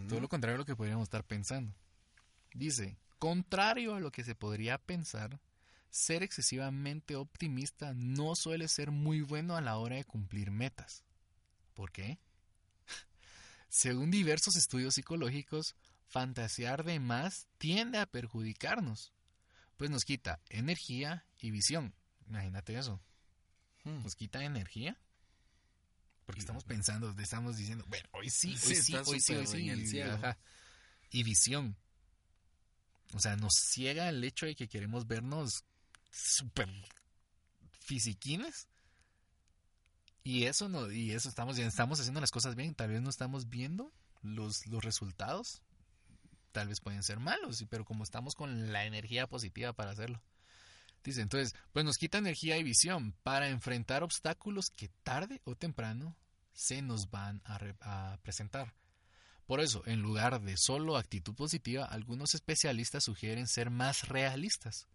Todo 0.09 0.21
lo 0.21 0.29
contrario 0.29 0.57
a 0.57 0.59
lo 0.59 0.65
que 0.65 0.77
podríamos 0.77 1.05
estar 1.05 1.25
pensando. 1.25 1.75
Dice, 2.55 2.97
contrario 3.19 3.95
a 3.95 4.01
lo 4.01 4.13
que 4.13 4.25
se 4.25 4.35
podría 4.35 4.79
pensar, 4.79 5.41
ser 5.91 6.23
excesivamente 6.23 7.17
optimista 7.17 7.93
no 7.95 8.35
suele 8.35 8.69
ser 8.69 8.91
muy 8.91 9.21
bueno 9.23 9.57
a 9.57 9.61
la 9.61 9.77
hora 9.79 9.97
de 9.97 10.05
cumplir 10.05 10.51
metas. 10.51 11.05
¿Por 11.75 11.91
qué? 11.91 12.19
Según 13.69 14.11
diversos 14.11 14.57
estudios 14.57 14.95
psicológicos, 14.95 15.75
fantasear 16.07 16.85
de 16.85 17.01
más 17.01 17.49
tiende 17.59 17.99
a 17.99 18.07
perjudicarnos, 18.07 19.13
pues 19.77 19.91
nos 19.91 20.05
quita 20.05 20.41
energía 20.51 21.25
y 21.41 21.51
visión. 21.51 21.95
Imagínate 22.29 22.79
eso, 22.79 23.01
Hmm. 23.85 24.03
nos 24.05 24.15
quita 24.15 24.45
energía. 24.45 24.97
Porque 26.27 26.41
estamos 26.41 26.65
pensando, 26.65 27.15
estamos 27.19 27.57
diciendo, 27.57 27.85
bueno, 27.89 28.09
hoy 28.13 28.31
sí, 28.31 28.51
hoy 28.51 28.57
Sí, 28.57 28.75
sí, 28.77 28.95
hoy 28.95 29.21
sí, 29.21 29.35
hoy 29.35 29.47
sí. 29.47 29.69
en 29.69 29.81
el 29.81 29.87
cielo. 29.89 30.13
ajá. 30.15 30.39
Y 31.11 31.23
visión. 31.25 31.77
O 33.15 33.21
sea, 33.21 33.37
nos 33.37 33.53
ciega 33.55 34.09
el 34.09 34.23
hecho 34.25 34.47
de 34.47 34.55
que 34.55 34.69
queremos 34.69 35.07
vernos 35.07 35.65
súper 36.11 36.69
fisiquines. 37.81 38.69
Y 40.25 40.45
eso 40.45 40.69
no, 40.69 40.91
y 40.91 41.13
eso 41.13 41.29
estamos, 41.29 41.59
estamos 41.59 41.99
haciendo 41.99 42.21
las 42.21 42.31
cosas 42.31 42.55
bien, 42.55 42.75
tal 42.75 42.91
vez 42.91 43.03
no 43.03 43.11
estamos 43.11 43.49
viendo 43.49 43.93
los, 44.23 44.67
los 44.67 44.83
resultados. 44.85 45.63
Tal 46.53 46.69
vez 46.69 46.81
pueden 46.81 47.03
ser 47.03 47.19
malos, 47.19 47.65
pero 47.69 47.85
como 47.85 48.05
estamos 48.05 48.35
con 48.35 48.73
la 48.73 48.85
energía 48.85 49.27
positiva 49.27 49.73
para 49.73 49.91
hacerlo. 49.91 50.23
Dice, 51.05 51.21
entonces, 51.21 51.55
pues 51.73 51.85
nos 51.85 51.97
quita 51.97 52.19
energía 52.19 52.57
y 52.59 52.63
visión 52.63 53.13
para 53.23 53.49
enfrentar 53.49 54.03
obstáculos 54.03 54.67
que 54.75 54.89
tarde 55.03 55.41
o 55.45 55.57
temprano 55.57 56.17
se 56.53 56.81
nos 56.83 57.11
van 57.11 57.41
a, 57.45 57.59
re- 57.59 57.77
a 57.81 58.19
presentar. 58.23 58.75
Por 59.47 59.61
eso, 59.61 59.83
en 59.87 60.01
lugar 60.01 60.41
de 60.41 60.57
solo 60.57 60.97
actitud 60.97 61.35
positiva, 61.35 61.85
algunos 61.87 62.35
especialistas 62.35 63.05
sugieren 63.05 63.49
ser 63.49 63.71
más 63.71 64.09
realistas. 64.09 64.87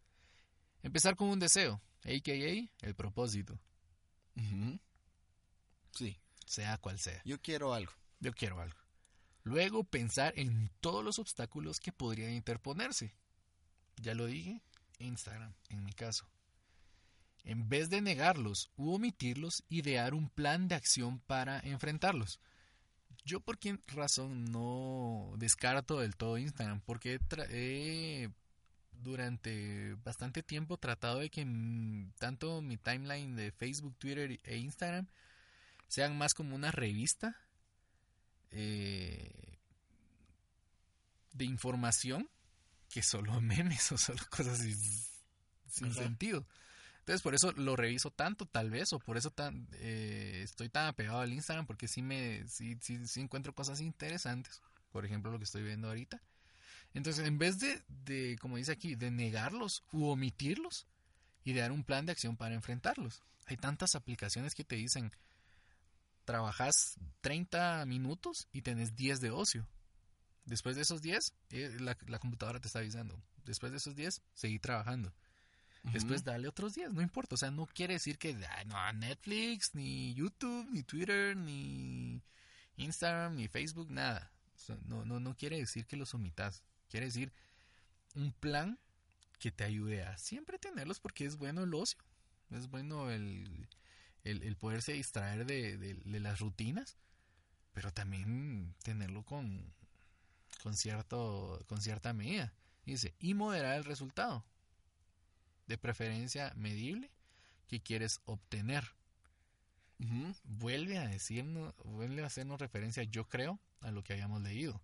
Empezar 0.81 1.15
con 1.17 1.27
un 1.29 1.39
deseo, 1.39 1.81
a.k.a. 2.05 2.85
el 2.87 2.95
propósito. 2.95 3.59
Sí, 5.91 6.17
sea 6.45 6.77
cual 6.77 6.99
sea. 6.99 7.21
yo 7.25 7.41
quiero 7.41 7.73
algo. 7.73 7.91
Yo 8.19 8.31
quiero 8.33 8.61
algo. 8.61 8.77
Luego 9.43 9.83
pensar 9.83 10.33
en 10.37 10.69
todos 10.79 11.03
los 11.03 11.19
obstáculos 11.19 11.79
que 11.79 11.91
podrían 11.91 12.31
interponerse. 12.31 13.15
Ya 13.97 14.13
lo 14.13 14.25
dije, 14.27 14.61
Instagram, 14.99 15.53
en 15.69 15.83
mi 15.83 15.93
caso. 15.93 16.27
En 17.43 17.69
vez 17.69 17.89
de 17.89 18.01
negarlos 18.01 18.71
u 18.75 18.93
omitirlos, 18.93 19.63
idear 19.69 20.13
un 20.13 20.29
plan 20.29 20.67
de 20.67 20.75
acción 20.75 21.19
para 21.19 21.59
enfrentarlos. 21.59 22.39
Yo 23.23 23.39
por 23.39 23.57
qué 23.57 23.79
razón 23.87 24.51
no 24.51 25.33
descarto 25.37 25.99
del 25.99 26.15
todo 26.15 26.37
Instagram, 26.37 26.81
porque 26.81 27.19
he, 27.49 28.29
durante 28.91 29.95
bastante 30.03 30.43
tiempo 30.43 30.77
tratado 30.77 31.19
de 31.19 31.29
que 31.29 31.45
tanto 32.17 32.61
mi 32.61 32.77
timeline 32.77 33.35
de 33.35 33.51
Facebook, 33.51 33.95
Twitter 33.97 34.39
e 34.43 34.57
Instagram 34.57 35.07
sean 35.87 36.17
más 36.17 36.33
como 36.33 36.55
una 36.55 36.71
revista 36.71 37.37
eh, 38.51 39.57
de 41.33 41.45
información 41.45 42.29
que 42.89 43.03
solo 43.03 43.39
memes 43.41 43.91
o 43.91 43.97
solo 43.97 44.21
cosas 44.29 44.59
sin, 44.59 45.93
sentido. 45.93 46.47
Entonces 46.99 47.21
por 47.21 47.35
eso 47.35 47.51
lo 47.53 47.75
reviso 47.75 48.11
tanto 48.11 48.45
tal 48.45 48.69
vez 48.69 48.91
o 48.91 48.99
por 48.99 49.17
eso 49.17 49.31
tan, 49.31 49.67
eh, 49.73 50.41
estoy 50.43 50.69
tan 50.69 50.87
apegado 50.87 51.19
al 51.19 51.31
Instagram 51.31 51.65
porque 51.65 51.87
sí 51.87 52.01
me 52.01 52.45
sí, 52.47 52.77
sí, 52.81 53.07
sí 53.07 53.21
encuentro 53.21 53.53
cosas 53.53 53.79
interesantes. 53.79 54.61
Por 54.91 55.05
ejemplo 55.05 55.31
lo 55.31 55.37
que 55.37 55.45
estoy 55.45 55.63
viendo 55.63 55.87
ahorita. 55.87 56.21
Entonces 56.93 57.25
en 57.25 57.37
vez 57.37 57.59
de, 57.59 57.81
de 57.87 58.37
como 58.41 58.57
dice 58.57 58.71
aquí, 58.71 58.95
de 58.95 59.11
negarlos 59.11 59.83
u 59.91 60.07
omitirlos, 60.07 60.87
idear 61.43 61.71
un 61.71 61.83
plan 61.83 62.05
de 62.05 62.11
acción 62.11 62.35
para 62.35 62.55
enfrentarlos. 62.55 63.23
Hay 63.45 63.55
tantas 63.55 63.95
aplicaciones 63.95 64.53
que 64.53 64.65
te 64.65 64.75
dicen, 64.75 65.11
trabajas 66.25 66.97
30 67.21 67.85
minutos 67.85 68.49
y 68.51 68.61
tenés 68.61 68.95
10 68.95 69.21
de 69.21 69.31
ocio. 69.31 69.67
Después 70.47 70.75
de 70.75 70.81
esos 70.81 71.01
10, 71.03 71.33
eh, 71.51 71.77
la, 71.79 71.95
la 72.07 72.17
computadora 72.19 72.59
te 72.59 72.67
está 72.67 72.79
avisando. 72.79 73.21
Después 73.45 73.71
de 73.71 73.77
esos 73.77 73.95
10, 73.95 74.21
seguí 74.33 74.57
trabajando. 74.59 75.13
Después 75.93 76.23
dale 76.25 76.47
otros 76.49 76.73
10, 76.73 76.91
no 76.91 77.01
importa. 77.01 77.35
O 77.35 77.37
sea, 77.37 77.51
no 77.51 77.65
quiere 77.67 77.93
decir 77.93 78.17
que 78.17 78.35
ah, 78.49 78.63
no, 78.65 78.93
Netflix, 78.93 79.75
ni 79.75 80.13
YouTube, 80.15 80.67
ni 80.71 80.83
Twitter, 80.83 81.37
ni 81.37 82.21
Instagram, 82.77 83.35
ni 83.35 83.47
Facebook, 83.47 83.89
nada. 83.91 84.31
O 84.55 84.59
sea, 84.59 84.77
no, 84.85 85.05
no, 85.05 85.19
no 85.19 85.35
quiere 85.35 85.57
decir 85.57 85.85
que 85.85 85.95
los 85.95 86.13
omitas. 86.13 86.63
Quiere 86.89 87.05
decir 87.05 87.31
un 88.15 88.33
plan 88.33 88.79
que 89.39 89.51
te 89.51 89.63
ayude 89.63 90.03
a 90.03 90.17
siempre 90.17 90.57
tenerlos 90.59 90.99
porque 90.99 91.25
es 91.25 91.37
bueno 91.37 91.63
el 91.63 91.73
ocio. 91.73 91.99
Es 92.49 92.67
bueno 92.69 93.09
el, 93.11 93.67
el, 94.23 94.43
el 94.43 94.55
poderse 94.57 94.93
distraer 94.93 95.45
de, 95.45 95.77
de- 95.77 95.93
de 95.95 96.19
las 96.19 96.39
rutinas, 96.39 96.97
pero 97.73 97.93
también 97.93 98.73
tenerlo 98.83 99.23
con, 99.23 99.73
con, 100.57 100.75
cierto, 100.75 101.63
con 101.67 101.81
cierta 101.81 102.13
medida. 102.13 102.53
Dice, 102.85 103.15
y 103.19 103.33
moderar 103.33 103.77
el 103.77 103.85
resultado. 103.85 104.45
De 105.67 105.77
preferencia 105.77 106.53
medible 106.55 107.11
que 107.67 107.81
quieres 107.81 108.21
obtener. 108.25 108.95
Vuelve 110.43 110.97
a 110.99 111.07
decirnos, 111.07 111.73
vuelve 111.83 112.23
a 112.23 112.27
hacernos 112.27 112.59
referencia, 112.59 113.03
yo 113.03 113.27
creo, 113.27 113.59
a 113.81 113.91
lo 113.91 114.03
que 114.03 114.13
habíamos 114.13 114.41
leído. 114.41 114.81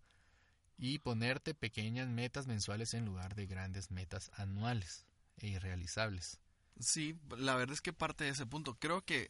Y 0.78 1.00
ponerte 1.00 1.54
pequeñas 1.54 2.10
metas 2.10 2.48
mensuales 2.48 2.94
en 2.94 3.06
lugar 3.06 3.36
de 3.36 3.46
grandes 3.46 3.92
metas 3.92 4.32
anuales 4.34 5.06
e 5.38 5.48
irrealizables. 5.48 6.40
Sí, 6.80 7.20
la 7.38 7.56
verdad 7.56 7.74
es 7.74 7.82
que 7.82 7.94
parte 7.94 8.24
de 8.24 8.32
ese 8.32 8.46
punto. 8.46 8.78
Creo 8.80 9.06
que 9.06 9.30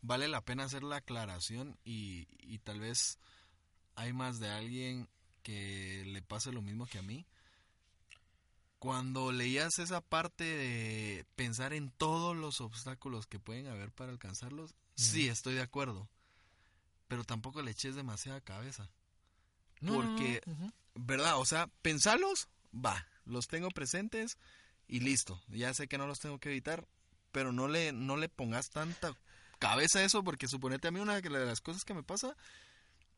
vale 0.00 0.28
la 0.28 0.44
pena 0.44 0.64
hacer 0.64 0.82
la 0.82 0.96
aclaración 0.96 1.78
y, 1.84 2.28
y 2.38 2.58
tal 2.58 2.80
vez 2.80 3.18
hay 3.96 4.12
más 4.12 4.38
de 4.38 4.50
alguien 4.50 5.08
que 5.44 6.02
le 6.06 6.22
pase 6.22 6.50
lo 6.50 6.62
mismo 6.62 6.86
que 6.86 6.98
a 6.98 7.02
mí. 7.02 7.24
Cuando 8.80 9.30
leías 9.30 9.78
esa 9.78 10.00
parte 10.00 10.42
de 10.42 11.24
pensar 11.36 11.72
en 11.72 11.90
todos 11.90 12.36
los 12.36 12.60
obstáculos 12.60 13.26
que 13.26 13.38
pueden 13.38 13.68
haber 13.68 13.92
para 13.92 14.10
alcanzarlos, 14.10 14.74
sí, 14.96 15.28
estoy 15.28 15.54
de 15.54 15.62
acuerdo. 15.62 16.08
Pero 17.06 17.22
tampoco 17.22 17.62
le 17.62 17.70
eches 17.70 17.94
demasiada 17.94 18.40
cabeza. 18.40 18.90
Porque. 19.86 20.42
¿verdad? 20.94 21.38
O 21.38 21.44
sea, 21.44 21.68
pensalos, 21.82 22.48
va, 22.74 23.06
los 23.24 23.46
tengo 23.46 23.68
presentes 23.70 24.38
y 24.88 25.00
listo. 25.00 25.42
Ya 25.48 25.72
sé 25.74 25.88
que 25.88 25.98
no 25.98 26.06
los 26.06 26.20
tengo 26.20 26.38
que 26.38 26.50
evitar, 26.50 26.86
pero 27.32 27.52
no 27.52 27.68
le, 27.68 27.92
no 27.92 28.16
le 28.16 28.28
pongas 28.28 28.70
tanta 28.70 29.16
cabeza 29.58 30.00
a 30.00 30.04
eso, 30.04 30.24
porque 30.24 30.48
suponete 30.48 30.88
a 30.88 30.90
mí 30.90 31.00
una 31.00 31.20
de 31.20 31.30
las 31.30 31.60
cosas 31.60 31.84
que 31.84 31.94
me 31.94 32.02
pasa 32.02 32.36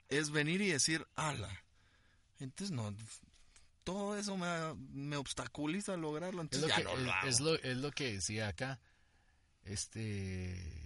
es 0.09 0.31
venir 0.31 0.61
y 0.61 0.68
decir, 0.68 1.07
ala. 1.14 1.65
Entonces, 2.39 2.70
no, 2.74 2.95
todo 3.84 4.16
eso 4.18 4.37
me, 4.37 4.74
me 4.93 5.16
obstaculiza 5.16 5.97
lograrlo, 5.97 6.43
Es 6.43 6.45
entonces 6.53 6.62
lo, 6.62 6.68
ya 6.68 6.76
que, 6.76 6.84
no 6.84 6.97
lo 6.97 7.03
es- 7.11 7.14
hago. 7.16 7.28
es 7.28 7.41
lo- 7.41 7.55
es 7.62 7.76
lo 7.78 7.91
que 7.93 8.12
decía 8.14 8.49
acá. 8.49 8.78
Este. 9.64 10.82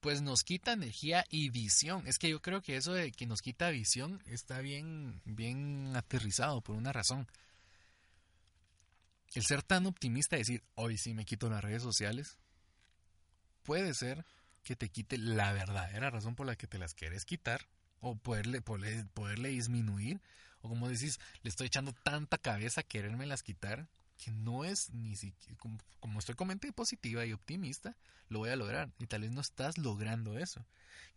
Pues 0.00 0.22
nos 0.22 0.42
quita 0.44 0.72
energía 0.72 1.26
y 1.28 1.50
visión. 1.50 2.06
Es 2.06 2.18
que 2.18 2.30
yo 2.30 2.40
creo 2.40 2.62
que 2.62 2.76
eso 2.76 2.94
de 2.94 3.12
que 3.12 3.26
nos 3.26 3.42
quita 3.42 3.68
visión 3.70 4.22
está 4.24 4.60
bien, 4.60 5.20
bien 5.26 5.92
aterrizado 5.94 6.62
por 6.62 6.74
una 6.76 6.90
razón. 6.92 7.28
El 9.34 9.44
ser 9.44 9.62
tan 9.62 9.86
optimista 9.86 10.36
y 10.36 10.40
decir, 10.40 10.64
hoy 10.74 10.96
sí 10.96 11.12
me 11.14 11.24
quito 11.26 11.50
las 11.50 11.62
redes 11.62 11.82
sociales, 11.82 12.38
puede 13.62 13.92
ser 13.94 14.24
que 14.64 14.74
te 14.74 14.88
quite 14.88 15.18
la 15.18 15.52
verdadera 15.52 16.10
razón 16.10 16.34
por 16.34 16.46
la 16.46 16.56
que 16.56 16.66
te 16.66 16.78
las 16.78 16.94
quieres 16.94 17.24
quitar, 17.26 17.66
o 18.00 18.16
poderle, 18.16 18.60
poderle, 18.62 19.48
disminuir, 19.48 20.20
o 20.62 20.68
como 20.68 20.88
decís, 20.88 21.18
le 21.42 21.50
estoy 21.50 21.68
echando 21.68 21.92
tanta 21.92 22.38
cabeza 22.38 22.80
a 22.80 22.84
querérmelas 22.84 23.42
quitar, 23.42 23.88
que 24.22 24.30
no 24.30 24.64
es 24.64 24.90
ni 24.90 25.16
siquiera, 25.16 25.58
como, 26.00 26.18
estoy 26.18 26.34
con 26.34 26.48
mente 26.48 26.70
positiva 26.72 27.24
y 27.24 27.32
optimista, 27.32 27.96
lo 28.28 28.40
voy 28.40 28.50
a 28.50 28.56
lograr, 28.56 28.90
y 28.98 29.06
tal 29.06 29.22
vez 29.22 29.30
no 29.30 29.40
estás 29.40 29.78
logrando 29.78 30.38
eso. 30.38 30.64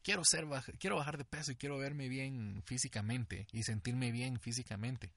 Quiero 0.04 0.24
ser, 0.26 0.46
baj- 0.46 0.78
quiero 0.80 0.96
bajar 0.98 1.18
de 1.18 1.26
peso 1.26 1.52
y 1.52 1.56
quiero 1.56 1.78
verme 1.78 2.08
bien 2.08 2.62
físicamente, 2.66 3.48
y 3.52 3.64
sentirme 3.64 4.12
bien 4.12 4.40
físicamente. 4.40 5.12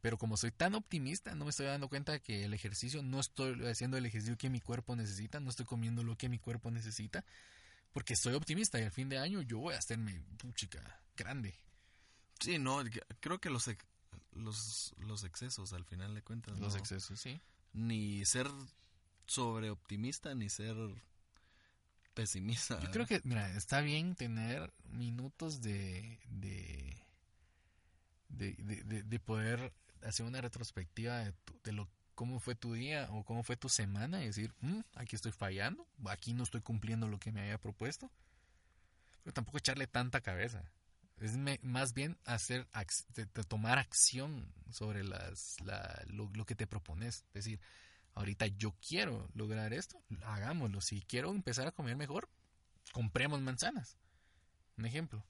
Pero 0.00 0.18
como 0.18 0.36
soy 0.36 0.50
tan 0.50 0.74
optimista, 0.74 1.34
no 1.34 1.44
me 1.44 1.50
estoy 1.50 1.66
dando 1.66 1.88
cuenta 1.88 2.18
que 2.18 2.44
el 2.44 2.52
ejercicio, 2.52 3.02
no 3.02 3.20
estoy 3.20 3.64
haciendo 3.66 3.96
el 3.96 4.04
ejercicio 4.04 4.36
que 4.36 4.50
mi 4.50 4.60
cuerpo 4.60 4.96
necesita, 4.96 5.40
no 5.40 5.48
estoy 5.48 5.64
comiendo 5.64 6.02
lo 6.02 6.16
que 6.18 6.28
mi 6.28 6.38
cuerpo 6.38 6.70
necesita, 6.70 7.24
porque 7.94 8.14
soy 8.16 8.34
optimista 8.34 8.78
y 8.78 8.82
al 8.82 8.90
fin 8.90 9.08
de 9.08 9.18
año 9.18 9.40
yo 9.40 9.58
voy 9.60 9.74
a 9.74 9.78
hacerme 9.78 10.20
puchica 10.36 11.00
grande. 11.16 11.54
Sí, 12.40 12.58
no, 12.58 12.82
creo 13.20 13.40
que 13.40 13.48
los, 13.48 13.70
los, 14.32 14.94
los 14.98 15.24
excesos 15.24 15.72
al 15.72 15.84
final 15.86 16.14
de 16.14 16.20
cuentas. 16.22 16.60
Los 16.60 16.74
no- 16.74 16.78
excesos, 16.80 17.18
sí. 17.18 17.40
Ni 17.72 18.24
ser 18.26 18.48
sobreoptimista, 19.26 20.34
ni 20.34 20.50
ser 20.50 20.76
pesimista. 22.14 22.80
Yo 22.80 22.90
creo 22.90 23.06
que, 23.06 23.20
mira, 23.24 23.48
está 23.56 23.80
bien 23.80 24.14
tener 24.14 24.72
minutos 24.90 25.60
de, 25.62 26.20
de, 26.28 26.96
de, 28.28 28.52
de- 28.58 28.82
de- 28.84 29.02
de 29.02 29.20
poder 29.20 29.72
hacer 30.02 30.26
una 30.26 30.40
retrospectiva 30.40 31.18
de, 31.20 31.32
tu- 31.32 31.58
de 31.64 31.72
lo 31.72 31.88
cómo 32.14 32.40
fue 32.40 32.54
tu 32.54 32.74
día 32.74 33.08
o 33.10 33.24
cómo 33.24 33.42
fue 33.42 33.56
tu 33.56 33.68
semana 33.68 34.22
y 34.22 34.26
decir, 34.26 34.52
"Mm, 34.60 34.80
aquí 34.94 35.16
estoy 35.16 35.32
fallando, 35.32 35.86
aquí 36.06 36.32
no 36.32 36.42
estoy 36.42 36.60
cumpliendo 36.60 37.08
lo 37.08 37.18
que 37.18 37.32
me 37.32 37.40
había 37.42 37.58
propuesto. 37.58 38.10
Pero 39.22 39.34
tampoco 39.34 39.58
echarle 39.58 39.86
tanta 39.86 40.20
cabeza. 40.20 40.62
Es 41.20 41.36
me- 41.36 41.60
más 41.62 41.94
bien 41.94 42.18
hacer 42.24 42.66
ac- 42.72 43.06
de- 43.14 43.26
de 43.26 43.44
tomar 43.44 43.78
acción 43.78 44.52
sobre 44.70 45.04
las, 45.04 45.60
la- 45.60 46.02
lo, 46.08 46.28
lo 46.34 46.44
que 46.44 46.54
te 46.54 46.66
propones. 46.66 47.24
Es 47.28 47.44
decir, 47.44 47.60
ahorita 48.14 48.46
yo 48.48 48.74
quiero 48.86 49.28
lograr 49.34 49.72
esto, 49.72 50.02
hagámoslo. 50.24 50.80
Si 50.80 51.00
quiero 51.02 51.30
empezar 51.30 51.66
a 51.66 51.72
comer 51.72 51.96
mejor, 51.96 52.28
compremos 52.92 53.40
manzanas. 53.40 53.96
Un 54.76 54.86
ejemplo. 54.86 55.24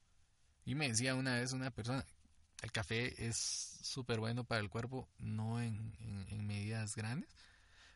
Y 0.65 0.75
me 0.75 0.89
decía 0.89 1.15
una 1.15 1.35
vez 1.35 1.51
una 1.53 1.69
persona, 1.71 2.03
el 2.61 2.71
café 2.71 3.27
es 3.27 3.37
súper 3.81 4.19
bueno 4.19 4.43
para 4.43 4.61
el 4.61 4.69
cuerpo, 4.69 5.07
no 5.19 5.61
en, 5.61 5.93
en- 5.99 6.25
en 6.29 6.47
medidas 6.47 6.95
grandes. 6.95 7.29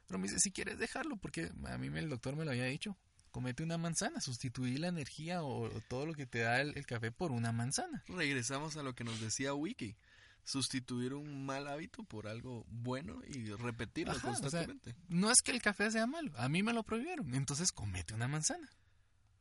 Pero 0.07 0.19
me 0.19 0.27
dice, 0.27 0.39
si 0.39 0.51
quieres 0.51 0.77
dejarlo, 0.79 1.17
porque 1.17 1.51
a 1.67 1.77
mí 1.77 1.87
el 1.97 2.09
doctor 2.09 2.35
me 2.35 2.45
lo 2.45 2.51
había 2.51 2.65
dicho, 2.65 2.97
comete 3.31 3.61
una 3.63 3.77
manzana, 3.77 4.21
sustituí 4.21 4.77
la 4.77 4.87
energía 4.87 5.43
o, 5.43 5.65
o 5.65 5.81
todo 5.87 6.05
lo 6.05 6.13
que 6.15 6.25
te 6.25 6.39
da 6.39 6.61
el, 6.61 6.75
el 6.77 6.85
café 6.85 7.11
por 7.11 7.31
una 7.31 7.51
manzana. 7.51 8.03
Regresamos 8.07 8.75
a 8.77 8.83
lo 8.83 8.95
que 8.95 9.03
nos 9.03 9.19
decía 9.21 9.53
Wiki. 9.53 9.95
sustituir 10.43 11.13
un 11.13 11.45
mal 11.45 11.67
hábito 11.67 12.03
por 12.03 12.27
algo 12.27 12.65
bueno 12.69 13.21
y 13.27 13.51
repetirlo 13.51 14.13
Ajá, 14.13 14.29
o 14.31 14.33
sea, 14.33 14.41
constantemente. 14.41 14.95
no 15.09 15.29
es 15.31 15.41
que 15.43 15.51
el 15.51 15.61
café 15.61 15.91
sea 15.91 16.07
malo, 16.07 16.31
a 16.37 16.49
mí 16.49 16.63
me 16.63 16.73
lo 16.73 16.81
prohibieron, 16.83 17.35
entonces 17.35 17.71
comete 17.71 18.13
una 18.15 18.27
manzana. 18.27 18.67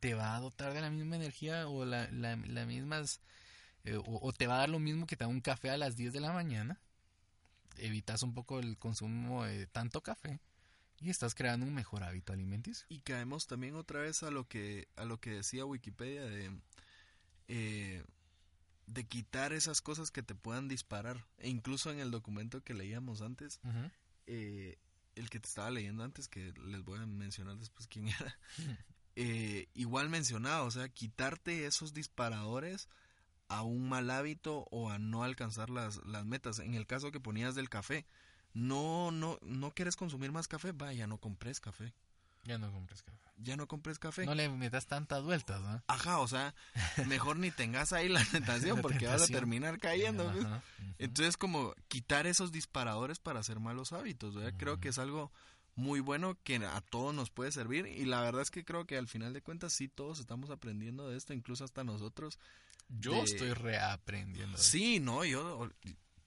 Te 0.01 0.13
va 0.15 0.37
a 0.37 0.41
dotar 0.41 0.75
de 0.75 0.81
la 0.83 0.91
misma 0.91 1.17
energía 1.17 1.67
o 1.67 1.85
la, 1.87 2.11
la, 2.13 2.37
la 2.37 2.67
mismas, 2.67 3.21
eh, 3.89 3.97
o, 3.97 4.27
o 4.27 4.33
te 4.33 4.47
va 4.47 4.57
a 4.57 4.59
dar 4.59 4.69
lo 4.69 4.79
mismo 4.79 5.07
que 5.07 5.17
te 5.17 5.25
da 5.25 5.29
un 5.29 5.41
café 5.41 5.71
a 5.71 5.77
las 5.77 5.97
10 5.97 6.13
de 6.13 6.21
la 6.21 6.33
mañana. 6.33 6.81
Evitas 7.77 8.23
un 8.23 8.35
poco 8.35 8.59
el 8.59 8.77
consumo 8.77 9.45
de 9.45 9.67
tanto 9.67 10.03
café 10.03 10.41
y 11.01 11.11
estás 11.11 11.35
creando 11.35 11.65
un 11.67 11.75
mejor 11.75 12.03
hábito 12.03 12.33
alimenticio. 12.33 12.87
Y 12.89 13.01
caemos 13.01 13.47
también 13.47 13.77
otra 13.77 14.01
vez 14.01 14.23
a 14.23 14.31
lo 14.31 14.49
que 14.49 14.89
a 14.97 15.05
lo 15.05 15.21
que 15.21 15.31
decía 15.31 15.65
Wikipedia 15.65 16.23
de 16.23 16.51
eh, 17.49 18.05
de 18.87 19.07
quitar 19.07 19.53
esas 19.53 19.81
cosas 19.81 20.11
que 20.11 20.23
te 20.23 20.35
puedan 20.35 20.69
disparar. 20.69 21.25
E 21.39 21.49
incluso 21.49 21.91
en 21.91 22.01
el 22.01 22.11
documento 22.11 22.63
que 22.63 22.75
leíamos 22.75 23.23
antes, 23.23 23.61
eh, 24.27 24.79
el 25.15 25.31
que 25.31 25.41
te 25.41 25.49
estaba 25.49 25.71
leyendo 25.71 26.05
antes, 26.05 26.29
que 26.29 26.53
les 26.65 26.83
voy 26.85 26.99
a 26.99 27.07
mencionar 27.07 27.57
después 27.57 27.87
quién 27.87 28.09
era, 28.09 28.39
eh, 29.17 29.69
igual 29.75 30.09
mencionaba, 30.09 30.63
o 30.63 30.71
sea, 30.71 30.89
quitarte 30.89 31.67
esos 31.67 31.93
disparadores 31.93 32.89
a 33.49 33.63
un 33.63 33.89
mal 33.89 34.11
hábito 34.11 34.67
o 34.71 34.91
a 34.91 34.99
no 34.99 35.25
alcanzar 35.25 35.71
las, 35.71 36.05
las 36.07 36.25
metas. 36.25 36.59
En 36.59 36.75
el 36.75 36.87
caso 36.87 37.11
que 37.11 37.21
ponías 37.21 37.55
del 37.55 37.69
café, 37.69 38.07
no, 38.55 39.11
no, 39.11 39.39
no 39.43 39.73
quieres 39.73 39.97
consumir 39.97 40.33
más 40.33 40.49
café, 40.49 40.73
vaya, 40.73 41.07
no 41.07 41.19
compres 41.19 41.61
café. 41.61 41.93
Ya 42.45 42.57
no 42.59 42.73
compres 42.73 43.03
café. 43.03 43.19
Ya 43.37 43.57
no 43.57 43.69
compres 43.69 43.99
café. 43.99 44.25
No 44.25 44.35
le 44.35 44.49
metas 44.49 44.87
tantas 44.87 45.23
vueltas, 45.23 45.61
¿no? 45.61 45.83
Ajá, 45.87 46.19
o 46.19 46.29
sea, 46.29 46.55
mejor 47.07 47.37
ni 47.37 47.51
tengas 47.51 47.93
ahí 47.93 48.09
la 48.09 48.25
tentación 48.25 48.77
La 48.77 48.83
porque 48.83 49.07
vas 49.07 49.23
a 49.23 49.27
terminar 49.27 49.79
cayendo. 49.79 50.29
Ajá. 50.29 50.63
Entonces, 50.99 51.37
como 51.37 51.75
quitar 51.89 52.27
esos 52.27 52.51
disparadores 52.51 53.19
para 53.19 53.41
hacer 53.41 53.61
malos 53.61 53.93
hábitos, 53.93 54.35
¿verdad? 54.35 54.55
Creo 54.57 54.81
que 54.81 54.89
es 54.89 54.99
algo 54.99 55.31
muy 55.75 56.01
bueno 56.01 56.37
que 56.43 56.57
a 56.57 56.81
todos 56.81 57.15
nos 57.15 57.31
puede 57.31 57.53
servir 57.53 57.87
y 57.87 58.05
la 58.05 58.21
verdad 58.21 58.43
es 58.43 58.51
que 58.51 58.65
creo 58.65 58.85
que 58.85 58.99
al 58.99 59.07
final 59.07 59.33
de 59.33 59.43
cuentas 59.43 59.73
sí 59.73 59.87
todos 59.87 60.19
estamos 60.19 60.51
aprendiendo 60.51 61.09
de 61.09 61.17
esto, 61.17 61.35
incluso 61.35 61.65
hasta 61.65 61.85
nosotros. 61.85 62.39
Yo 62.89 63.13
de- 63.13 63.23
estoy 63.23 63.53
reaprendiendo. 63.53 64.57
Sí, 64.59 65.01
no, 65.01 65.25
yo 65.25 65.71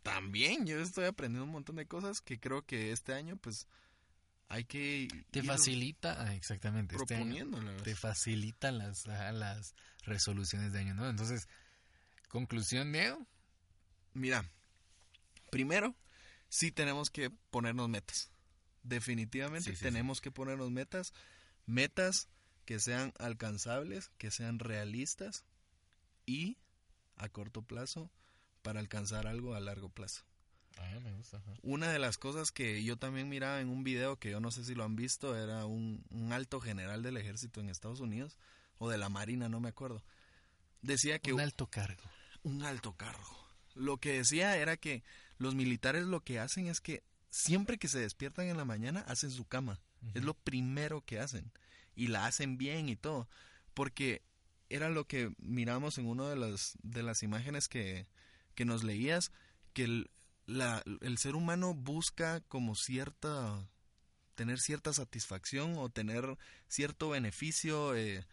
también, 0.03 0.65
yo 0.65 0.79
estoy 0.79 1.05
aprendiendo 1.05 1.45
un 1.45 1.51
montón 1.51 1.75
de 1.75 1.85
cosas 1.87 2.21
que 2.21 2.39
creo 2.39 2.63
que 2.65 2.91
este 2.91 3.13
año 3.13 3.37
pues 3.37 3.67
hay 4.47 4.65
que 4.65 5.07
Te 5.31 5.43
facilita, 5.43 6.21
ah, 6.21 6.35
exactamente, 6.35 6.95
este 6.95 7.15
año 7.15 7.47
te 7.83 7.95
facilitan 7.95 8.77
las, 8.77 9.05
las 9.07 9.75
resoluciones 10.03 10.73
de 10.73 10.79
año 10.79 10.93
nuevo. 10.93 11.09
Entonces, 11.09 11.47
conclusión, 12.27 12.91
Diego. 12.91 13.25
Mira, 14.13 14.43
primero, 15.51 15.95
sí 16.49 16.71
tenemos 16.71 17.09
que 17.09 17.29
ponernos 17.29 17.87
metas. 17.87 18.29
Definitivamente 18.83 19.69
Sí, 19.71 19.75
sí, 19.77 19.83
tenemos 19.83 20.19
que 20.21 20.31
ponernos 20.31 20.69
metas. 20.71 21.13
Metas 21.65 22.27
que 22.65 22.79
sean 22.79 23.13
alcanzables, 23.19 24.09
que 24.17 24.31
sean 24.31 24.59
realistas 24.59 25.45
y 26.31 26.57
a 27.17 27.29
corto 27.29 27.61
plazo 27.61 28.09
para 28.61 28.79
alcanzar 28.79 29.27
algo 29.27 29.53
a 29.55 29.59
largo 29.59 29.89
plazo. 29.89 30.23
Ah, 30.77 30.99
me 31.03 31.11
gusta. 31.13 31.41
Una 31.63 31.91
de 31.91 31.99
las 31.99 32.17
cosas 32.17 32.51
que 32.51 32.83
yo 32.83 32.97
también 32.97 33.27
miraba 33.27 33.59
en 33.59 33.67
un 33.69 33.83
video 33.83 34.17
que 34.17 34.31
yo 34.31 34.39
no 34.39 34.51
sé 34.51 34.63
si 34.63 34.73
lo 34.73 34.83
han 34.85 34.95
visto 34.95 35.35
era 35.35 35.65
un, 35.65 36.03
un 36.09 36.31
alto 36.31 36.61
general 36.61 37.03
del 37.03 37.17
ejército 37.17 37.59
en 37.59 37.69
Estados 37.69 37.99
Unidos 37.99 38.37
o 38.77 38.89
de 38.89 38.97
la 38.97 39.09
marina, 39.09 39.49
no 39.49 39.59
me 39.59 39.69
acuerdo. 39.69 40.03
Decía 40.81 41.19
que 41.19 41.33
Un 41.33 41.41
alto 41.41 41.67
cargo. 41.67 42.03
un 42.43 42.63
alto 42.63 42.93
cargo. 42.93 43.37
Lo 43.75 43.97
que 43.97 44.13
decía 44.13 44.57
era 44.57 44.77
que 44.77 45.03
los 45.37 45.53
militares 45.55 46.05
lo 46.05 46.23
que 46.23 46.39
hacen 46.39 46.67
es 46.67 46.81
que 46.81 47.03
siempre 47.29 47.77
que 47.77 47.87
se 47.87 47.99
despiertan 47.99 48.47
en 48.47 48.57
la 48.57 48.65
mañana 48.65 49.01
hacen 49.01 49.31
su 49.31 49.45
cama. 49.45 49.79
Es 50.15 50.23
lo 50.23 50.33
primero 50.33 51.01
que 51.05 51.19
hacen. 51.19 51.51
Y 51.95 52.07
la 52.07 52.25
hacen 52.25 52.57
bien 52.57 52.89
y 52.89 52.95
todo. 52.95 53.27
Porque 53.75 54.23
era 54.75 54.89
lo 54.89 55.05
que 55.05 55.31
miramos 55.37 55.97
en 55.97 56.07
una 56.07 56.29
de 56.29 56.35
las, 56.35 56.77
de 56.83 57.03
las 57.03 57.23
imágenes 57.23 57.67
que, 57.67 58.07
que 58.55 58.65
nos 58.65 58.83
leías, 58.83 59.31
que 59.73 59.83
el, 59.83 60.11
la- 60.45 60.83
el 61.01 61.17
ser 61.17 61.35
humano 61.35 61.73
busca 61.73 62.41
como 62.41 62.75
cierta 62.75 63.67
tener 64.35 64.59
cierta 64.59 64.91
satisfacción 64.93 65.75
o 65.77 65.89
tener 65.89 66.37
cierto 66.67 67.09
beneficio, 67.09 67.95
eh, 67.95 68.25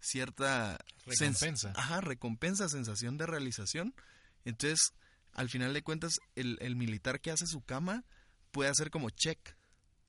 cierta 0.00 0.78
sens- 1.06 1.20
Recompensa. 1.40 1.72
ajá, 1.76 2.00
recompensa, 2.00 2.68
sensación 2.68 3.16
de 3.16 3.26
realización. 3.26 3.94
Entonces, 4.44 4.92
al 5.32 5.48
final 5.48 5.72
de 5.72 5.82
cuentas, 5.82 6.12
el, 6.34 6.58
el 6.60 6.76
militar 6.76 7.20
que 7.20 7.30
hace 7.30 7.46
su 7.46 7.62
cama 7.62 8.04
puede 8.50 8.70
hacer 8.70 8.90
como 8.90 9.10
check 9.10 9.38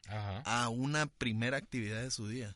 Ajá. 0.07 0.41
a 0.45 0.69
una 0.69 1.05
primera 1.07 1.57
actividad 1.57 2.01
de 2.01 2.11
su 2.11 2.27
día. 2.27 2.55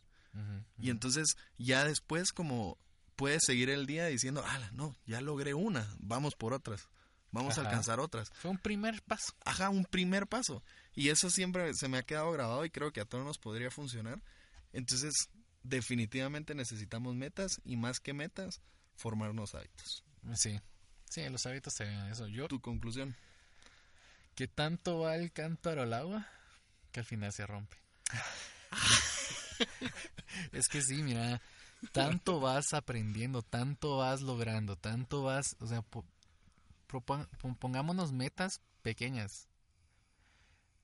Y 0.77 0.89
entonces, 0.91 1.36
ya 1.57 1.84
después, 1.84 2.32
como 2.32 2.77
puede 3.20 3.41
seguir 3.41 3.70
el 3.70 3.86
día 3.86 4.05
diciendo, 4.05 4.41
ah, 4.47 4.70
no, 4.72 4.95
ya 5.05 5.20
logré 5.20 5.53
una, 5.53 5.86
vamos 5.99 6.36
por 6.36 6.53
otras, 6.53 6.88
vamos 7.32 7.57
a 7.57 7.61
alcanzar 7.61 7.99
otras. 7.99 8.32
Fue 8.34 8.49
un 8.49 8.57
primer 8.57 9.01
paso. 9.01 9.34
Ajá, 9.43 9.70
un 9.70 9.84
primer 9.84 10.26
paso. 10.26 10.63
Y 10.95 11.09
eso 11.09 11.30
siempre 11.30 11.74
se 11.74 11.89
me 11.89 11.97
ha 11.97 12.03
quedado 12.03 12.32
grabado 12.32 12.63
y 12.63 12.70
creo 12.70 12.93
que 12.93 13.01
a 13.01 13.05
todos 13.05 13.26
nos 13.26 13.38
podría 13.38 13.72
funcionar. 13.72 14.22
Entonces, 14.72 15.13
definitivamente 15.63 16.55
necesitamos 16.55 17.13
metas 17.13 17.59
y 17.65 17.76
más 17.76 17.99
que 17.99 18.13
metas, 18.13 18.61
formarnos 18.95 19.53
hábitos. 19.53 20.05
Sí. 20.36 20.61
Sí, 21.09 21.28
los 21.28 21.45
hábitos 21.45 21.74
se 21.76 22.09
eso. 22.09 22.26
Yo, 22.28 22.47
Tu 22.47 22.61
conclusión. 22.61 23.17
que 24.34 24.47
tanto 24.47 24.99
va 24.99 25.17
el 25.17 25.34
cántaro 25.34 25.82
al 25.82 25.91
agua, 25.91 26.26
que 26.93 27.01
al 27.01 27.05
final 27.05 27.34
se 27.34 27.45
rompe. 27.45 27.76
es 30.53 30.70
que 30.70 30.82
sí, 30.82 31.03
mira, 31.03 31.41
tanto 31.91 32.39
vas 32.39 32.73
aprendiendo, 32.73 33.41
tanto 33.41 33.97
vas 33.97 34.21
logrando, 34.21 34.75
tanto 34.75 35.23
vas, 35.23 35.55
o 35.59 35.67
sea, 35.67 35.84
pongámonos 37.59 38.11
metas 38.11 38.61
pequeñas, 38.82 39.47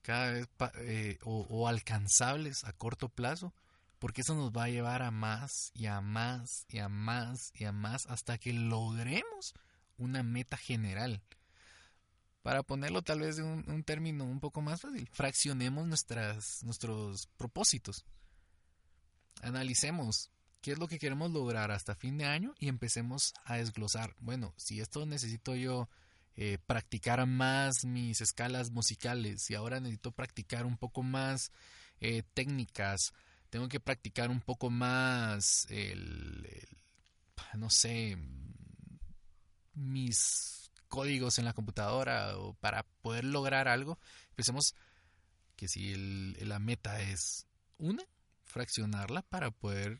cada 0.01 0.31
vez 0.31 0.47
eh, 0.79 1.17
o, 1.23 1.67
alcanzables 1.67 2.63
a 2.63 2.73
corto 2.73 3.09
plazo, 3.09 3.53
porque 3.99 4.21
eso 4.21 4.35
nos 4.35 4.51
va 4.51 4.65
a 4.65 4.69
llevar 4.69 5.01
a 5.01 5.11
más 5.11 5.71
y 5.73 5.87
a 5.87 5.99
más 6.01 6.65
y 6.69 6.79
a 6.79 6.89
más 6.89 7.51
y 7.55 7.65
a 7.65 7.71
más 7.71 8.05
hasta 8.07 8.37
que 8.37 8.53
logremos 8.53 9.53
una 9.97 10.23
meta 10.23 10.57
general. 10.57 11.21
Para 12.43 12.61
ponerlo 12.61 13.01
tal 13.01 13.21
vez 13.21 13.37
de 13.37 13.43
un, 13.43 13.67
un 13.67 13.83
término 13.83 14.23
un 14.25 14.39
poco 14.39 14.61
más 14.61 14.81
fácil, 14.81 15.09
fraccionemos 15.11 15.87
nuestras, 15.87 16.61
nuestros 16.63 17.25
propósitos. 17.37 18.05
Analicemos 19.41 20.29
qué 20.65 20.71
es 20.71 20.79
lo 20.79 20.87
que 20.87 20.97
queremos 20.97 21.29
lograr 21.29 21.69
hasta 21.69 21.93
fin 21.93 22.17
de 22.17 22.25
año 22.25 22.55
y 22.57 22.69
empecemos 22.69 23.35
a 23.43 23.57
desglosar. 23.57 24.15
Bueno, 24.17 24.51
si 24.57 24.81
esto 24.81 25.05
necesito 25.05 25.55
yo 25.55 25.87
eh, 26.37 26.57
practicar 26.65 27.23
más 27.27 27.85
mis 27.85 28.19
escalas 28.19 28.71
musicales 28.71 29.47
y 29.51 29.53
ahora 29.53 29.79
necesito 29.79 30.11
practicar 30.11 30.65
un 30.65 30.75
poco 30.75 31.03
más 31.03 31.51
eh, 32.01 32.23
técnicas, 32.33 33.13
tengo 33.51 33.67
que 33.67 33.79
practicar 33.79 34.31
un 34.31 34.41
poco 34.41 34.71
más 34.71 35.67
no 37.53 37.69
sé, 37.69 38.17
mis 39.75 40.71
códigos 40.87 41.37
en 41.37 41.45
la 41.45 41.53
computadora 41.53 42.39
o 42.39 42.55
para 42.55 42.87
poder 43.03 43.23
lograr 43.23 43.67
algo, 43.67 43.99
empecemos 44.29 44.73
que 45.55 45.67
si 45.67 45.93
el- 45.93 46.49
la 46.49 46.57
meta 46.57 46.99
es 47.01 47.45
una, 47.77 48.01
fraccionarla 48.45 49.21
para 49.21 49.51
poder 49.51 49.99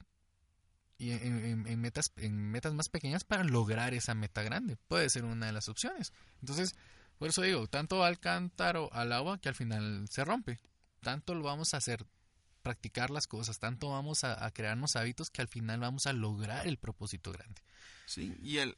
y 0.97 1.11
en, 1.11 1.81
metas 1.81 2.11
en 2.17 2.51
metas 2.51 2.73
más 2.73 2.89
pequeñas 2.89 3.23
para 3.23 3.43
lograr 3.43 3.93
esa 3.93 4.13
meta 4.13 4.43
grande. 4.43 4.77
Puede 4.87 5.09
ser 5.09 5.25
una 5.25 5.47
de 5.47 5.51
las 5.51 5.67
opciones. 5.67 6.13
Entonces, 6.41 6.75
por 7.17 7.29
eso 7.29 7.41
digo, 7.41 7.67
tanto 7.67 8.03
al 8.03 8.19
cántaro 8.19 8.91
al 8.93 9.11
agua 9.11 9.39
que 9.39 9.49
al 9.49 9.55
final 9.55 10.05
se 10.09 10.23
rompe. 10.23 10.59
Tanto 11.01 11.35
lo 11.35 11.43
vamos 11.43 11.73
a 11.73 11.77
hacer 11.77 12.05
practicar 12.63 13.11
las 13.11 13.27
cosas, 13.27 13.59
tanto 13.59 13.89
vamos 13.89 14.23
a, 14.23 14.43
a 14.43 14.51
crearnos 14.51 14.95
hábitos 14.95 15.29
que 15.29 15.41
al 15.41 15.47
final 15.47 15.79
vamos 15.79 16.07
a 16.07 16.13
lograr 16.13 16.65
el 16.65 16.77
propósito 16.77 17.31
grande. 17.31 17.61
Sí, 18.07 18.35
y 18.41 18.57
el, 18.57 18.75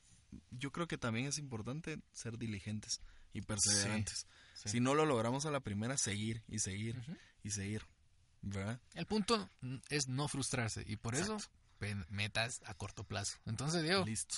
yo 0.51 0.71
creo 0.71 0.87
que 0.87 0.97
también 0.97 1.27
es 1.27 1.37
importante 1.37 1.99
ser 2.11 2.37
diligentes 2.37 3.01
y 3.33 3.41
perseverantes. 3.41 4.25
sí. 4.55 4.69
Si 4.69 4.79
no 4.79 4.95
lo 4.95 5.05
logramos 5.05 5.45
a 5.45 5.51
la 5.51 5.59
primera, 5.59 5.97
seguir 5.97 6.43
y 6.47 6.59
seguir 6.59 6.95
y 7.43 7.51
seguir. 7.51 7.83
¿Verdad? 8.41 8.79
El 8.93 9.05
punto 9.05 9.49
es 9.89 10.07
no 10.07 10.27
frustrarse 10.27 10.83
y 10.87 10.95
por 10.97 11.15
eso 11.15 11.37
metas 12.09 12.61
a 12.65 12.73
corto 12.73 13.03
plazo. 13.03 13.37
Entonces, 13.45 13.83
Diego, 13.83 14.05
Listo. 14.05 14.35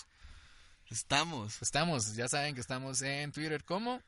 Estamos. 0.90 1.62
estamos, 1.62 2.16
ya 2.16 2.28
saben 2.28 2.56
que 2.56 2.62
estamos 2.62 3.02
en 3.04 3.32
Twitter 3.32 3.64
como, 3.64 4.02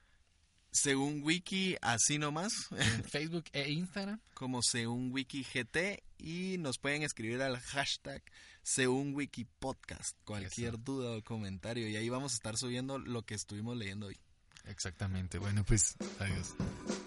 Según 0.71 1.21
Wiki, 1.23 1.75
así 1.81 2.17
nomás, 2.17 2.51
en 2.71 3.03
Facebook 3.09 3.45
e 3.53 3.69
Instagram. 3.69 4.19
como 4.33 4.61
según 4.63 5.11
Wiki 5.11 5.43
GT 5.43 6.01
y 6.17 6.57
nos 6.59 6.77
pueden 6.79 7.03
escribir 7.03 7.41
al 7.41 7.59
hashtag 7.59 8.23
según 8.63 9.13
Wiki 9.13 9.45
Podcast. 9.59 10.17
Cualquier 10.23 10.75
Eso. 10.75 10.77
duda 10.83 11.17
o 11.17 11.23
comentario 11.23 11.87
y 11.89 11.95
ahí 11.97 12.09
vamos 12.09 12.31
a 12.31 12.35
estar 12.35 12.57
subiendo 12.57 12.97
lo 12.99 13.23
que 13.23 13.35
estuvimos 13.35 13.75
leyendo 13.77 14.07
hoy. 14.07 14.17
Exactamente. 14.65 15.37
Bueno, 15.39 15.63
pues 15.63 15.95
adiós. 16.19 16.55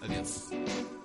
Adiós. 0.02 1.03